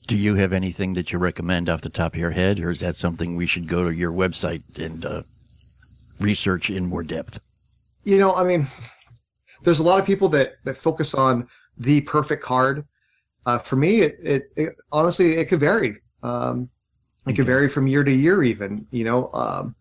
Do 0.07 0.17
you 0.17 0.35
have 0.35 0.53
anything 0.53 0.95
that 0.95 1.13
you 1.13 1.19
recommend 1.19 1.69
off 1.69 1.81
the 1.81 1.89
top 1.89 2.15
of 2.15 2.19
your 2.19 2.33
head, 2.33 2.59
or 2.59 2.71
is 2.71 2.81
that 2.81 2.97
something 2.97 3.37
we 3.37 3.47
should 3.47 3.69
go 3.69 3.85
to 3.85 3.95
your 3.95 4.13
website 4.13 4.79
and 4.79 5.05
uh, 5.05 5.23
research 6.21 6.71
in 6.71 6.87
more 6.87 7.03
depth? 7.03 7.39
You 8.05 8.19
know, 8.19 8.35
I 8.35 8.43
mean, 8.43 8.67
there's 9.63 9.79
a 9.79 9.85
lot 9.85 10.01
of 10.01 10.07
people 10.07 10.29
that 10.31 10.55
that 10.65 10.77
focus 10.77 11.15
on 11.15 11.49
the 11.79 12.01
perfect 12.03 12.43
card. 12.43 12.85
Uh, 13.45 13.59
for 13.59 13.77
me, 13.77 14.03
it, 14.03 14.19
it, 14.23 14.43
it 14.57 14.77
honestly 14.91 15.35
it 15.35 15.47
could 15.47 15.61
vary. 15.61 15.99
Um, 16.23 16.69
it 17.27 17.35
could 17.35 17.47
vary 17.47 17.69
from 17.69 17.87
year 17.87 18.03
to 18.03 18.13
year, 18.13 18.43
even. 18.43 18.87
You 18.91 19.05
know, 19.05 19.31
um, 19.33 19.75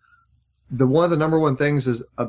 the 0.69 0.85
one 0.85 1.03
of 1.03 1.09
the 1.09 1.17
number 1.17 1.39
one 1.39 1.55
things 1.55 1.87
is 1.87 2.03
a 2.17 2.27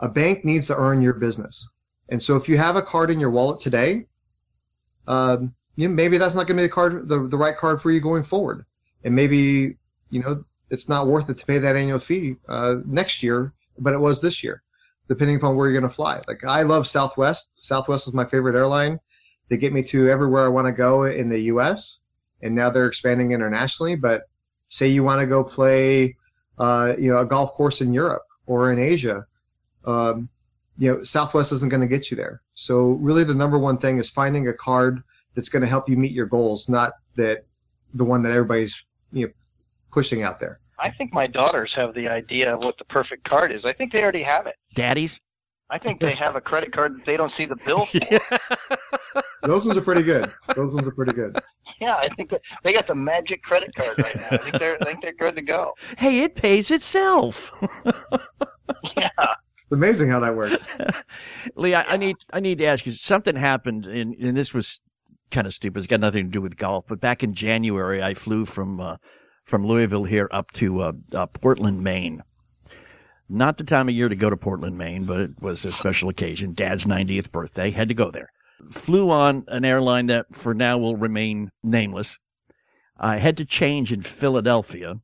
a 0.00 0.08
bank 0.08 0.44
needs 0.44 0.66
to 0.66 0.76
earn 0.76 1.00
your 1.02 1.12
business, 1.12 1.68
and 2.08 2.22
so 2.22 2.36
if 2.36 2.48
you 2.48 2.58
have 2.58 2.76
a 2.76 2.82
card 2.82 3.10
in 3.10 3.20
your 3.20 3.30
wallet 3.30 3.60
today, 3.60 4.06
um, 5.06 5.54
you 5.76 5.88
know, 5.88 5.94
maybe 5.94 6.18
that's 6.18 6.34
not 6.34 6.46
going 6.46 6.56
to 6.56 6.62
be 6.62 6.66
the 6.66 6.72
card, 6.72 7.08
the, 7.08 7.26
the 7.28 7.36
right 7.36 7.56
card 7.56 7.80
for 7.80 7.90
you 7.90 8.00
going 8.00 8.22
forward, 8.22 8.64
and 9.04 9.14
maybe 9.14 9.76
you 10.10 10.20
know 10.20 10.44
it's 10.70 10.88
not 10.88 11.06
worth 11.06 11.28
it 11.28 11.38
to 11.38 11.46
pay 11.46 11.58
that 11.58 11.76
annual 11.76 11.98
fee 11.98 12.36
uh, 12.48 12.76
next 12.84 13.22
year, 13.22 13.52
but 13.78 13.92
it 13.92 13.98
was 13.98 14.20
this 14.20 14.42
year, 14.42 14.62
depending 15.08 15.36
upon 15.36 15.56
where 15.56 15.68
you're 15.68 15.78
going 15.78 15.88
to 15.88 15.94
fly. 15.94 16.22
Like 16.28 16.44
I 16.44 16.62
love 16.62 16.86
Southwest. 16.86 17.52
Southwest 17.56 18.06
is 18.06 18.14
my 18.14 18.24
favorite 18.24 18.56
airline. 18.56 19.00
They 19.48 19.56
get 19.56 19.72
me 19.72 19.82
to 19.84 20.08
everywhere 20.08 20.44
I 20.44 20.48
want 20.48 20.68
to 20.68 20.72
go 20.72 21.04
in 21.04 21.28
the 21.28 21.40
U.S. 21.42 22.00
and 22.40 22.54
now 22.54 22.70
they're 22.70 22.86
expanding 22.86 23.32
internationally. 23.32 23.96
But 23.96 24.22
say 24.68 24.86
you 24.86 25.02
want 25.02 25.20
to 25.20 25.26
go 25.26 25.42
play, 25.42 26.14
uh, 26.58 26.94
you 26.98 27.12
know, 27.12 27.18
a 27.18 27.26
golf 27.26 27.50
course 27.52 27.80
in 27.80 27.92
Europe 27.92 28.22
or 28.46 28.72
in 28.72 28.78
Asia, 28.78 29.26
um, 29.84 30.28
you 30.78 30.90
know, 30.92 31.02
Southwest 31.04 31.52
isn't 31.52 31.68
going 31.68 31.80
to 31.82 31.86
get 31.86 32.10
you 32.10 32.16
there. 32.16 32.40
So 32.54 32.90
really, 32.92 33.24
the 33.24 33.34
number 33.34 33.58
one 33.58 33.76
thing 33.78 33.98
is 33.98 34.10
finding 34.10 34.48
a 34.48 34.52
card 34.52 35.02
that's 35.34 35.48
going 35.48 35.62
to 35.62 35.68
help 35.68 35.88
you 35.88 35.96
meet 35.96 36.12
your 36.12 36.26
goals, 36.26 36.68
not 36.68 36.92
that 37.16 37.44
the 37.94 38.04
one 38.04 38.22
that 38.22 38.30
everybody's 38.30 38.82
you 39.12 39.26
know 39.26 39.32
pushing 39.92 40.22
out 40.22 40.40
there. 40.40 40.58
I 40.78 40.90
think 40.90 41.12
my 41.12 41.26
daughters 41.26 41.72
have 41.76 41.94
the 41.94 42.08
idea 42.08 42.54
of 42.54 42.60
what 42.60 42.78
the 42.78 42.84
perfect 42.84 43.28
card 43.28 43.52
is. 43.52 43.64
I 43.64 43.72
think 43.72 43.92
they 43.92 44.02
already 44.02 44.22
have 44.22 44.46
it. 44.46 44.54
Daddies? 44.74 45.20
I 45.68 45.78
think 45.78 46.00
they 46.00 46.14
have 46.14 46.34
a 46.34 46.40
credit 46.40 46.72
card 46.72 46.96
that 46.96 47.06
they 47.06 47.16
don't 47.16 47.32
see 47.36 47.44
the 47.44 47.56
bill 47.56 47.86
for. 47.86 49.22
Those 49.46 49.64
ones 49.64 49.76
are 49.76 49.82
pretty 49.82 50.02
good. 50.02 50.32
Those 50.56 50.74
ones 50.74 50.88
are 50.88 50.92
pretty 50.92 51.12
good. 51.12 51.38
Yeah, 51.80 51.94
I 51.94 52.08
think 52.16 52.30
that 52.30 52.40
they 52.64 52.72
got 52.72 52.86
the 52.88 52.94
magic 52.94 53.42
credit 53.42 53.72
card 53.74 53.98
right 53.98 54.16
now. 54.16 54.28
I 54.32 54.36
think 54.38 54.58
they're 54.58 54.76
I 54.82 54.84
think 54.84 55.02
they're 55.02 55.12
good 55.12 55.36
to 55.36 55.42
go. 55.42 55.74
Hey, 55.96 56.20
it 56.20 56.34
pays 56.34 56.70
itself. 56.70 57.52
Yeah. 58.96 59.08
It's 59.70 59.76
amazing 59.76 60.08
how 60.10 60.18
that 60.18 60.34
works. 60.34 60.66
Lee, 61.54 61.74
I, 61.74 61.82
I 61.82 61.96
need 61.96 62.16
I 62.32 62.40
need 62.40 62.58
to 62.58 62.64
ask 62.64 62.84
you 62.86 62.90
something 62.90 63.36
happened, 63.36 63.86
and, 63.86 64.16
and 64.16 64.36
this 64.36 64.52
was 64.52 64.80
kind 65.30 65.46
of 65.46 65.54
stupid. 65.54 65.78
It's 65.78 65.86
got 65.86 66.00
nothing 66.00 66.24
to 66.26 66.30
do 66.30 66.40
with 66.40 66.56
golf. 66.56 66.86
But 66.88 67.00
back 67.00 67.22
in 67.22 67.34
January, 67.34 68.02
I 68.02 68.14
flew 68.14 68.44
from 68.46 68.80
uh, 68.80 68.96
from 69.44 69.64
Louisville 69.64 70.02
here 70.02 70.28
up 70.32 70.50
to 70.54 70.80
uh, 70.82 70.92
uh, 71.12 71.26
Portland, 71.26 71.84
Maine. 71.84 72.20
Not 73.28 73.58
the 73.58 73.64
time 73.64 73.88
of 73.88 73.94
year 73.94 74.08
to 74.08 74.16
go 74.16 74.28
to 74.28 74.36
Portland, 74.36 74.76
Maine, 74.76 75.04
but 75.04 75.20
it 75.20 75.40
was 75.40 75.64
a 75.64 75.70
special 75.70 76.08
occasion. 76.08 76.52
Dad's 76.52 76.84
90th 76.84 77.30
birthday. 77.30 77.70
Had 77.70 77.86
to 77.86 77.94
go 77.94 78.10
there. 78.10 78.32
Flew 78.72 79.08
on 79.08 79.44
an 79.46 79.64
airline 79.64 80.06
that 80.06 80.34
for 80.34 80.52
now 80.52 80.78
will 80.78 80.96
remain 80.96 81.52
nameless. 81.62 82.18
I 82.98 83.18
had 83.18 83.36
to 83.36 83.44
change 83.44 83.92
in 83.92 84.02
Philadelphia. 84.02 84.96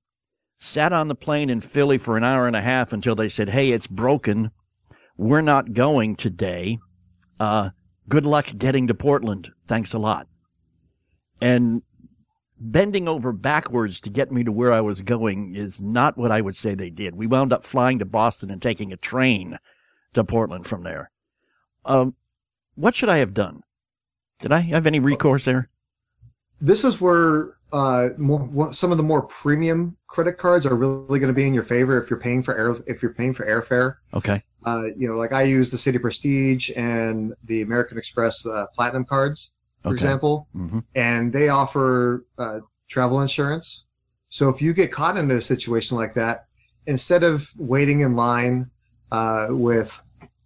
Sat 0.59 0.92
on 0.92 1.09
the 1.09 1.14
plane 1.14 1.51
in 1.51 1.61
Philly 1.61 1.99
for 1.99 2.16
an 2.16 2.25
hour 2.25 2.47
and 2.47 2.57
a 2.57 2.61
half 2.61 2.92
until 2.92 3.14
they 3.14 3.29
said, 3.29 3.51
Hey, 3.51 3.73
it's 3.73 3.87
broken. 3.87 4.51
We're 5.16 5.42
not 5.42 5.73
going 5.73 6.16
today. 6.16 6.79
Uh, 7.38 7.71
good 8.09 8.27
luck 8.27 8.47
getting 8.57 8.87
to 8.87 8.95
Portland. 8.95 9.51
Thanks 9.66 9.92
a 9.92 9.99
lot. 9.99 10.29
And 11.40 11.83
bending 12.59 13.09
over 13.09 13.33
backwards 13.33 14.01
to 14.03 14.11
get 14.11 14.33
me 14.33 14.45
to 14.45 14.53
where 14.53 14.73
I 14.73 14.81
was 14.81 15.03
going 15.03 15.55
is 15.55 15.81
not 15.81 16.16
what 16.16 16.33
I 16.33 16.40
would 16.40 16.57
say 16.57 16.75
they 16.75 16.90
did. 16.90 17.14
We 17.14 17.27
wound 17.27 17.53
up 17.53 17.64
flying 17.64 17.99
to 17.99 18.05
Boston 18.05 18.51
and 18.51 18.61
taking 18.61 18.92
a 18.92 18.97
train 18.97 19.59
to 20.14 20.25
Portland 20.25 20.66
from 20.66 20.83
there. 20.83 21.11
Um, 21.85 22.14
what 22.75 22.95
should 22.95 23.11
I 23.11 23.19
have 23.19 23.35
done? 23.35 23.62
Did 24.40 24.53
I 24.53 24.61
have 24.61 24.87
any 24.87 25.01
recourse 25.01 25.45
there? 25.45 25.69
This 26.61 26.85
is 26.85 27.01
where 27.01 27.56
uh, 27.72 28.11
more, 28.16 28.72
some 28.72 28.92
of 28.92 28.96
the 28.98 29.02
more 29.05 29.22
premium 29.22 29.96
credit 30.07 30.38
cards 30.38 30.64
are 30.66 30.74
really 30.74 31.18
going 31.18 31.29
to 31.29 31.33
be 31.35 31.46
in 31.46 31.52
your 31.55 31.62
favor 31.62 32.00
if 32.00 32.09
you're 32.09 32.18
paying 32.20 32.42
for 32.42 32.57
air 32.57 32.76
if 32.87 33.02
you're 33.02 33.12
paying 33.12 33.33
for 33.33 33.44
airfare. 33.46 33.96
Okay. 34.14 34.42
Uh, 34.64 34.85
you 34.96 35.09
know, 35.09 35.14
like 35.14 35.33
I 35.33 35.42
use 35.42 35.70
the 35.70 35.76
Citi 35.76 36.00
Prestige 36.00 36.70
and 36.76 37.33
the 37.44 37.62
American 37.62 37.98
Express 37.98 38.44
uh, 38.46 38.66
Platinum 38.74 39.05
cards, 39.05 39.52
for 39.83 39.88
Okay. 39.90 39.94
example, 39.94 40.48
hmm 40.52 40.81
and 40.94 41.33
they 41.33 41.48
offer 41.48 42.24
uh, 42.38 42.61
travel 42.88 43.20
insurance. 43.20 43.85
So 44.29 44.48
if 44.48 44.61
you 44.61 44.72
get 44.72 44.90
caught 44.90 45.16
into 45.16 45.37
a 45.37 45.42
situation 45.42 45.96
like 45.96 46.14
that, 46.14 46.46
instead 46.87 47.22
of 47.22 47.48
waiting 47.59 48.00
in 48.00 48.14
line 48.16 48.70
uh, 49.12 49.46
with 49.50 50.00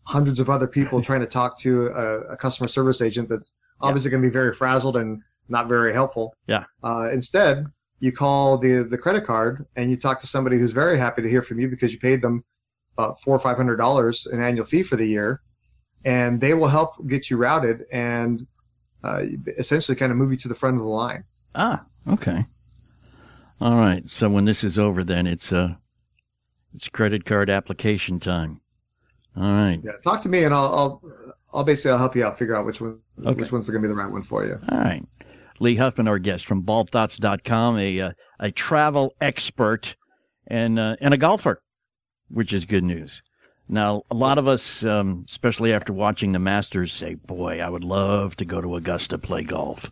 hundreds 0.04 0.40
of 0.40 0.50
other 0.50 0.66
people 0.66 1.00
trying 1.11 1.20
to 1.20 1.26
talk 1.26 1.59
to 1.61 1.87
a, 1.88 2.20
a 2.33 2.37
customer 2.37 2.68
service 2.68 3.00
agent 3.00 3.28
that's 3.28 3.54
obviously 3.80 4.11
going 4.11 4.22
to 4.22 4.28
be 4.28 4.33
very 4.33 4.52
frazzled 4.52 4.96
and 4.96 5.22
not 5.50 5.68
very 5.68 5.92
helpful. 5.92 6.34
Yeah. 6.46 6.64
Uh, 6.82 7.10
instead, 7.12 7.66
you 7.98 8.12
call 8.12 8.56
the 8.58 8.82
the 8.84 8.96
credit 8.96 9.26
card 9.26 9.66
and 9.76 9.90
you 9.90 9.96
talk 9.96 10.20
to 10.20 10.26
somebody 10.26 10.58
who's 10.58 10.72
very 10.72 10.98
happy 10.98 11.22
to 11.22 11.28
hear 11.28 11.42
from 11.42 11.60
you 11.60 11.68
because 11.68 11.92
you 11.92 11.98
paid 11.98 12.22
them 12.22 12.44
uh, 12.96 13.12
four 13.14 13.34
or 13.36 13.38
five 13.38 13.57
hundred 13.57 13.76
dollars 13.76 14.26
an 14.26 14.40
annual 14.42 14.64
fee 14.64 14.82
for 14.82 14.96
the 14.96 15.07
year, 15.07 15.40
and 16.05 16.40
they 16.40 16.55
will 16.55 16.68
help 16.68 16.94
get 17.07 17.28
you 17.30 17.36
routed 17.36 17.84
and 17.92 18.46
uh, 19.05 19.22
essentially 19.59 19.96
kind 19.96 20.12
of 20.12 20.18
move 20.18 20.30
you 20.30 20.36
to 20.38 20.48
the 20.48 20.55
front 20.55 20.76
of 20.76 20.82
the 20.82 20.88
line. 20.88 21.24
Ah, 21.55 21.82
okay. 22.09 22.44
All 23.61 23.76
right. 23.76 24.09
So 24.09 24.28
when 24.30 24.44
this 24.46 24.64
is 24.64 24.78
over, 24.78 25.05
then 25.05 25.26
it's 25.26 25.53
uh, 25.53 25.74
it's 26.74 26.88
credit 26.88 27.24
card 27.24 27.51
application 27.51 28.20
time. 28.20 28.61
All 29.36 29.42
right. 29.44 29.80
Yeah, 29.84 29.92
talk 30.03 30.22
to 30.22 30.28
me 30.28 30.44
and 30.44 30.55
I'll 30.55 30.74
I'll, 30.74 31.03
I'll 31.53 31.64
basically 31.64 31.92
I'll 31.92 31.98
help 31.98 32.16
you 32.16 32.24
out 32.24 32.38
figure 32.38 32.57
out 32.57 32.64
which 32.66 32.80
one 32.80 32.98
Okay. 33.24 33.40
which 33.42 33.53
one's 33.53 33.68
going 33.68 33.82
to 33.82 33.86
be 33.86 33.92
the 33.92 33.98
right 33.98 34.11
one 34.11 34.22
for 34.22 34.44
you. 34.46 34.59
All 34.70 34.78
right. 34.78 35.03
Lee 35.61 35.76
Huffman, 35.76 36.08
our 36.08 36.18
guest 36.18 36.46
from 36.46 36.62
baldthoughts.com, 36.62 37.78
a 37.78 38.00
uh, 38.00 38.12
a 38.40 38.50
travel 38.50 39.14
expert 39.20 39.94
and 40.46 40.78
uh, 40.78 40.96
and 41.00 41.12
a 41.12 41.18
golfer, 41.18 41.62
which 42.28 42.52
is 42.52 42.64
good 42.64 42.82
news. 42.82 43.22
Now, 43.68 44.02
a 44.11 44.14
lot 44.14 44.38
of 44.38 44.48
us, 44.48 44.82
um, 44.84 45.22
especially 45.28 45.72
after 45.72 45.92
watching 45.92 46.32
the 46.32 46.38
Masters, 46.38 46.94
say, 46.94 47.14
"Boy, 47.14 47.61
I 47.61 47.68
would 47.68 47.84
love 47.84 48.36
to 48.36 48.46
go 48.46 48.62
to 48.62 48.74
Augusta 48.74 49.18
play 49.18 49.44
golf." 49.44 49.90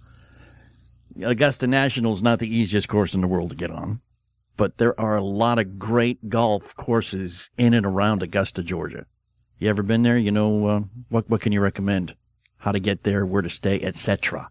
Augusta 1.23 1.67
National 1.67 2.15
is 2.15 2.23
not 2.23 2.39
the 2.39 2.49
easiest 2.49 2.89
course 2.89 3.15
in 3.15 3.21
the 3.21 3.27
world 3.27 3.51
to 3.51 3.57
get 3.57 3.71
on, 3.71 4.01
but 4.57 4.79
there 4.79 4.99
are 4.99 5.17
a 5.17 5.25
lot 5.25 5.59
of 5.59 5.79
great 5.79 6.31
golf 6.31 6.75
courses 6.77 7.51
in 7.59 7.75
and 7.75 7.85
around 7.85 8.23
Augusta, 8.23 8.63
Georgia. 8.63 9.05
You 9.59 9.69
ever 9.69 9.83
been 9.83 10.03
there? 10.03 10.17
You 10.17 10.31
know 10.31 10.67
uh, 10.67 10.81
what? 11.11 11.29
What 11.29 11.43
can 11.43 11.53
you 11.53 11.61
recommend? 11.61 12.15
How 12.57 12.73
to 12.73 12.81
get 12.81 13.03
there? 13.03 13.27
Where 13.27 13.43
to 13.43 13.51
stay? 13.51 13.81
Etc. 13.83 14.49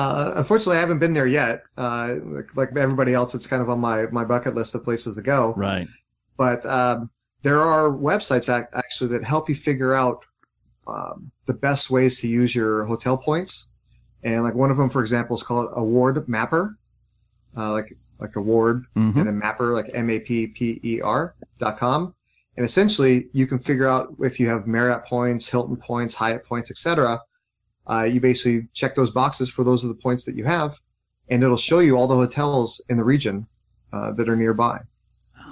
Uh, 0.00 0.32
unfortunately, 0.36 0.76
I 0.78 0.80
haven't 0.80 0.98
been 0.98 1.12
there 1.12 1.26
yet. 1.26 1.62
Uh, 1.76 2.16
like, 2.24 2.56
like 2.56 2.76
everybody 2.76 3.12
else, 3.12 3.34
it's 3.34 3.46
kind 3.46 3.60
of 3.62 3.68
on 3.68 3.80
my, 3.80 4.06
my 4.06 4.24
bucket 4.24 4.54
list 4.54 4.74
of 4.74 4.82
places 4.84 5.14
to 5.14 5.22
go. 5.22 5.52
Right. 5.56 5.88
But 6.38 6.64
um, 6.64 7.10
there 7.42 7.60
are 7.60 7.90
websites 7.90 8.48
ac- 8.54 8.68
actually 8.72 9.08
that 9.10 9.24
help 9.24 9.48
you 9.48 9.54
figure 9.54 9.94
out 9.94 10.24
um, 10.86 11.30
the 11.46 11.52
best 11.52 11.90
ways 11.90 12.18
to 12.20 12.28
use 12.28 12.54
your 12.54 12.84
hotel 12.86 13.16
points. 13.18 13.66
And 14.22 14.42
like 14.42 14.54
one 14.54 14.70
of 14.70 14.76
them, 14.78 14.88
for 14.90 15.02
example, 15.02 15.36
is 15.36 15.42
called 15.42 15.68
Award 15.74 16.26
Mapper, 16.28 16.76
uh, 17.56 17.72
like 17.72 17.86
like 18.20 18.36
award 18.36 18.84
Mhm. 18.96 19.16
and 19.16 19.26
then 19.26 19.38
mapper, 19.38 19.72
like 19.72 19.90
M 19.94 20.10
A 20.10 20.18
P 20.20 20.46
P 20.48 20.78
E 20.84 21.00
R 21.00 21.34
dot 21.58 21.78
com. 21.78 22.14
And 22.56 22.66
essentially, 22.66 23.28
you 23.32 23.46
can 23.46 23.58
figure 23.58 23.88
out 23.88 24.14
if 24.20 24.38
you 24.38 24.46
have 24.48 24.66
Marriott 24.66 25.04
points, 25.06 25.48
Hilton 25.48 25.76
points, 25.76 26.14
Hyatt 26.14 26.44
points, 26.44 26.70
etc. 26.70 27.20
Uh, 27.90 28.04
you 28.04 28.20
basically 28.20 28.68
check 28.72 28.94
those 28.94 29.10
boxes 29.10 29.50
for 29.50 29.64
those 29.64 29.82
of 29.84 29.88
the 29.88 30.00
points 30.00 30.24
that 30.24 30.34
you 30.36 30.44
have, 30.44 30.78
and 31.28 31.42
it'll 31.42 31.56
show 31.56 31.80
you 31.80 31.96
all 31.96 32.06
the 32.06 32.14
hotels 32.14 32.80
in 32.88 32.96
the 32.96 33.04
region 33.04 33.46
uh, 33.92 34.12
that 34.12 34.28
are 34.28 34.36
nearby. 34.36 34.78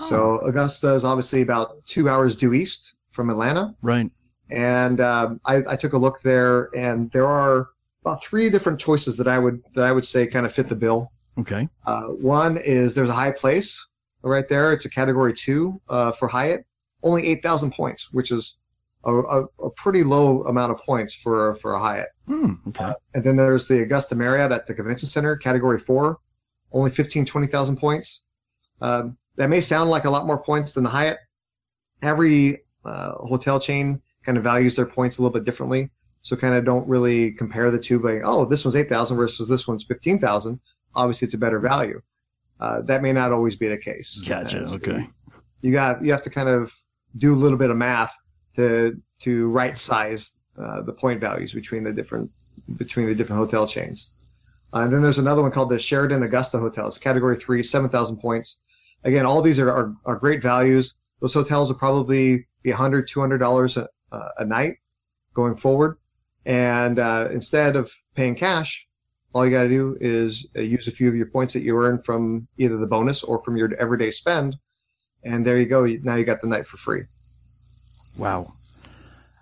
So 0.01 0.39
Augusta 0.41 0.93
is 0.95 1.05
obviously 1.05 1.43
about 1.43 1.84
two 1.86 2.09
hours 2.09 2.36
due 2.36 2.53
east 2.55 2.95
from 3.09 3.30
Atlanta, 3.30 3.74
Right. 3.82 4.09
and 4.51 5.01
um, 5.01 5.41
I, 5.45 5.64
I 5.72 5.76
took 5.76 5.93
a 5.95 5.99
look 5.99 6.22
there, 6.22 6.70
and 6.76 7.11
there 7.11 7.26
are 7.26 7.70
about 8.03 8.22
three 8.22 8.49
different 8.49 8.78
choices 8.78 9.16
that 9.16 9.26
I 9.26 9.39
would 9.41 9.61
that 9.74 9.84
I 9.84 9.91
would 9.91 10.05
say 10.05 10.26
kind 10.28 10.47
of 10.47 10.53
fit 10.53 10.68
the 10.68 10.76
bill. 10.76 11.11
Okay. 11.39 11.68
Uh, 11.84 12.03
one 12.03 12.59
is 12.59 12.95
there's 12.95 13.09
a 13.09 13.12
Hyatt 13.12 13.39
Place 13.39 13.84
right 14.22 14.49
there. 14.49 14.72
It's 14.72 14.84
a 14.84 14.91
Category 14.91 15.34
Two 15.34 15.80
uh, 15.89 16.12
for 16.12 16.28
Hyatt, 16.28 16.64
only 17.03 17.26
eight 17.26 17.43
thousand 17.43 17.72
points, 17.72 18.12
which 18.12 18.30
is 18.30 18.61
a, 19.05 19.14
a, 19.14 19.44
a 19.62 19.70
pretty 19.70 20.03
low 20.03 20.42
amount 20.44 20.72
of 20.72 20.78
points 20.78 21.14
for 21.14 21.55
for 21.55 21.74
a 21.74 21.78
Hyatt. 21.78 22.09
Hmm. 22.26 22.55
Okay. 22.68 22.92
And 23.14 23.24
then 23.24 23.36
there's 23.36 23.68
the 23.68 23.82
Augusta 23.82 24.14
Marriott 24.14 24.53
at 24.53 24.66
the 24.66 24.74
Convention 24.74 25.09
Center, 25.09 25.36
Category 25.36 25.78
Four, 25.78 26.18
only 26.72 26.90
15, 26.90 27.24
20,000 27.24 27.76
points. 27.76 28.24
Um, 28.80 29.16
that 29.36 29.49
may 29.49 29.61
sound 29.61 29.90
like 29.90 30.05
a 30.05 30.11
lot 30.11 30.26
more 30.26 30.38
points 30.38 30.74
than 30.74 30.84
the 30.84 30.90
Hyatt. 30.90 31.18
Every 32.03 32.61
uh, 32.84 33.12
hotel 33.12 33.61
chain 33.61 34.03
kind 34.24 34.36
of 34.36 34.44
values 34.44 34.76
their 34.76 34.86
points 34.86 35.18
a 35.18 35.22
little 35.22 35.32
bit 35.32 35.44
differently, 35.44 35.90
so 36.22 36.36
kind 36.36 36.55
of 36.55 36.64
don't 36.64 36.86
really 36.88 37.32
compare 37.32 37.70
the 37.70 37.78
two. 37.78 37.99
By 37.99 38.20
oh, 38.22 38.44
this 38.44 38.64
one's 38.64 38.76
eight 38.76 38.88
thousand 38.88 39.16
versus 39.16 39.49
this 39.49 39.66
one's 39.66 39.84
fifteen 39.84 40.18
thousand. 40.18 40.61
Obviously, 40.94 41.26
it's 41.26 41.34
a 41.34 41.38
better 41.38 41.61
value. 41.61 42.01
Uh, 42.61 42.82
that 42.82 43.03
may 43.03 43.12
not 43.12 43.32
always 43.32 43.57
be 43.57 43.68
the 43.68 43.78
case. 43.78 44.22
Gotcha. 44.28 44.64
Okay. 44.74 45.07
You 45.61 45.72
got 45.72 46.05
you 46.05 46.11
have 46.12 46.22
to 46.22 46.30
kind 46.30 46.49
of 46.49 46.72
do 47.16 47.32
a 47.32 47.36
little 47.36 47.59
bit 47.59 47.70
of 47.70 47.76
math 47.76 48.14
to 48.59 49.00
to 49.20 49.48
right 49.48 49.78
size 49.78 50.40
uh, 50.61 50.82
the 50.82 50.92
point 50.92 51.20
values 51.20 51.54
between 51.54 51.84
the 51.84 51.92
different 51.92 52.30
between 52.76 53.06
the 53.06 53.14
different 53.14 53.38
hotel 53.38 53.66
chains. 53.66 54.14
Uh, 54.74 54.80
and 54.80 54.92
then 54.92 55.00
there's 55.00 55.18
another 55.18 55.42
one 55.42 55.52
called 55.52 55.70
the 55.70 55.78
Sheraton 55.78 56.22
Augusta 56.24 56.59
Hotels, 56.59 56.98
Category 56.98 57.36
Three, 57.36 57.62
seven 57.62 57.88
thousand 57.88 58.18
points. 58.18 58.61
Again, 59.04 59.24
all 59.24 59.40
these 59.40 59.61
are, 59.61 59.70
are 59.70 59.94
are 60.04 60.16
great 60.16 60.42
values. 60.42 60.94
Those 61.20 61.34
hotels 61.34 61.70
will 61.70 61.78
probably 61.78 62.46
be 62.62 62.70
100 62.70 63.09
200 63.09 63.38
dollars 63.38 63.76
a, 63.76 63.88
a 64.38 64.44
night 64.44 64.76
going 65.34 65.54
forward. 65.54 65.96
And 66.44 66.98
uh, 66.98 67.28
instead 67.30 67.76
of 67.76 67.92
paying 68.14 68.34
cash, 68.34 68.86
all 69.32 69.44
you 69.44 69.52
got 69.52 69.64
to 69.64 69.68
do 69.68 69.96
is 70.00 70.46
uh, 70.56 70.61
use 70.61 70.88
a 70.88 70.90
few 70.90 71.09
of 71.09 71.14
your 71.14 71.26
points 71.26 71.52
that 71.52 71.62
you 71.62 71.76
earn 71.76 71.98
from 71.98 72.48
either 72.56 72.76
the 72.76 72.86
bonus 72.86 73.22
or 73.22 73.38
from 73.38 73.56
your 73.56 73.72
everyday 73.74 74.11
spend, 74.11 74.56
and 75.22 75.46
there 75.46 75.59
you 75.59 75.66
go. 75.66 75.86
Now 76.02 76.16
you 76.16 76.24
got 76.24 76.40
the 76.40 76.48
night 76.48 76.66
for 76.66 76.76
free. 76.76 77.04
Wow. 78.18 78.52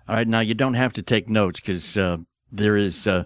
All 0.07 0.15
right. 0.15 0.27
Now 0.27 0.39
you 0.39 0.53
don't 0.53 0.75
have 0.75 0.93
to 0.93 1.01
take 1.01 1.27
notes 1.27 1.59
because 1.59 1.97
uh, 1.97 2.17
there 2.51 2.77
is. 2.77 3.07
Uh, 3.07 3.23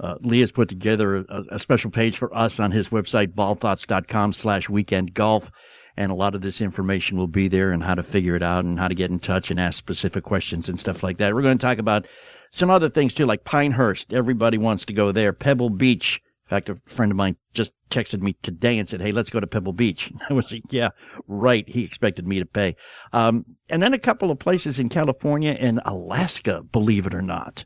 uh, 0.00 0.16
Lee 0.22 0.40
has 0.40 0.50
put 0.50 0.68
together 0.68 1.18
a, 1.18 1.42
a 1.52 1.58
special 1.60 1.90
page 1.90 2.18
for 2.18 2.34
us 2.36 2.58
on 2.58 2.72
his 2.72 2.88
website, 2.88 3.28
baldthoughts.com 3.34 4.32
slash 4.32 4.68
weekend 4.68 5.14
golf. 5.14 5.52
And 5.96 6.10
a 6.10 6.16
lot 6.16 6.34
of 6.34 6.40
this 6.40 6.60
information 6.60 7.16
will 7.16 7.28
be 7.28 7.46
there 7.46 7.70
and 7.70 7.80
how 7.80 7.94
to 7.94 8.02
figure 8.02 8.34
it 8.34 8.42
out 8.42 8.64
and 8.64 8.76
how 8.80 8.88
to 8.88 8.96
get 8.96 9.12
in 9.12 9.20
touch 9.20 9.52
and 9.52 9.60
ask 9.60 9.78
specific 9.78 10.24
questions 10.24 10.68
and 10.68 10.80
stuff 10.80 11.04
like 11.04 11.18
that. 11.18 11.32
We're 11.32 11.42
going 11.42 11.58
to 11.58 11.64
talk 11.64 11.78
about 11.78 12.08
some 12.50 12.70
other 12.70 12.90
things 12.90 13.14
too, 13.14 13.26
like 13.26 13.44
Pinehurst. 13.44 14.12
Everybody 14.12 14.58
wants 14.58 14.84
to 14.86 14.92
go 14.92 15.12
there. 15.12 15.32
Pebble 15.32 15.70
Beach. 15.70 16.20
Fact, 16.54 16.68
a 16.68 16.76
friend 16.86 17.10
of 17.10 17.16
mine 17.16 17.36
just 17.52 17.72
texted 17.90 18.22
me 18.22 18.34
today 18.42 18.78
and 18.78 18.88
said, 18.88 19.00
Hey, 19.00 19.10
let's 19.10 19.28
go 19.28 19.40
to 19.40 19.46
Pebble 19.46 19.72
Beach. 19.72 20.12
I 20.30 20.32
was 20.34 20.52
like, 20.52 20.62
yeah, 20.70 20.90
right. 21.26 21.68
He 21.68 21.82
expected 21.82 22.28
me 22.28 22.38
to 22.38 22.46
pay. 22.46 22.76
Um, 23.12 23.44
and 23.68 23.82
then 23.82 23.92
a 23.92 23.98
couple 23.98 24.30
of 24.30 24.38
places 24.38 24.78
in 24.78 24.88
California 24.88 25.56
and 25.58 25.80
Alaska, 25.84 26.62
believe 26.70 27.06
it 27.06 27.14
or 27.14 27.22
not, 27.22 27.64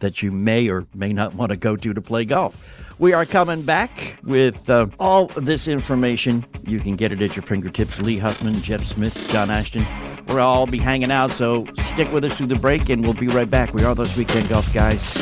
that 0.00 0.22
you 0.22 0.30
may 0.32 0.68
or 0.68 0.86
may 0.92 1.14
not 1.14 1.34
want 1.34 1.48
to 1.48 1.56
go 1.56 1.76
to 1.76 1.94
to 1.94 2.02
play 2.02 2.26
golf. 2.26 2.74
We 2.98 3.14
are 3.14 3.24
coming 3.24 3.62
back 3.62 4.18
with 4.22 4.68
uh, 4.68 4.88
all 5.00 5.28
this 5.28 5.66
information. 5.66 6.44
You 6.66 6.78
can 6.78 6.96
get 6.96 7.12
it 7.12 7.22
at 7.22 7.36
your 7.36 7.42
fingertips. 7.42 7.98
Lee 8.00 8.18
Huffman, 8.18 8.52
Jeff 8.60 8.84
Smith, 8.84 9.30
John 9.30 9.50
Ashton. 9.50 9.86
We'll 10.28 10.40
all 10.40 10.66
be 10.66 10.78
hanging 10.78 11.10
out, 11.10 11.30
so 11.30 11.64
stick 11.76 12.12
with 12.12 12.22
us 12.24 12.36
through 12.36 12.48
the 12.48 12.56
break, 12.56 12.90
and 12.90 13.02
we'll 13.02 13.14
be 13.14 13.28
right 13.28 13.50
back. 13.50 13.72
We 13.72 13.82
are 13.84 13.94
those 13.94 14.14
weekend 14.18 14.50
golf 14.50 14.74
guys. 14.74 15.16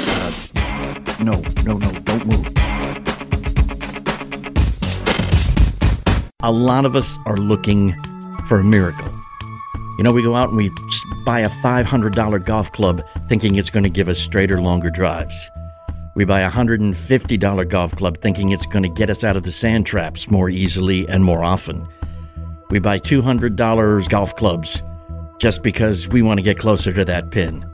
Uh, 0.57 1.15
no, 1.23 1.41
no, 1.63 1.79
no, 1.79 1.93
don't 2.01 2.27
move. 2.27 2.74
A 6.45 6.53
lot 6.53 6.85
of 6.85 6.95
us 6.95 7.19
are 7.25 7.39
looking 7.39 7.99
for 8.49 8.61
a 8.61 8.65
miracle. 8.65 9.11
You 9.97 10.05
know, 10.05 10.13
we 10.13 10.23
go 10.23 10.37
out 10.37 10.51
and 10.51 10.59
we 10.59 10.71
buy 11.25 11.41
a 11.41 11.49
$500 11.49 12.45
golf 12.45 12.71
club 12.71 13.03
thinking 13.31 13.57
it's 13.57 13.71
going 13.71 13.85
to 13.85 13.89
give 13.89 14.11
us 14.11 14.19
straighter, 14.19 14.61
longer 14.61 14.91
drives. 14.91 15.49
We 16.15 16.27
buy 16.27 16.41
a 16.41 16.51
$150 16.51 17.69
golf 17.71 17.97
club 17.97 18.19
thinking 18.19 18.53
it's 18.53 18.67
going 18.67 18.83
to 18.83 18.91
get 18.91 19.09
us 19.09 19.25
out 19.25 19.39
of 19.39 19.45
the 19.45 19.53
sand 19.53 19.87
traps 19.87 20.31
more 20.31 20.51
easily 20.51 21.09
and 21.09 21.25
more 21.25 21.43
often. 21.43 21.89
We 22.69 22.79
buy 22.79 22.99
$200 22.99 24.09
golf 24.11 24.37
clubs 24.37 24.83
just 25.39 25.63
because 25.63 26.09
we 26.09 26.21
want 26.21 26.41
to 26.41 26.43
get 26.43 26.59
closer 26.59 26.93
to 26.93 27.07
that 27.07 27.31
pin. 27.31 27.65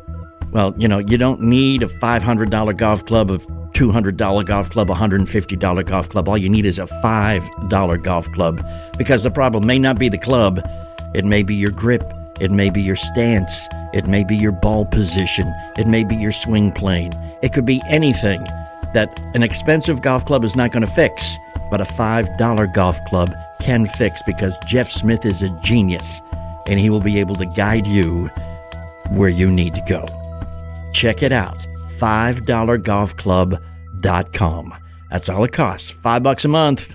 Well, 0.52 0.74
you 0.78 0.86
know, 0.86 0.98
you 0.98 1.18
don't 1.18 1.40
need 1.40 1.82
a 1.82 1.88
$500 1.88 2.76
golf 2.76 3.04
club, 3.04 3.32
a 3.32 3.38
$200 3.72 4.46
golf 4.46 4.70
club, 4.70 4.88
$150 4.88 5.86
golf 5.86 6.08
club. 6.08 6.28
All 6.28 6.38
you 6.38 6.48
need 6.48 6.64
is 6.64 6.78
a 6.78 6.86
$5 6.86 8.02
golf 8.02 8.30
club 8.32 8.64
because 8.98 9.22
the 9.22 9.30
problem 9.30 9.66
may 9.66 9.78
not 9.78 9.98
be 9.98 10.08
the 10.08 10.18
club, 10.18 10.60
it 11.14 11.24
may 11.24 11.42
be 11.42 11.54
your 11.54 11.70
grip, 11.70 12.04
it 12.40 12.50
may 12.50 12.70
be 12.70 12.80
your 12.80 12.96
stance, 12.96 13.68
it 13.92 14.06
may 14.06 14.24
be 14.24 14.36
your 14.36 14.52
ball 14.52 14.84
position, 14.86 15.52
it 15.76 15.86
may 15.86 16.04
be 16.04 16.16
your 16.16 16.32
swing 16.32 16.72
plane. 16.72 17.12
It 17.42 17.52
could 17.52 17.66
be 17.66 17.80
anything 17.88 18.42
that 18.94 19.20
an 19.34 19.42
expensive 19.42 20.02
golf 20.02 20.24
club 20.26 20.44
is 20.44 20.56
not 20.56 20.72
going 20.72 20.84
to 20.84 20.92
fix, 20.92 21.30
but 21.70 21.80
a 21.80 21.84
$5 21.84 22.74
golf 22.74 22.98
club 23.08 23.32
can 23.60 23.86
fix 23.86 24.22
because 24.26 24.56
Jeff 24.66 24.90
Smith 24.90 25.24
is 25.24 25.42
a 25.42 25.48
genius 25.62 26.20
and 26.66 26.80
he 26.80 26.90
will 26.90 27.00
be 27.00 27.18
able 27.18 27.36
to 27.36 27.46
guide 27.46 27.86
you 27.86 28.28
where 29.10 29.28
you 29.28 29.50
need 29.50 29.74
to 29.74 29.82
go. 29.82 30.06
Check 30.92 31.22
it 31.22 31.32
out. 31.32 31.66
$5golfclub.com. 32.00 34.74
That's 35.10 35.28
all 35.28 35.44
it 35.44 35.52
costs. 35.52 35.90
Five 35.90 36.22
bucks 36.22 36.44
a 36.44 36.48
month. 36.48 36.94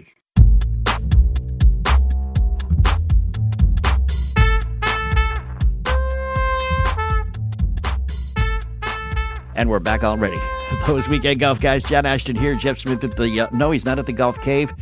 And 9.61 9.69
we're 9.69 9.77
back 9.77 10.03
already. 10.03 10.41
Those 10.87 11.07
weekend 11.07 11.39
golf 11.39 11.61
guys, 11.61 11.83
John 11.83 12.03
Ashton 12.07 12.35
here, 12.35 12.55
Jeff 12.55 12.79
Smith 12.79 13.03
at 13.03 13.15
the, 13.15 13.41
uh, 13.41 13.47
no, 13.51 13.69
he's 13.69 13.85
not 13.85 13.99
at 13.99 14.07
the 14.07 14.11
golf 14.11 14.41
cave. 14.41 14.73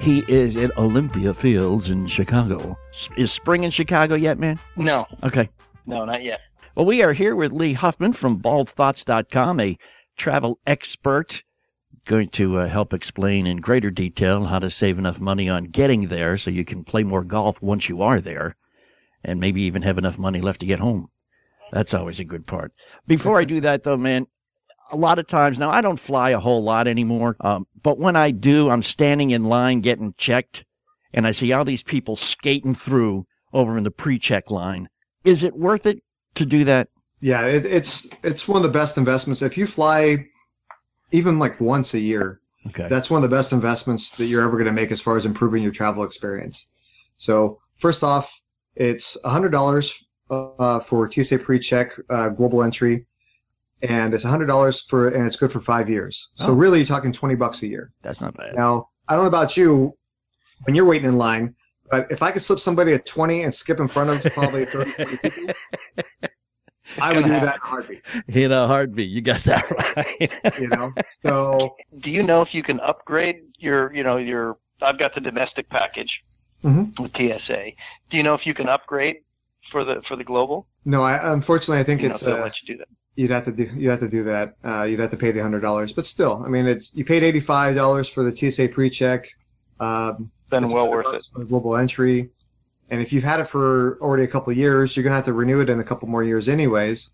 He 0.00 0.24
is 0.26 0.56
at 0.56 0.76
Olympia 0.76 1.32
Fields 1.32 1.88
in 1.88 2.08
Chicago. 2.08 2.76
S- 2.88 3.08
Is 3.16 3.30
spring 3.30 3.62
in 3.62 3.70
Chicago 3.70 4.16
yet, 4.16 4.40
man? 4.40 4.58
No, 4.74 5.06
Okay. 5.22 5.48
no, 5.86 6.04
not 6.04 6.24
yet. 6.24 6.40
Well, 6.74 6.84
we 6.84 7.00
are 7.04 7.12
here 7.12 7.36
with 7.36 7.52
Lee 7.52 7.74
Huffman 7.74 8.12
from 8.12 8.40
baldthoughts.com, 8.42 9.60
a 9.60 9.78
travel 10.16 10.58
expert, 10.66 11.44
going 12.04 12.28
to 12.30 12.58
uh, 12.58 12.66
help 12.68 12.92
explain 12.92 13.46
in 13.46 13.58
greater 13.58 13.92
detail 13.92 14.46
how 14.46 14.58
to 14.58 14.68
save 14.68 14.98
enough 14.98 15.20
money 15.20 15.48
on 15.48 15.66
getting 15.66 16.08
there 16.08 16.36
so 16.36 16.50
you 16.50 16.64
can 16.64 16.82
play 16.82 17.04
more 17.04 17.22
golf 17.22 17.62
once 17.62 17.88
you 17.88 18.02
are 18.02 18.20
there 18.20 18.56
and 19.22 19.38
maybe 19.38 19.62
even 19.62 19.82
have 19.82 19.96
enough 19.96 20.18
money 20.18 20.40
left 20.40 20.58
to 20.58 20.66
get 20.66 20.80
home. 20.80 21.08
That's 21.72 21.94
always 21.94 22.20
a 22.20 22.24
good 22.24 22.46
part. 22.46 22.72
Before 23.06 23.38
I 23.40 23.44
do 23.44 23.60
that 23.62 23.82
though, 23.82 23.96
man, 23.96 24.26
a 24.92 24.96
lot 24.96 25.18
of 25.18 25.26
times 25.26 25.58
now 25.58 25.70
I 25.70 25.80
don't 25.80 25.98
fly 25.98 26.30
a 26.30 26.38
whole 26.40 26.62
lot 26.62 26.86
anymore. 26.86 27.36
Um, 27.40 27.66
but 27.82 27.98
when 27.98 28.16
I 28.16 28.30
do, 28.30 28.70
I'm 28.70 28.82
standing 28.82 29.30
in 29.30 29.44
line 29.44 29.80
getting 29.80 30.14
checked 30.18 30.64
and 31.12 31.26
I 31.26 31.30
see 31.32 31.52
all 31.52 31.64
these 31.64 31.82
people 31.82 32.16
skating 32.16 32.74
through 32.74 33.26
over 33.52 33.76
in 33.78 33.84
the 33.84 33.90
pre-check 33.90 34.50
line. 34.50 34.88
Is 35.24 35.42
it 35.42 35.56
worth 35.56 35.86
it 35.86 36.02
to 36.34 36.44
do 36.46 36.64
that? 36.64 36.88
Yeah, 37.20 37.46
it, 37.46 37.64
it's 37.64 38.06
it's 38.22 38.46
one 38.46 38.58
of 38.58 38.62
the 38.62 38.68
best 38.78 38.98
investments. 38.98 39.40
If 39.40 39.56
you 39.56 39.66
fly 39.66 40.26
even 41.12 41.38
like 41.38 41.60
once 41.60 41.94
a 41.94 42.00
year, 42.00 42.40
Okay. 42.66 42.88
that's 42.88 43.10
one 43.10 43.22
of 43.22 43.28
the 43.30 43.34
best 43.34 43.52
investments 43.52 44.10
that 44.12 44.24
you're 44.26 44.42
ever 44.42 44.52
going 44.52 44.64
to 44.66 44.72
make 44.72 44.90
as 44.90 45.00
far 45.00 45.16
as 45.18 45.26
improving 45.26 45.62
your 45.62 45.70
travel 45.72 46.02
experience. 46.02 46.68
So 47.14 47.58
first 47.76 48.02
off, 48.02 48.40
it's 48.74 49.16
hundred 49.24 49.50
dollars 49.50 50.04
uh, 50.58 50.80
for 50.80 51.10
TSA 51.10 51.38
pre-check 51.38 51.88
uh, 52.10 52.28
global 52.28 52.62
entry, 52.62 53.06
and 53.82 54.14
it's 54.14 54.24
hundred 54.24 54.46
dollars 54.46 54.82
for 54.82 55.08
and 55.08 55.26
it's 55.26 55.36
good 55.36 55.52
for 55.52 55.60
five 55.60 55.88
years. 55.88 56.28
So 56.36 56.48
Oh. 56.48 56.52
really, 56.52 56.78
you're 56.78 56.86
talking 56.86 57.12
twenty 57.12 57.34
bucks 57.34 57.62
a 57.62 57.66
year. 57.66 57.92
That's 58.02 58.20
not 58.20 58.36
bad. 58.36 58.54
Now, 58.54 58.88
I 59.08 59.14
don't 59.14 59.24
know 59.24 59.28
about 59.28 59.56
you 59.56 59.96
when 60.64 60.74
you're 60.74 60.84
waiting 60.92 61.08
in 61.08 61.16
line, 61.16 61.54
but 61.90 62.06
if 62.10 62.22
I 62.22 62.30
could 62.32 62.42
slip 62.42 62.58
somebody 62.60 62.92
a 62.92 62.98
20 62.98 63.42
and 63.44 63.52
skip 63.52 63.78
in 63.80 63.88
front 63.88 64.08
of 64.10 64.32
probably 64.32 64.64
30, 64.72 64.92
40 64.92 65.16
people, 65.18 65.54
I 66.98 67.12
would 67.12 67.24
do 67.24 67.30
Gonna 67.30 67.44
that 67.44 67.56
in 67.56 67.60
a 67.60 67.66
heartbeat, 67.66 68.02
In 68.28 68.52
a 68.52 68.66
heartbeat. 68.66 69.08
You 69.10 69.20
got 69.20 69.42
that 69.44 69.68
right. 69.96 70.32
you 70.60 70.68
know? 70.68 70.92
So, 71.22 71.74
Do 72.02 72.10
you 72.10 72.22
know 72.22 72.40
if 72.42 72.48
you 72.52 72.62
can 72.62 72.78
upgrade 72.80 73.36
your, 73.58 73.92
you 73.94 74.02
know, 74.04 74.16
your? 74.16 74.56
I've 74.80 74.98
got 74.98 75.14
the 75.14 75.20
domestic 75.20 75.68
package 75.68 76.20
Mhm. 76.62 76.98
with 76.98 77.12
TSA. 77.16 77.72
Do 78.10 78.16
you 78.16 78.22
know 78.22 78.34
if 78.34 78.46
you 78.46 78.54
can 78.54 78.68
upgrade 78.68 79.16
for 79.74 79.84
the 79.84 79.96
for 80.08 80.14
the 80.16 80.24
global? 80.24 80.66
no, 80.84 81.02
I, 81.02 81.32
unfortunately, 81.32 81.80
I 81.80 81.84
think 81.84 82.02
You 82.02 82.10
it's, 82.10 82.20
they'll 82.20 82.36
uh, 82.36 82.48
let 82.48 82.52
you 82.62 82.74
do 82.74 82.78
that. 82.78 82.88
you'd 83.16 83.30
have 83.36 83.44
to 83.46 83.52
do, 83.52 83.64
you'd 83.76 83.90
have 83.90 84.00
to 84.00 84.08
do 84.08 84.22
that. 84.32 84.54
Uh, 84.64 84.82
you'd 84.84 85.00
have 85.00 85.10
to 85.10 85.16
pay 85.24 85.30
the 85.32 85.40
$100, 85.40 85.94
but 85.94 86.06
still, 86.06 86.42
I 86.46 86.48
mean, 86.48 86.66
it's, 86.66 86.94
you 86.94 87.04
paid 87.04 87.22
$85 87.34 88.12
for 88.14 88.22
the 88.28 88.34
TSA 88.34 88.68
pre-check. 88.68 89.20
Um, 89.80 90.30
Then 90.50 90.64
it's 90.64 90.72
well 90.74 90.88
worth 90.90 91.12
it. 91.14 91.22
for 91.32 91.40
the 91.40 91.44
global 91.52 91.76
entry. 91.76 92.30
And 92.90 93.00
if 93.00 93.12
you've 93.12 93.24
had 93.32 93.40
it 93.40 93.48
for 93.54 93.98
already 94.00 94.24
a 94.24 94.28
couple 94.34 94.50
of 94.52 94.56
years, 94.56 94.96
you're 94.96 95.02
going 95.02 95.12
to 95.12 95.16
have 95.16 95.24
to 95.26 95.32
renew 95.32 95.60
it 95.60 95.68
in 95.68 95.80
a 95.80 95.84
couple 95.84 96.06
more 96.08 96.22
years 96.24 96.48
anyways. 96.48 97.10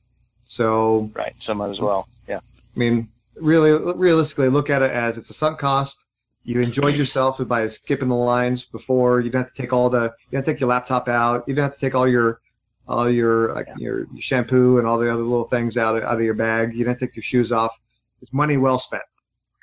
So 0.47 1.11
Right. 1.15 1.35
So 1.41 1.55
might 1.55 1.71
as 1.71 1.81
well. 1.81 2.07
Yeah. 2.29 2.39
I 2.39 2.79
mean, 2.79 3.09
really, 3.41 3.73
realistically, 3.95 4.49
look 4.49 4.69
at 4.71 4.83
it 4.83 4.91
as 4.91 5.17
it's 5.19 5.31
a 5.31 5.35
sunk 5.35 5.59
cost. 5.59 6.05
You 6.45 6.61
enjoyed 6.61 6.97
yourself 6.97 7.39
by 7.47 7.67
skipping 7.69 8.09
the 8.09 8.17
lines 8.17 8.65
before. 8.65 9.21
You 9.21 9.31
don't 9.31 9.43
have 9.45 9.53
to 9.55 9.63
take 9.63 9.73
all 9.73 9.91
the. 9.91 10.13
You 10.31 10.41
to 10.41 10.43
take 10.43 10.59
your 10.61 10.71
laptop 10.71 11.07
out. 11.09 11.45
You 11.47 11.55
don't 11.55 11.65
have 11.65 11.75
to 11.75 11.79
take 11.81 11.95
all 11.95 12.09
your, 12.09 12.41
all 12.91 13.09
your 13.09 13.55
like 13.55 13.69
your, 13.79 14.01
your 14.13 14.21
shampoo 14.21 14.79
and 14.79 14.87
all 14.87 14.99
the 14.99 15.11
other 15.11 15.23
little 15.23 15.45
things 15.45 15.79
out 15.79 15.97
of, 15.97 16.03
out 16.03 16.17
of 16.17 16.23
your 16.23 16.35
bag. 16.35 16.75
You 16.75 16.85
don't 16.85 16.99
take 16.99 17.15
your 17.15 17.23
shoes 17.23 17.53
off. 17.53 17.79
It's 18.21 18.33
money 18.33 18.57
well 18.57 18.79
spent. 18.79 19.03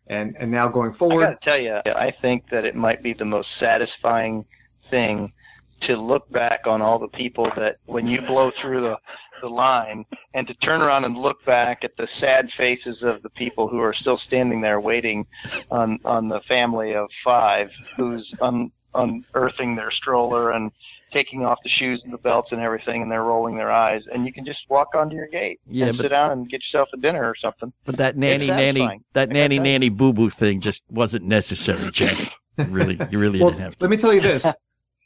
And 0.08 0.36
and 0.40 0.50
now 0.50 0.70
going 0.70 0.92
I 0.92 0.94
forward, 0.94 1.26
got 1.26 1.42
to 1.42 1.46
tell 1.46 1.60
you, 1.60 1.82
I 1.94 2.12
think 2.12 2.50
that 2.50 2.64
it 2.64 2.76
might 2.76 3.04
be 3.04 3.14
the 3.14 3.26
most 3.26 3.50
satisfying 3.60 4.46
thing 4.90 5.34
to 5.82 5.98
look 5.98 6.32
back 6.32 6.62
on 6.66 6.82
all 6.82 6.98
the 6.98 7.10
people 7.10 7.52
that 7.56 7.76
when 7.86 8.08
you 8.08 8.22
blow 8.22 8.52
through 8.62 8.82
the 8.82 8.98
the 9.42 9.48
line 9.48 10.04
and 10.34 10.48
to 10.48 10.54
turn 10.56 10.82
around 10.82 11.06
and 11.06 11.16
look 11.16 11.44
back 11.46 11.84
at 11.84 11.96
the 11.98 12.08
sad 12.20 12.50
faces 12.58 13.04
of 13.04 13.22
the 13.22 13.30
people 13.32 13.68
who 13.68 13.80
are 13.80 13.94
still 13.94 14.18
standing 14.26 14.62
there 14.62 14.80
waiting 14.80 15.28
on 15.70 16.00
on 16.06 16.30
the 16.30 16.40
family 16.48 16.96
of 16.96 17.08
five 17.24 17.70
who's 17.96 18.28
un, 18.42 18.72
unearthing 18.96 19.76
their 19.76 19.92
stroller 19.92 20.52
and 20.52 20.72
taking 21.12 21.46
off 21.46 21.58
the 21.64 21.70
shoes 21.70 22.02
and 22.04 22.14
the 22.14 22.18
belts 22.18 22.52
and 22.52 22.62
everything 22.62 23.02
and 23.02 23.12
they're 23.12 23.24
rolling 23.24 23.56
their 23.56 23.72
eyes 23.72 24.02
and 24.14 24.26
you 24.26 24.34
can 24.34 24.46
just 24.46 24.60
walk 24.70 24.90
onto 24.96 25.16
your 25.16 25.28
gate 25.28 25.60
Yeah, 25.68 25.88
and 25.88 25.98
but- 25.98 26.04
sit 26.04 26.10
down 26.10 26.32
and 26.32 26.50
get 26.50 26.62
yourself 26.62 26.90
a 26.94 26.98
dinner 26.98 27.24
or 27.24 27.36
something 27.36 27.72
But 27.86 27.98
that 27.98 28.18
nanny, 28.18 28.48
nanny, 28.48 29.02
that 29.14 29.30
nanny, 29.30 29.60
nanny, 29.60 29.90
boo 29.90 30.14
boo 30.14 30.30
thing 30.30 30.60
just 30.62 30.84
wasn't 30.90 31.26
necessary, 31.26 31.90
Jeff. 31.92 32.30
really, 32.68 33.00
you 33.12 33.20
really 33.20 33.40
well, 33.40 33.50
didn't 33.50 33.62
have 33.62 33.78
to. 33.78 33.84
let 33.84 33.90
me 33.92 33.98
tell 33.98 34.14
you 34.14 34.22
this: 34.22 34.46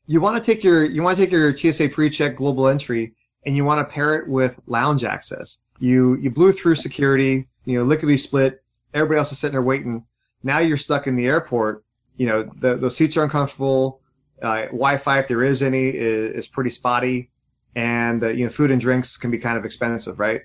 you 0.07 0.19
want 0.21 0.43
to 0.43 0.53
take 0.53 0.63
your 0.63 0.85
you 0.85 1.01
want 1.03 1.17
to 1.17 1.23
take 1.23 1.31
your 1.31 1.55
TSA 1.55 1.89
pre-check 1.89 2.35
global 2.37 2.67
entry, 2.67 3.13
and 3.45 3.55
you 3.55 3.63
want 3.65 3.79
to 3.87 3.93
pair 3.93 4.15
it 4.15 4.27
with 4.27 4.55
lounge 4.67 5.03
access. 5.03 5.59
You 5.79 6.15
you 6.15 6.29
blew 6.29 6.51
through 6.51 6.75
security, 6.75 7.47
you 7.65 7.77
know, 7.77 7.83
lickety 7.85 8.17
split. 8.17 8.63
Everybody 8.93 9.19
else 9.19 9.31
is 9.31 9.39
sitting 9.39 9.53
there 9.53 9.61
waiting. 9.61 10.05
Now 10.43 10.59
you're 10.59 10.77
stuck 10.77 11.07
in 11.07 11.15
the 11.15 11.25
airport. 11.27 11.83
You 12.17 12.27
know, 12.27 12.49
the 12.59 12.75
the 12.77 12.89
seats 12.91 13.15
are 13.17 13.23
uncomfortable. 13.23 14.00
Uh, 14.41 14.65
Wi-Fi, 14.67 15.19
if 15.19 15.27
there 15.27 15.43
is 15.43 15.61
any, 15.61 15.89
is, 15.89 16.35
is 16.35 16.47
pretty 16.47 16.69
spotty, 16.69 17.29
and 17.75 18.23
uh, 18.23 18.29
you 18.29 18.43
know, 18.43 18.49
food 18.49 18.71
and 18.71 18.81
drinks 18.81 19.17
can 19.17 19.31
be 19.31 19.37
kind 19.37 19.57
of 19.57 19.65
expensive, 19.65 20.19
right? 20.19 20.41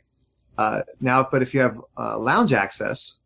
Uh, 0.58 0.82
now, 1.00 1.26
but 1.30 1.42
if 1.42 1.54
you 1.54 1.60
have 1.60 1.80
uh, 1.98 2.18
lounge 2.18 2.52
access, 2.52 3.20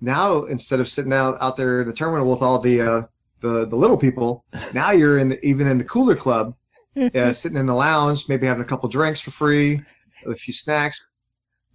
now 0.00 0.44
instead 0.44 0.80
of 0.80 0.88
sitting 0.88 1.12
out 1.12 1.36
out 1.40 1.56
there 1.56 1.82
in 1.82 1.88
the 1.88 1.94
terminal 1.94 2.30
with 2.30 2.42
all 2.42 2.58
the 2.58 2.80
uh, 2.80 3.02
the 3.40 3.66
the 3.66 3.76
little 3.76 3.96
people, 3.96 4.44
now 4.74 4.90
you're 4.90 5.18
in 5.18 5.30
the, 5.30 5.46
even 5.46 5.66
in 5.66 5.78
the 5.78 5.84
cooler 5.84 6.16
club, 6.16 6.54
uh, 7.14 7.32
sitting 7.32 7.58
in 7.58 7.66
the 7.66 7.74
lounge, 7.74 8.28
maybe 8.28 8.46
having 8.46 8.62
a 8.62 8.66
couple 8.66 8.88
drinks 8.88 9.20
for 9.20 9.30
free, 9.30 9.82
a 10.26 10.34
few 10.34 10.54
snacks, 10.54 11.04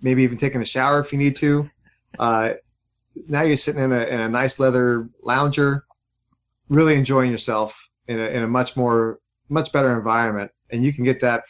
maybe 0.01 0.23
even 0.23 0.37
taking 0.37 0.61
a 0.61 0.65
shower 0.65 0.99
if 0.99 1.11
you 1.11 1.17
need 1.17 1.35
to. 1.37 1.69
Uh, 2.19 2.53
now 3.27 3.41
you're 3.41 3.57
sitting 3.57 3.81
in 3.81 3.91
a 3.91 4.03
in 4.05 4.19
a 4.19 4.29
nice 4.29 4.59
leather 4.59 5.09
lounger, 5.23 5.85
really 6.69 6.95
enjoying 6.95 7.31
yourself 7.31 7.87
in 8.07 8.19
a 8.19 8.23
in 8.25 8.43
a 8.43 8.47
much 8.47 8.75
more 8.75 9.19
much 9.49 9.71
better 9.71 9.95
environment, 9.97 10.51
and 10.71 10.83
you 10.83 10.93
can 10.93 11.03
get 11.03 11.19
that 11.21 11.43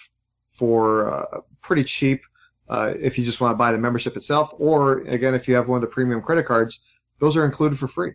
for 0.50 1.14
uh, 1.14 1.40
pretty 1.62 1.84
cheap 1.84 2.22
uh, 2.70 2.94
if 3.00 3.18
you 3.18 3.24
just 3.26 3.40
want 3.42 3.52
to 3.52 3.56
buy 3.56 3.72
the 3.72 3.78
membership 3.78 4.16
itself, 4.16 4.54
or 4.58 5.00
again 5.02 5.34
if 5.34 5.48
you 5.48 5.56
have 5.56 5.68
one 5.70 5.78
of 5.78 5.82
the 5.82 5.94
premium 5.94 6.22
credit 6.22 6.46
cards, 6.46 6.82
those 7.20 7.38
are 7.38 7.46
included 7.46 7.78
for 7.80 7.88
free. 7.88 8.14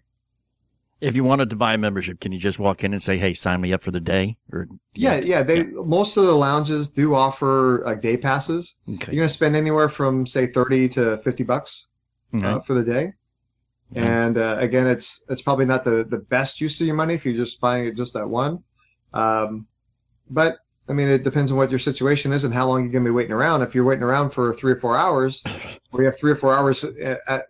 If 1.00 1.16
you 1.16 1.24
wanted 1.24 1.50
to 1.50 1.56
buy 1.56 1.74
a 1.74 1.78
membership, 1.78 2.20
can 2.20 2.30
you 2.30 2.38
just 2.38 2.60
walk 2.60 2.84
in 2.84 2.92
and 2.92 3.02
say, 3.02 3.18
"Hey, 3.18 3.34
sign 3.34 3.60
me 3.60 3.72
up 3.72 3.82
for 3.82 3.90
the 3.90 3.98
day"? 4.00 4.36
Or 4.52 4.68
Yeah, 4.94 5.16
yeah. 5.16 5.42
They 5.42 5.64
most 5.64 6.16
of 6.16 6.24
the 6.26 6.32
lounges 6.32 6.90
do 6.90 7.14
offer 7.14 7.82
like 7.84 8.00
day 8.02 8.16
passes. 8.16 8.76
okay, 8.88 9.10
You're 9.12 9.22
going 9.22 9.28
to 9.28 9.34
spend 9.34 9.56
anywhere 9.56 9.88
from 9.88 10.26
say 10.26 10.46
thirty 10.46 10.88
to 10.90 11.16
fifty 11.18 11.42
bucks 11.42 11.88
uh, 12.34 12.36
Mhm. 12.38 12.64
for 12.64 12.74
the 12.74 12.84
day. 12.84 13.14
And 13.94 14.38
uh, 14.38 14.56
again, 14.58 14.86
it's 14.86 15.22
it's 15.28 15.42
probably 15.42 15.66
not 15.66 15.84
the 15.84 16.04
the 16.08 16.18
best 16.18 16.60
use 16.60 16.80
of 16.80 16.86
your 16.86 16.96
money 16.96 17.14
if 17.14 17.24
you're 17.24 17.36
just 17.36 17.60
buying 17.60 17.86
it 17.86 17.96
just 17.96 18.14
that 18.14 18.28
one. 18.28 18.62
Um, 19.12 19.66
but 20.30 20.58
I 20.88 20.92
mean, 20.92 21.08
it 21.08 21.22
depends 21.24 21.50
on 21.50 21.56
what 21.56 21.70
your 21.70 21.78
situation 21.78 22.32
is 22.32 22.44
and 22.44 22.52
how 22.52 22.66
long 22.66 22.82
you're 22.82 22.92
going 22.92 23.04
to 23.04 23.10
be 23.10 23.14
waiting 23.14 23.32
around. 23.32 23.62
If 23.62 23.74
you're 23.74 23.84
waiting 23.84 24.02
around 24.02 24.30
for 24.30 24.52
three 24.52 24.72
or 24.72 24.80
four 24.80 24.96
hours, 24.96 25.42
or 25.92 26.00
you 26.00 26.06
have 26.06 26.18
three 26.18 26.32
or 26.32 26.36
four 26.36 26.54
hours 26.54 26.84
at, 26.84 27.20
at, 27.28 27.46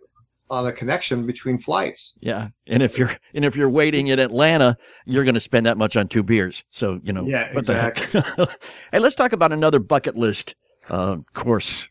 on 0.49 0.67
a 0.67 0.71
connection 0.71 1.25
between 1.25 1.57
flights. 1.57 2.13
yeah. 2.19 2.49
And 2.67 2.83
if 2.83 2.97
you're 2.97 3.15
and 3.33 3.45
if 3.45 3.55
you're 3.55 3.69
waiting 3.69 4.07
in 4.07 4.19
Atlanta, 4.19 4.77
you're 5.05 5.23
going 5.23 5.33
to 5.33 5.39
spend 5.39 5.65
that 5.65 5.77
much 5.77 5.95
on 5.95 6.07
two 6.07 6.23
beers. 6.23 6.63
So 6.69 6.99
you 7.03 7.13
know, 7.13 7.25
Yeah, 7.25 7.53
what 7.53 7.65
the 7.65 7.73
heck? 7.73 7.97
hey, 8.91 8.99
let's 8.99 9.15
talk 9.15 9.31
about 9.31 9.51
another 9.51 9.79
bucket 9.79 10.15
list 10.15 10.55
uh, 10.89 11.17
course 11.33 11.87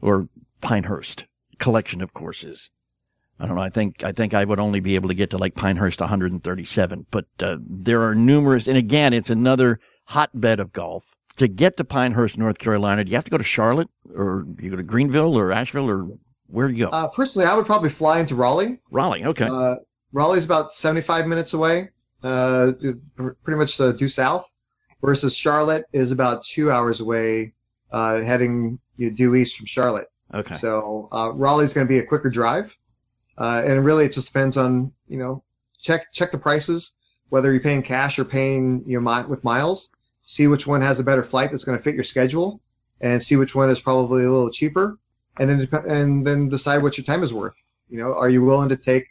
or 0.00 0.28
Pinehurst 0.60 1.26
collection 1.58 2.00
of 2.00 2.14
courses. 2.14 2.70
I 3.38 3.46
don't 3.46 3.56
know. 3.56 3.62
I 3.62 3.70
think 3.70 4.02
I 4.02 4.12
think 4.12 4.32
I 4.34 4.44
would 4.44 4.58
only 4.58 4.80
be 4.80 4.94
able 4.94 5.08
to 5.08 5.14
get 5.14 5.30
to 5.30 5.38
like 5.38 5.54
Pinehurst 5.54 6.00
137, 6.00 7.06
but 7.10 7.26
uh, 7.40 7.56
there 7.60 8.02
are 8.02 8.14
numerous. 8.14 8.66
And 8.66 8.76
again, 8.78 9.12
it's 9.12 9.30
another 9.30 9.78
hotbed 10.04 10.60
of 10.60 10.72
golf. 10.72 11.10
To 11.36 11.48
get 11.48 11.76
to 11.76 11.84
Pinehurst, 11.84 12.38
North 12.38 12.56
Carolina, 12.56 13.04
do 13.04 13.10
you 13.10 13.16
have 13.16 13.24
to 13.24 13.30
go 13.30 13.36
to 13.36 13.44
Charlotte, 13.44 13.88
or 14.14 14.46
you 14.58 14.70
go 14.70 14.76
to 14.76 14.82
Greenville, 14.82 15.36
or 15.38 15.52
Asheville, 15.52 15.90
or 15.90 16.08
where 16.46 16.66
do 16.66 16.74
you 16.74 16.86
go? 16.86 16.90
Uh, 16.90 17.08
personally, 17.08 17.46
I 17.46 17.54
would 17.54 17.66
probably 17.66 17.90
fly 17.90 18.20
into 18.20 18.34
Raleigh. 18.34 18.80
Raleigh. 18.90 19.24
Okay. 19.26 19.44
Uh, 19.44 19.76
Raleigh's 20.12 20.46
about 20.46 20.72
75 20.72 21.26
minutes 21.26 21.52
away, 21.52 21.90
uh, 22.22 22.72
pretty 23.44 23.58
much 23.58 23.78
uh, 23.78 23.92
due 23.92 24.08
south, 24.08 24.50
versus 25.02 25.36
Charlotte 25.36 25.84
is 25.92 26.10
about 26.10 26.42
two 26.42 26.70
hours 26.70 27.00
away, 27.00 27.52
uh, 27.92 28.22
heading 28.22 28.78
you 28.96 29.10
know, 29.10 29.16
due 29.16 29.34
east 29.34 29.58
from 29.58 29.66
Charlotte. 29.66 30.06
okay. 30.32 30.54
So 30.54 31.10
uh, 31.12 31.32
Raleigh's 31.34 31.74
going 31.74 31.86
to 31.86 31.88
be 31.88 31.98
a 31.98 32.06
quicker 32.06 32.30
drive, 32.30 32.78
uh, 33.38 33.62
and 33.64 33.84
really 33.84 34.04
it 34.06 34.12
just 34.12 34.28
depends 34.28 34.56
on 34.56 34.92
you 35.08 35.18
know 35.18 35.42
check 35.80 36.12
check 36.12 36.32
the 36.32 36.38
prices, 36.38 36.92
whether 37.28 37.52
you're 37.52 37.60
paying 37.60 37.82
cash 37.82 38.18
or 38.18 38.24
paying 38.24 38.82
you 38.86 39.00
know 39.00 39.26
with 39.28 39.44
miles. 39.44 39.90
See 40.22 40.48
which 40.48 40.66
one 40.66 40.80
has 40.80 40.98
a 40.98 41.04
better 41.04 41.22
flight 41.22 41.50
that's 41.50 41.64
going 41.64 41.78
to 41.78 41.82
fit 41.82 41.94
your 41.94 42.04
schedule, 42.04 42.60
and 43.00 43.22
see 43.22 43.36
which 43.36 43.54
one 43.54 43.70
is 43.70 43.80
probably 43.80 44.24
a 44.24 44.30
little 44.30 44.50
cheaper, 44.50 44.98
and 45.38 45.48
then 45.48 45.68
and 45.88 46.26
then 46.26 46.48
decide 46.48 46.82
what 46.82 46.98
your 46.98 47.04
time 47.04 47.22
is 47.22 47.32
worth. 47.32 47.60
You 47.88 47.98
know, 47.98 48.12
are 48.14 48.28
you 48.28 48.44
willing 48.44 48.68
to 48.70 48.76
take 48.76 49.06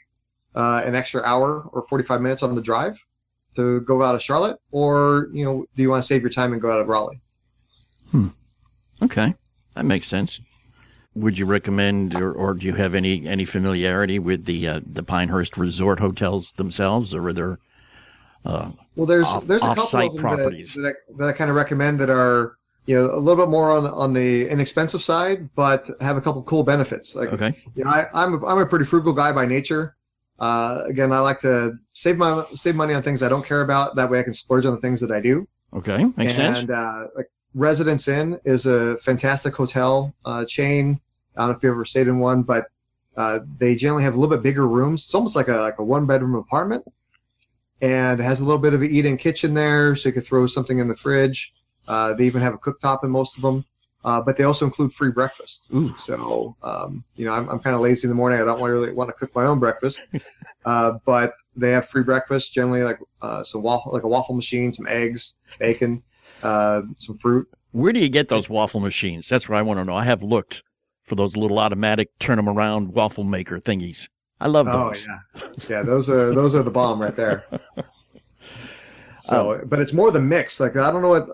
uh, 0.55 0.82
an 0.86 0.95
extra 0.95 1.21
hour 1.21 1.61
or 1.71 1.84
45 1.84 2.21
minutes 2.21 2.43
on 2.43 2.55
the 2.55 2.61
drive 2.61 3.05
to 3.55 3.82
go 3.82 4.03
out 4.03 4.15
of 4.15 4.21
Charlotte, 4.21 4.59
or 4.71 5.30
you 5.32 5.45
know, 5.45 5.65
do 5.76 5.82
you 5.82 5.89
want 5.89 6.03
to 6.03 6.07
save 6.07 6.21
your 6.21 6.30
time 6.30 6.51
and 6.53 6.61
go 6.61 6.71
out 6.71 6.80
of 6.80 6.88
Raleigh? 6.88 7.21
Okay, 9.01 9.34
that 9.76 9.86
makes 9.86 10.07
sense. 10.07 10.39
Would 11.16 11.38
you 11.38 11.45
recommend, 11.45 12.13
or, 12.16 12.34
or 12.34 12.53
do 12.53 12.66
you 12.66 12.74
have 12.74 12.93
any 12.93 13.26
any 13.26 13.45
familiarity 13.45 14.20
with 14.20 14.45
the 14.45 14.68
uh, 14.68 14.80
the 14.86 15.01
Pinehurst 15.03 15.57
Resort 15.57 15.99
hotels 15.99 16.51
themselves, 16.53 17.16
or 17.16 17.28
are 17.30 17.34
there? 17.34 17.59
Uh, 18.43 18.72
Well, 18.95 19.05
there's 19.05 19.26
Off- 19.28 19.47
there's 19.47 19.63
a 19.63 19.74
couple 19.74 19.84
of 19.99 20.13
them 20.13 20.18
properties. 20.22 20.74
that, 20.76 20.82
that, 20.82 20.93
I, 21.13 21.18
that 21.18 21.30
I 21.30 21.32
kind 21.34 21.49
of 21.49 21.55
recommend 21.55 21.99
that 22.01 22.09
are 22.09 22.57
you 22.86 22.95
know 22.95 23.11
a 23.11 23.18
little 23.18 23.43
bit 23.43 23.49
more 23.49 23.72
on 23.72 23.88
on 23.88 24.13
the 24.13 24.47
inexpensive 24.49 25.01
side, 25.01 25.49
but 25.55 25.89
have 26.01 26.18
a 26.18 26.22
couple 26.22 26.43
cool 26.43 26.63
benefits. 26.63 27.16
Like 27.16 27.30
okay, 27.30 27.57
you 27.76 27.86
know, 27.86 27.89
I, 27.89 28.07
I'm 28.13 28.34
a, 28.34 28.45
I'm 28.45 28.57
a 28.59 28.66
pretty 28.66 28.86
frugal 28.86 29.13
guy 29.13 29.32
by 29.32 29.45
nature. 29.45 29.95
Uh, 30.38 30.82
again, 30.86 31.13
I 31.13 31.20
like 31.20 31.39
to 31.41 31.78
save 31.91 32.18
my 32.18 32.45
save 32.55 32.76
money 32.76 32.93
on 32.93 33.01
things 33.03 33.24
I 33.24 33.30
don't 33.30 33.45
care 33.45 33.61
about. 33.61 33.95
That 33.95 34.09
way, 34.11 34.20
I 34.20 34.24
can 34.24 34.34
splurge 34.34 34.66
on 34.66 34.76
the 34.76 34.82
things 34.82 34.99
that 34.99 35.11
I 35.11 35.22
do. 35.22 35.47
okay, 35.74 36.03
makes 36.18 36.38
and 36.38 36.57
sense. 36.57 36.70
uh, 36.70 37.07
like 37.16 37.32
Residence 37.53 38.09
Inn 38.09 38.38
is 38.43 38.66
a 38.66 38.97
fantastic 38.97 39.55
hotel 39.55 40.13
uh, 40.26 40.43
chain. 40.43 40.99
I 41.36 41.42
don't 41.42 41.50
know 41.50 41.58
if 41.58 41.64
you've 41.64 41.72
ever 41.72 41.86
stayed 41.86 42.08
in 42.08 42.20
one, 42.20 42.44
but 42.44 42.68
uh, 43.18 43.40
they 43.58 43.76
generally 43.76 44.04
have 44.04 44.16
a 44.16 44.20
little 44.20 44.36
bit 44.36 44.44
bigger 44.44 44.68
rooms. 44.68 45.06
It's 45.06 45.16
almost 45.16 45.36
like 45.36 45.48
a 45.48 45.58
like 45.58 45.80
a 45.80 45.84
one 45.84 46.06
bedroom 46.06 46.36
apartment, 46.36 46.86
and 47.82 48.20
it 48.20 48.24
has 48.24 48.42
a 48.42 48.46
little 48.46 48.60
bit 48.60 48.74
of 48.74 48.82
an 48.82 48.92
eat-in 48.92 49.18
kitchen 49.18 49.54
there, 49.54 49.96
so 49.96 50.10
you 50.10 50.14
could 50.14 50.26
throw 50.26 50.48
something 50.48 50.80
in 50.80 50.88
the 50.88 50.96
fridge. 50.96 51.54
Uh, 51.88 52.14
they 52.14 52.26
even 52.26 52.42
have 52.42 52.54
a 52.54 52.58
cooktop 52.58 53.04
in 53.04 53.12
most 53.12 53.38
of 53.38 53.44
them, 53.44 53.64
uh, 54.04 54.20
but 54.20 54.38
they 54.38 54.44
also 54.44 54.66
include 54.66 54.92
free 54.92 55.12
breakfast. 55.12 55.68
Ooh. 55.74 55.94
So 55.98 56.56
um, 56.64 57.04
you 57.16 57.26
know, 57.26 57.32
I'm, 57.32 57.48
I'm 57.50 57.60
kind 57.60 57.76
of 57.76 57.82
lazy 57.82 58.08
in 58.08 58.10
the 58.10 58.16
morning. 58.16 58.42
I 58.42 58.46
don't 58.46 58.60
want 58.60 58.72
to 58.72 58.74
really 58.74 58.92
want 58.92 59.10
to 59.10 59.14
cook 59.14 59.34
my 59.36 59.46
own 59.46 59.60
breakfast, 59.60 60.02
uh, 60.66 60.94
but 61.06 61.34
they 61.56 61.72
have 61.72 61.88
free 61.88 62.04
breakfast 62.04 62.54
generally, 62.54 62.84
like 62.84 63.00
uh, 63.22 63.44
some 63.44 63.62
waffle, 63.62 63.94
like 63.94 64.04
a 64.04 64.08
waffle 64.08 64.36
machine, 64.36 64.74
some 64.74 64.88
eggs, 64.88 65.36
bacon 65.60 66.04
uh, 66.44 66.82
some 66.98 67.18
fruit. 67.18 67.48
Where 67.72 67.92
do 67.92 68.00
you 68.00 68.10
get 68.10 68.30
those 68.30 68.50
waffle 68.50 68.80
machines? 68.80 69.28
That's 69.28 69.50
what 69.50 69.58
I 69.58 69.62
want 69.62 69.80
to 69.80 69.86
know. 69.86 69.96
I 69.96 70.06
have 70.06 70.24
looked 70.24 70.64
for 71.06 71.16
those 71.16 71.36
little 71.38 71.60
automatic 71.60 72.10
turn 72.20 72.38
them 72.38 72.49
around 72.49 72.93
waffle 72.93 73.24
maker 73.24 73.60
thingies. 73.60 74.08
I 74.41 74.47
love 74.47 74.68
Oh 74.70 74.88
those. 74.88 75.06
yeah, 75.06 75.47
yeah. 75.70 75.82
Those 75.84 76.10
are 76.10 76.34
those 76.36 76.56
are 76.56 76.64
the 76.64 76.72
bomb 76.72 77.01
right 77.01 77.16
there. 77.16 77.45
So, 79.22 79.53
oh. 79.53 79.62
but 79.66 79.80
it's 79.80 79.91
more 79.93 80.12
the 80.12 80.20
mix. 80.20 80.60
Like 80.60 80.76
I 80.76 80.91
don't 80.91 81.01
know 81.01 81.10
what 81.10 81.28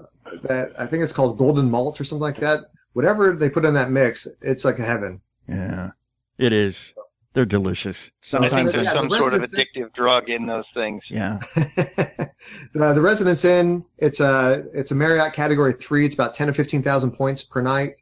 that. 0.43 0.71
I 0.79 0.85
think 0.85 1.03
it's 1.03 1.11
called 1.11 1.37
golden 1.37 1.69
malt 1.69 1.99
or 1.99 2.05
something 2.05 2.21
like 2.21 2.39
that. 2.39 2.61
Whatever 2.93 3.35
they 3.35 3.49
put 3.49 3.65
in 3.65 3.73
that 3.73 3.91
mix, 3.91 4.27
it's 4.41 4.63
like 4.63 4.77
heaven. 4.77 5.19
Yeah, 5.47 5.91
it 6.37 6.53
is. 6.53 6.93
They're 7.33 7.45
delicious. 7.45 8.09
Sometimes, 8.21 8.71
think 8.71 8.71
there's 8.73 8.85
Yeah, 8.85 8.93
some 8.93 9.09
the 9.09 9.17
sort 9.19 9.33
of 9.33 9.39
residents- 9.41 9.71
addictive 9.75 9.93
drug 9.93 10.29
in 10.29 10.45
those 10.45 10.65
things. 10.73 11.03
yeah. 11.09 11.39
the, 11.55 12.93
the 12.93 13.01
Residence 13.01 13.43
Inn, 13.45 13.83
it's 13.97 14.19
a 14.21 14.63
it's 14.73 14.91
a 14.91 14.95
Marriott 14.95 15.33
Category 15.33 15.73
Three. 15.73 16.05
It's 16.05 16.13
about 16.13 16.33
ten 16.33 16.47
to 16.47 16.53
fifteen 16.53 16.83
thousand 16.83 17.11
points 17.11 17.43
per 17.43 17.61
night. 17.61 18.01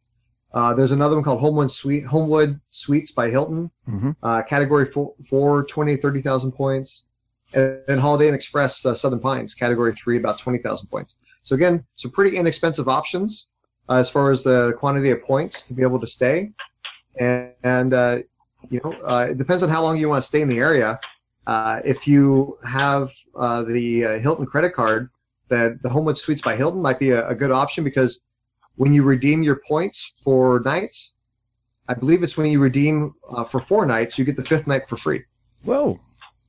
Uh, 0.54 0.74
there's 0.74 0.92
another 0.92 1.16
one 1.16 1.24
called 1.24 1.40
Homewood 1.40 1.72
Suite 1.72 2.06
Homewood 2.06 2.60
Suites 2.70 3.12
by 3.12 3.30
Hilton, 3.30 3.70
hmm 3.86 4.12
uh, 4.24 4.42
Category 4.44 4.86
Four, 4.86 5.14
four 5.28 5.64
20, 5.64 5.98
30,000 5.98 6.52
points, 6.52 7.04
and 7.54 7.82
then 7.88 8.00
Holiday 8.00 8.28
Inn 8.28 8.34
Express 8.34 8.86
uh, 8.86 8.94
Southern 8.94 9.20
Pines 9.20 9.54
Category 9.54 9.94
Three, 9.94 10.18
about 10.18 10.40
twenty 10.40 10.60
thousand 10.60 10.88
points. 10.88 11.18
So 11.42 11.56
again, 11.56 11.86
some 11.94 12.12
pretty 12.12 12.38
inexpensive 12.38 12.88
options 12.88 13.48
uh, 13.90 13.96
as 13.96 14.10
far 14.10 14.32
as 14.32 14.44
the 14.44 14.74
quantity 14.78 15.12
of 15.12 15.24
points 15.24 15.64
to 15.64 15.74
be 15.74 15.84
able 15.84 16.00
to 16.00 16.08
stay, 16.08 16.52
and, 17.20 17.52
and 17.64 17.94
uh, 17.94 18.18
you 18.70 18.82
know, 18.84 18.94
uh, 19.04 19.28
it 19.30 19.38
depends 19.38 19.64
on 19.64 19.70
how 19.70 19.82
long 19.82 19.98
you 19.98 20.10
want 20.10 20.22
to 20.22 20.28
stay 20.28 20.42
in 20.42 20.50
the 20.50 20.58
area. 20.58 21.00
Uh, 21.48 21.80
if 21.86 22.08
you 22.08 22.58
have 22.68 23.12
uh, 23.36 23.64
the 23.64 24.06
uh, 24.06 24.20
Hilton 24.20 24.46
credit 24.46 24.74
card, 24.74 25.10
the 25.48 25.80
the 25.84 25.90
Homewood 25.90 26.18
Suites 26.18 26.42
by 26.42 26.56
Hilton 26.56 26.82
might 26.82 27.00
be 27.00 27.12
a, 27.12 27.28
a 27.30 27.36
good 27.36 27.52
option 27.52 27.84
because 27.84 28.22
when 28.80 28.94
you 28.94 29.04
redeem 29.04 29.44
your 29.44 29.60
points 29.68 30.14
for 30.24 30.62
nights, 30.64 31.16
I 31.90 31.94
believe 31.96 32.24
it's 32.24 32.38
when 32.38 32.50
you 32.50 32.62
redeem 32.62 33.14
uh, 33.30 33.44
for 33.44 33.60
four 33.60 33.86
nights, 33.86 34.18
you 34.18 34.24
get 34.24 34.38
the 34.38 34.44
fifth 34.44 34.68
night 34.68 34.84
for 34.88 34.96
free. 34.96 35.22
Whoa. 35.66 36.00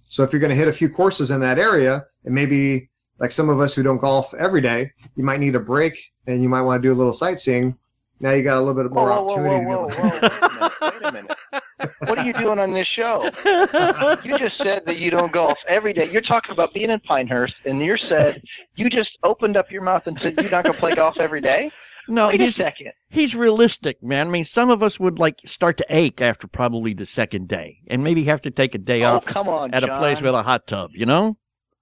So 0.07 0.23
if 0.23 0.33
you're 0.33 0.39
going 0.39 0.51
to 0.51 0.57
hit 0.57 0.69
a 0.69 0.73
few 0.73 0.89
courses 0.89 1.33
in 1.33 1.41
that 1.41 1.59
area, 1.59 2.05
and 2.25 2.33
maybe 2.33 2.89
like 3.19 3.33
some 3.33 3.49
of 3.49 3.61
us 3.61 3.75
who 3.75 3.83
don't 3.83 4.01
golf 4.01 4.33
every 4.35 4.61
day, 4.61 4.93
you 5.17 5.25
might 5.25 5.41
need 5.41 5.57
a 5.57 5.61
break 5.61 6.01
and 6.29 6.41
you 6.41 6.49
might 6.49 6.63
want 6.63 6.81
to 6.81 6.89
do 6.89 6.93
a 6.93 6.97
little 6.97 7.13
sightseeing. 7.13 7.77
Now 8.21 8.31
you 8.31 8.45
got 8.45 8.59
a 8.59 8.63
little 8.63 8.81
bit 8.81 8.93
more 8.93 9.09
Whoa, 9.09 9.25
whoa, 9.25 9.25
whoa, 9.25 9.33
opportunity. 9.33 9.67
whoa, 9.67 9.89
to 9.89 9.97
whoa, 9.97 10.69
whoa. 10.69 10.91
Wait 10.91 11.03
a 11.03 11.13
minute. 11.13 11.37
Wait 11.51 11.59
a 11.59 11.83
minute. 11.83 11.91
What 12.07 12.19
are 12.19 12.27
you 12.27 12.35
doing 12.35 12.59
on 12.59 12.75
this 12.75 12.87
show? 12.87 13.29
You 14.23 14.39
just 14.39 14.59
said 14.59 14.83
that 14.85 14.99
you 14.99 15.11
don't 15.11 15.33
golf 15.33 15.57
every 15.67 15.95
day. 15.95 16.11
You're 16.11 16.21
talking 16.21 16.53
about 16.53 16.75
being 16.75 16.91
in 16.91 17.01
Pinehurst, 17.01 17.55
and 17.65 17.81
you 17.81 17.97
said 17.97 18.43
you 18.77 18.91
just 18.91 19.11
opened 19.25 19.57
up 19.57 19.71
your 19.71 19.81
mouth 19.83 20.03
and 20.07 20.19
said 20.21 20.35
you're 20.37 20.51
not 20.51 20.65
going 20.65 20.75
to 20.75 20.79
play 20.81 20.95
golf 20.95 21.17
every 21.19 21.41
day. 21.41 21.71
No, 22.09 22.29
Wait 22.29 22.41
a 22.41 22.45
he's 22.45 22.57
second. 22.57 22.93
he's 23.09 23.35
realistic, 23.37 24.03
man. 24.03 24.29
I 24.29 24.31
mean, 24.31 24.45
some 24.45 24.71
of 24.71 24.83
us 24.83 24.99
would 24.99 25.19
like 25.19 25.41
start 25.45 25.77
to 25.79 25.87
ache 25.89 26.21
after 26.21 26.47
probably 26.47 26.95
the 26.95 27.07
second 27.07 27.49
day, 27.49 27.79
and 27.89 28.03
maybe 28.03 28.25
have 28.25 28.41
to 28.43 28.51
take 28.51 28.75
a 28.75 28.79
day 28.79 29.03
Oh, 29.05 29.17
off 29.17 29.27
come 29.27 29.49
on, 29.49 29.73
at 29.75 29.85
a 29.85 29.99
place 29.99 30.21
with 30.21 30.35
a 30.35 30.43
hot 30.43 30.67
tub. 30.67 30.91
You 30.95 31.07
know, 31.07 31.37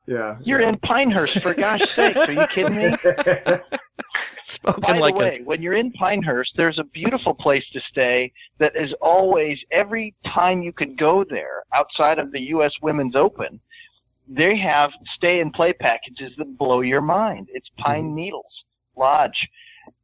yeah. 0.08 0.38
You're 0.42 0.60
in 0.60 0.78
Pinehurst, 0.78 1.40
for 1.42 1.52
gosh 1.52 1.82
sake. 1.94 2.16
Are 2.16 2.32
you 2.32 2.46
kidding 2.46 2.76
me? 2.76 2.96
spoken 4.44 4.82
By 4.82 4.98
like 4.98 5.14
the 5.14 5.20
way, 5.20 5.40
when 5.44 5.60
you're 5.60 5.74
in 5.74 5.92
Pinehurst, 5.92 6.52
there's 6.56 6.78
a 6.78 6.84
beautiful 6.84 7.34
place 7.34 7.64
to 7.74 7.80
stay 7.90 8.32
that 8.58 8.74
is 8.74 8.92
always, 9.02 9.58
every 9.70 10.14
time 10.24 10.62
you 10.62 10.72
could 10.72 10.96
go 10.96 11.24
there 11.28 11.62
outside 11.74 12.18
of 12.18 12.32
the 12.32 12.40
U.S. 12.40 12.72
Women's 12.80 13.14
Open, 13.14 13.60
they 14.26 14.56
have 14.56 14.90
stay 15.16 15.40
and 15.40 15.52
play 15.52 15.74
packages 15.74 16.32
that 16.38 16.56
blow 16.56 16.80
your 16.80 17.02
mind. 17.02 17.48
It's 17.52 17.68
Pine 17.78 18.06
mm-hmm. 18.06 18.14
Needles 18.14 18.64
Lodge. 18.96 19.48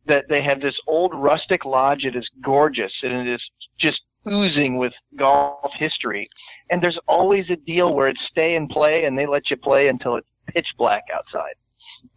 That 0.07 0.27
they 0.29 0.43
have 0.43 0.61
this 0.61 0.77
old 0.87 1.13
rustic 1.15 1.65
lodge. 1.65 2.05
It 2.05 2.15
is 2.17 2.29
gorgeous 2.43 2.93
and 3.03 3.13
it 3.13 3.33
is 3.33 3.43
just 3.79 4.01
oozing 4.29 4.77
with 4.79 4.93
golf 5.17 5.73
history. 5.79 6.27
And 6.71 6.83
there's 6.83 6.99
always 7.09 7.49
a 7.51 7.57
deal 7.57 7.95
where 7.95 8.09
it's 8.09 8.21
stay 8.31 8.57
and 8.57 8.69
play 8.69 9.05
and 9.05 9.19
they 9.19 9.27
let 9.27 9.51
you 9.51 9.57
play 9.57 9.89
until 9.89 10.17
it's 10.17 10.27
pitch 10.49 10.67
black 10.79 11.05
outside. 11.15 11.55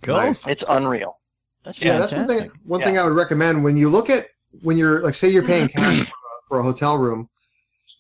Nice. 0.06 0.46
It's 0.48 0.64
unreal. 0.68 1.20
that's 1.64 1.82
Yeah, 1.82 1.98
that's 1.98 2.12
one 2.14 2.28
thing. 2.28 2.52
One 2.66 2.82
thing 2.82 2.98
I 2.98 3.04
would 3.04 3.14
recommend 3.14 3.64
when 3.64 3.78
you 3.78 3.90
look 3.90 4.10
at 4.10 4.28
when 4.62 4.78
you're 4.78 5.02
like, 5.02 5.16
say 5.16 5.30
you're 5.30 5.44
paying 5.54 5.68
cash 5.70 6.00
for, 6.00 6.04
a- 6.06 6.08
for 6.48 6.60
a 6.60 6.64
hotel 6.64 6.98
room, 6.98 7.30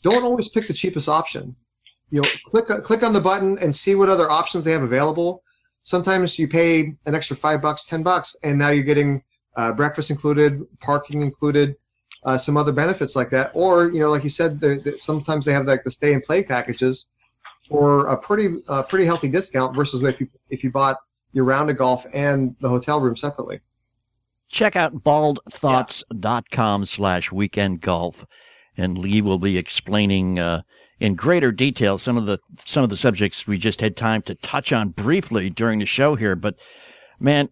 don't 0.04 0.24
always 0.24 0.50
pick 0.50 0.68
the 0.68 0.74
cheapest 0.74 1.10
option. 1.10 1.56
You 2.10 2.22
know, 2.22 2.30
click 2.48 2.68
click 2.84 3.04
on 3.04 3.12
the 3.14 3.22
button 3.22 3.58
and 3.60 3.76
see 3.76 3.96
what 3.96 4.10
other 4.10 4.30
options 4.30 4.64
they 4.64 4.72
have 4.72 4.84
available. 4.84 5.44
Sometimes 5.82 6.38
you 6.40 6.48
pay 6.48 6.94
an 7.06 7.16
extra 7.16 7.36
five 7.36 7.62
bucks, 7.62 7.86
ten 7.86 8.04
bucks, 8.04 8.36
and 8.44 8.58
now 8.58 8.70
you're 8.70 8.84
getting 8.84 9.24
uh, 9.58 9.72
breakfast 9.74 10.10
included, 10.12 10.62
parking 10.80 11.22
included, 11.22 11.76
uh, 12.26 12.38
some 12.38 12.56
other 12.58 12.72
benefits 12.72 13.16
like 13.16 13.30
that. 13.32 13.52
Or 13.54 13.88
you 13.90 14.00
know, 14.00 14.10
like 14.10 14.24
you 14.24 14.30
said, 14.30 14.60
there- 14.62 14.80
there- 14.80 14.98
sometimes 14.98 15.46
they 15.46 15.54
have 15.54 15.66
like 15.66 15.84
the 15.84 15.92
stay 15.92 16.14
and 16.14 16.24
play 16.24 16.44
packages 16.44 17.08
for 17.68 18.08
a 18.08 18.16
pretty 18.18 18.62
uh, 18.70 18.84
pretty 18.84 19.06
healthy 19.06 19.28
discount 19.28 19.76
versus 19.76 20.02
if 20.04 20.20
you 20.22 20.28
if 20.50 20.64
you 20.64 20.72
bought 20.72 20.98
your 21.34 21.44
round 21.44 21.70
of 21.70 21.78
golf 21.78 22.06
and 22.14 22.56
the 22.62 22.70
hotel 22.70 23.02
room 23.02 23.16
separately. 23.16 23.60
check 24.50 24.76
out 24.78 25.04
baldthoughts.com 25.04 26.86
slash 26.86 27.32
weekend 27.32 27.82
golf 27.82 28.26
and 28.78 28.98
lee 28.98 29.22
will 29.22 29.40
be 29.40 29.58
explaining 29.58 30.40
uh, 30.40 30.62
in 31.00 31.16
greater 31.16 31.52
detail 31.52 31.98
some 31.98 32.16
of 32.18 32.26
the 32.26 32.38
some 32.64 32.84
of 32.84 32.90
the 32.90 32.96
subjects 32.98 33.46
we 33.46 33.58
just 33.58 33.82
had 33.82 33.96
time 33.98 34.22
to 34.22 34.34
touch 34.36 34.72
on 34.72 34.90
briefly 34.90 35.50
during 35.50 35.80
the 35.80 35.86
show 35.86 36.16
here 36.16 36.36
but 36.36 36.56
man 37.20 37.50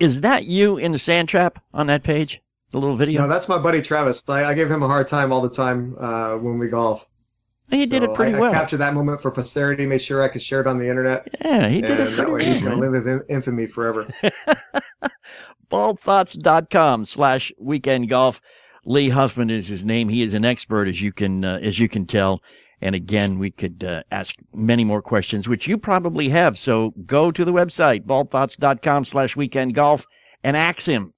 is 0.00 0.22
that 0.22 0.46
you 0.46 0.76
in 0.76 0.92
the 0.92 0.98
sand 0.98 1.28
trap 1.28 1.62
on 1.72 1.86
that 1.86 2.02
page 2.02 2.40
the 2.72 2.78
little 2.78 2.96
video 2.96 3.22
No, 3.22 3.28
that's 3.28 3.48
my 3.48 3.58
buddy 3.58 3.82
Travis. 3.82 4.22
I, 4.28 4.44
I 4.44 4.54
give 4.54 4.70
him 4.70 4.82
a 4.82 4.86
hard 4.88 5.06
time 5.06 5.32
all 5.32 5.40
the 5.40 5.50
time 5.50 5.96
uh, 6.00 6.36
when 6.36 6.58
we 6.58 6.68
golf. 6.68 7.06
He 7.70 7.86
did 7.86 8.02
So 8.02 8.10
it 8.10 8.14
pretty 8.16 8.34
I, 8.34 8.40
well. 8.40 8.50
I 8.50 8.54
captured 8.54 8.78
that 8.78 8.94
moment 8.94 9.22
for 9.22 9.30
posterity, 9.30 9.86
made 9.86 10.02
sure 10.02 10.22
I 10.22 10.28
could 10.28 10.42
share 10.42 10.60
it 10.60 10.66
on 10.66 10.78
the 10.78 10.88
internet, 10.88 11.28
yeah, 11.44 11.68
he 11.68 11.80
did 11.80 12.00
it 12.00 12.16
that 12.16 12.30
way 12.30 12.42
well. 12.42 12.52
he's 12.52 12.62
going 12.62 12.80
to 12.80 12.90
live 12.90 13.06
in 13.06 13.22
infamy 13.28 13.66
forever. 13.66 14.08
baldthoughts.com 15.70 17.04
slash 17.04 17.52
weekend 17.58 18.08
golf. 18.08 18.40
Lee 18.84 19.10
Huffman 19.10 19.50
is 19.50 19.68
his 19.68 19.84
name. 19.84 20.08
He 20.08 20.22
is 20.22 20.34
an 20.34 20.44
expert, 20.44 20.88
as 20.88 21.00
you 21.00 21.12
can, 21.12 21.44
uh, 21.44 21.60
as 21.62 21.78
you 21.78 21.88
can 21.88 22.06
tell. 22.06 22.42
And 22.82 22.94
again, 22.94 23.38
we 23.38 23.50
could 23.50 23.84
uh, 23.84 24.02
ask 24.10 24.34
many 24.54 24.84
more 24.84 25.02
questions, 25.02 25.48
which 25.48 25.68
you 25.68 25.76
probably 25.76 26.28
have. 26.30 26.56
So 26.56 26.94
go 27.04 27.30
to 27.30 27.44
the 27.44 27.52
website, 27.52 28.06
baldthoughts.com 28.06 29.04
slash 29.04 29.36
weekend 29.36 29.74
golf 29.74 30.06
and 30.42 30.56
ask 30.56 30.86
him. 30.86 31.12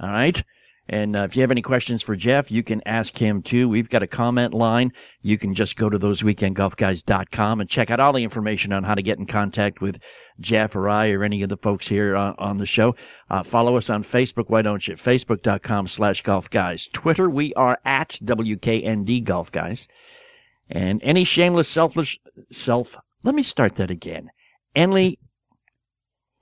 All 0.00 0.10
right. 0.10 0.42
And 0.88 1.16
uh, 1.16 1.22
if 1.22 1.34
you 1.34 1.40
have 1.40 1.50
any 1.50 1.62
questions 1.62 2.02
for 2.02 2.14
Jeff, 2.14 2.50
you 2.50 2.62
can 2.62 2.82
ask 2.84 3.16
him 3.16 3.40
too. 3.40 3.68
We've 3.68 3.88
got 3.88 4.02
a 4.02 4.06
comment 4.06 4.52
line. 4.52 4.92
You 5.22 5.38
can 5.38 5.54
just 5.54 5.76
go 5.76 5.88
to 5.88 5.98
thoseweekendgolfguys.com 5.98 7.60
and 7.60 7.70
check 7.70 7.90
out 7.90 8.00
all 8.00 8.12
the 8.12 8.22
information 8.22 8.72
on 8.72 8.84
how 8.84 8.94
to 8.94 9.02
get 9.02 9.18
in 9.18 9.24
contact 9.24 9.80
with 9.80 9.98
Jeff 10.40 10.76
or 10.76 10.90
I 10.90 11.10
or 11.10 11.24
any 11.24 11.42
of 11.42 11.48
the 11.48 11.56
folks 11.56 11.88
here 11.88 12.14
on, 12.16 12.34
on 12.38 12.58
the 12.58 12.66
show. 12.66 12.96
Uh, 13.30 13.42
follow 13.42 13.78
us 13.78 13.88
on 13.88 14.02
Facebook. 14.02 14.50
Why 14.50 14.60
don't 14.60 14.86
you? 14.86 14.94
Facebook.com 14.94 15.86
slash 15.86 16.20
golf 16.22 16.50
guys. 16.50 16.88
Twitter, 16.92 17.30
we 17.30 17.54
are 17.54 17.78
at 17.86 18.18
WKND 18.22 19.24
guys. 19.52 19.88
And 20.70 21.02
any 21.02 21.24
shameless, 21.24 21.68
selfish, 21.68 22.18
self, 22.50 22.96
let 23.22 23.34
me 23.34 23.42
start 23.42 23.76
that 23.76 23.90
again. 23.90 24.30
Any, 24.74 25.18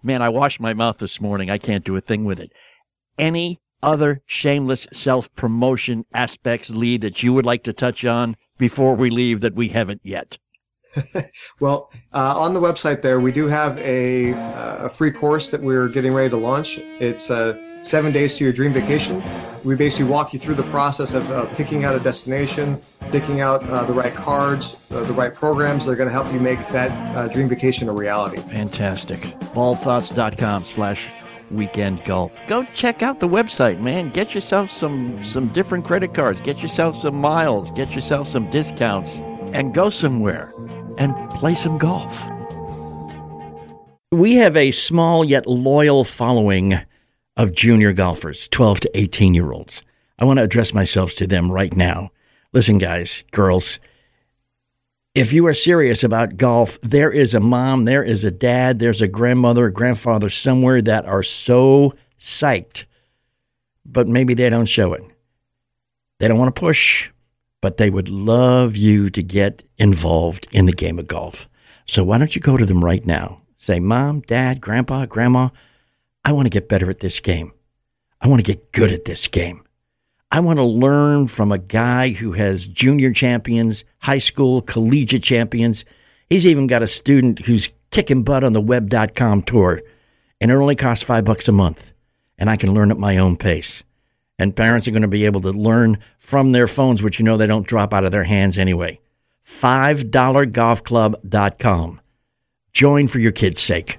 man, 0.03 0.23
I 0.23 0.29
washed 0.29 0.61
my 0.61 0.75
mouth 0.75 0.99
this 0.99 1.21
morning. 1.21 1.51
I 1.51 1.59
can't 1.59 1.85
do 1.85 1.97
a 1.97 2.01
thing 2.01 2.25
with 2.25 2.39
it. 2.39 2.53
Any 3.19 3.61
other 3.83 4.23
shameless 4.27 4.87
self 4.93 5.35
promotion 5.35 6.05
aspects, 6.15 6.71
Lee, 6.71 6.97
that 6.99 7.23
you 7.23 7.33
would 7.35 7.47
like 7.47 7.65
to 7.65 7.73
touch 7.73 8.05
on 8.05 8.37
before 8.59 8.95
we 8.95 9.11
leave 9.11 9.41
that 9.41 9.55
we 9.55 9.69
haven't 9.69 10.01
yet? 10.05 10.39
Well, 11.61 11.91
uh, 12.13 12.39
on 12.39 12.55
the 12.55 12.61
website 12.61 13.03
there, 13.03 13.19
we 13.21 13.33
do 13.33 13.47
have 13.47 13.79
a, 13.79 14.35
uh, 14.35 14.87
a 14.87 14.89
free 14.91 15.13
course 15.13 15.49
that 15.51 15.63
we're 15.63 15.89
getting 15.89 16.13
ready 16.13 16.29
to 16.31 16.37
launch. 16.37 16.79
It's 16.79 17.31
uh, 17.31 17.55
seven 17.83 18.13
days 18.13 18.37
to 18.37 18.45
your 18.45 18.53
dream 18.53 18.73
vacation. 18.73 19.23
We 19.65 19.77
basically 19.77 20.07
walk 20.07 20.33
you 20.33 20.41
through 20.41 20.57
the 20.57 20.65
process 20.65 21.15
of 21.15 21.31
uh, 21.31 21.47
picking 21.55 21.85
out 21.85 21.95
a 21.95 22.01
destination, 22.01 22.81
picking 23.11 23.41
out 23.41 23.63
uh, 23.69 23.85
the 23.85 23.93
right 23.93 24.13
cards, 24.13 24.87
uh, 24.91 25.03
the 25.03 25.13
right 25.13 25.33
programs 25.33 25.87
that 25.87 25.93
are 25.93 25.97
going 25.97 26.09
to 26.09 26.13
help 26.13 26.33
you 26.33 26.41
make 26.41 26.59
that 26.69 26.91
uh, 27.17 27.29
dream 27.29 27.49
vacation 27.49 27.89
a 27.89 27.93
reality. 27.93 28.39
Fantastic. 28.39 29.21
Baldthoughts.com 29.55 30.65
slash 30.65 31.07
weekend 31.51 32.03
golf. 32.05 32.41
Go 32.47 32.65
check 32.75 33.03
out 33.03 33.21
the 33.21 33.29
website, 33.29 33.81
man. 33.81 34.11
Get 34.11 34.35
yourself 34.35 34.71
some, 34.71 35.23
some 35.23 35.49
different 35.49 35.85
credit 35.85 36.15
cards. 36.15 36.41
Get 36.41 36.59
yourself 36.59 36.97
some 36.97 37.15
miles. 37.17 37.71
Get 37.71 37.95
yourself 37.95 38.27
some 38.27 38.51
discounts 38.51 39.19
and 39.53 39.75
go 39.75 39.91
somewhere 39.91 40.53
and 40.99 41.15
play 41.31 41.55
some 41.55 41.79
golf. 41.79 42.29
We 44.11 44.35
have 44.37 44.57
a 44.57 44.71
small 44.73 45.25
yet 45.25 45.47
loyal 45.47 46.05
following 46.05 46.81
of 47.37 47.55
junior 47.55 47.93
golfers, 47.93 48.49
12 48.49 48.81
to 48.81 48.99
18 48.99 49.35
year 49.35 49.53
olds. 49.53 49.83
I 50.19 50.25
want 50.25 50.39
to 50.39 50.45
address 50.45 50.75
myself 50.75 51.15
to 51.17 51.27
them 51.27 51.51
right 51.51 51.75
now. 51.75 52.11
Listen, 52.53 52.79
guys, 52.79 53.25
girls, 53.31 53.79
if 55.15 55.33
you 55.33 55.47
are 55.47 55.55
serious 55.55 56.05
about 56.05 56.37
golf, 56.37 56.79
there 56.83 57.11
is 57.11 57.35
a 57.35 57.41
mom, 57.41 57.85
there 57.85 58.03
is 58.03 58.25
a 58.25 58.31
dad, 58.31 58.79
there's 58.79 59.03
a 59.03 59.09
grandmother, 59.09 59.67
a 59.67 59.73
grandfather 59.73 60.29
somewhere 60.29 60.81
that 60.83 61.05
are 61.07 61.23
so 61.23 61.95
psyched, 62.19 62.85
but 63.85 64.09
maybe 64.09 64.35
they 64.35 64.49
don't 64.49 64.67
show 64.67 64.95
it. 64.95 65.03
They 66.19 66.29
don't 66.29 66.39
want 66.39 66.55
to 66.55 66.61
push, 66.61 67.11
but 67.61 67.77
they 67.77 67.91
would 67.91 68.09
love 68.09 68.77
you 68.77 69.11
to 69.11 69.23
get 69.23 69.63
involved 69.77 70.47
in 70.53 70.67
the 70.67 70.73
game 70.73 70.99
of 70.99 71.09
golf. 71.09 71.49
So 71.87 72.05
why 72.05 72.19
don't 72.19 72.35
you 72.35 72.41
go 72.41 72.57
to 72.57 72.65
them 72.65 72.85
right 72.85 73.05
now? 73.05 73.43
Say, 73.59 73.81
Mom, 73.81 74.21
Dad, 74.23 74.61
Grandpa, 74.61 75.07
Grandma, 75.07 75.51
I 76.25 76.33
want 76.33 76.47
to 76.47 76.51
get 76.51 76.69
better 76.69 76.89
at 76.89 77.01
this 77.01 77.19
game. 77.21 77.53
I 78.21 78.29
want 78.29 78.45
to 78.45 78.53
get 78.53 78.73
good 78.73 78.93
at 78.93 79.05
this 79.05 79.27
game. 79.27 79.65
I 80.31 80.41
want 80.41 80.59
to 80.59 80.65
learn 80.65 81.27
from 81.27 81.53
a 81.53 81.59
guy 81.59 82.11
who 82.11 82.33
has 82.33 82.67
junior 82.67 83.13
champions, 83.13 83.85
high 83.99 84.19
school, 84.19 84.63
collegiate 84.63 85.23
champions. 85.23 85.85
He's 86.31 86.47
even 86.47 86.67
got 86.67 86.83
a 86.83 86.87
student 86.87 87.41
who's 87.41 87.69
kicking 87.91 88.23
butt 88.23 88.45
on 88.45 88.55
the 88.55 88.61
web.com 88.61 89.43
tour, 89.43 89.83
and 90.41 90.51
it 90.51 90.55
only 90.55 90.77
costs 90.77 91.05
five 91.05 91.27
bucks 91.27 91.49
a 91.49 91.53
month, 91.53 91.93
and 92.39 92.49
I 92.49 92.57
can 92.57 92.73
learn 92.73 92.91
at 92.91 92.99
my 92.99 93.19
own 93.19 93.37
pace. 93.37 93.83
And 94.39 94.57
parents 94.57 94.89
are 94.89 94.93
going 94.93 95.03
to 95.03 95.09
be 95.09 95.27
able 95.27 95.43
to 95.43 95.51
learn 95.51 95.99
from 96.19 96.53
their 96.53 96.67
phones, 96.67 97.03
which 97.03 97.19
you 97.19 97.25
know 97.25 97.37
they 97.37 97.47
don't 97.47 97.67
drop 97.67 97.93
out 97.93 98.05
of 98.05 98.13
their 98.13 98.25
hands 98.25 98.57
anyway. 98.57 98.99
$5golfclub.com. 99.47 102.01
Join 102.73 103.09
for 103.09 103.19
your 103.19 103.33
kids' 103.33 103.61
sake. 103.61 103.99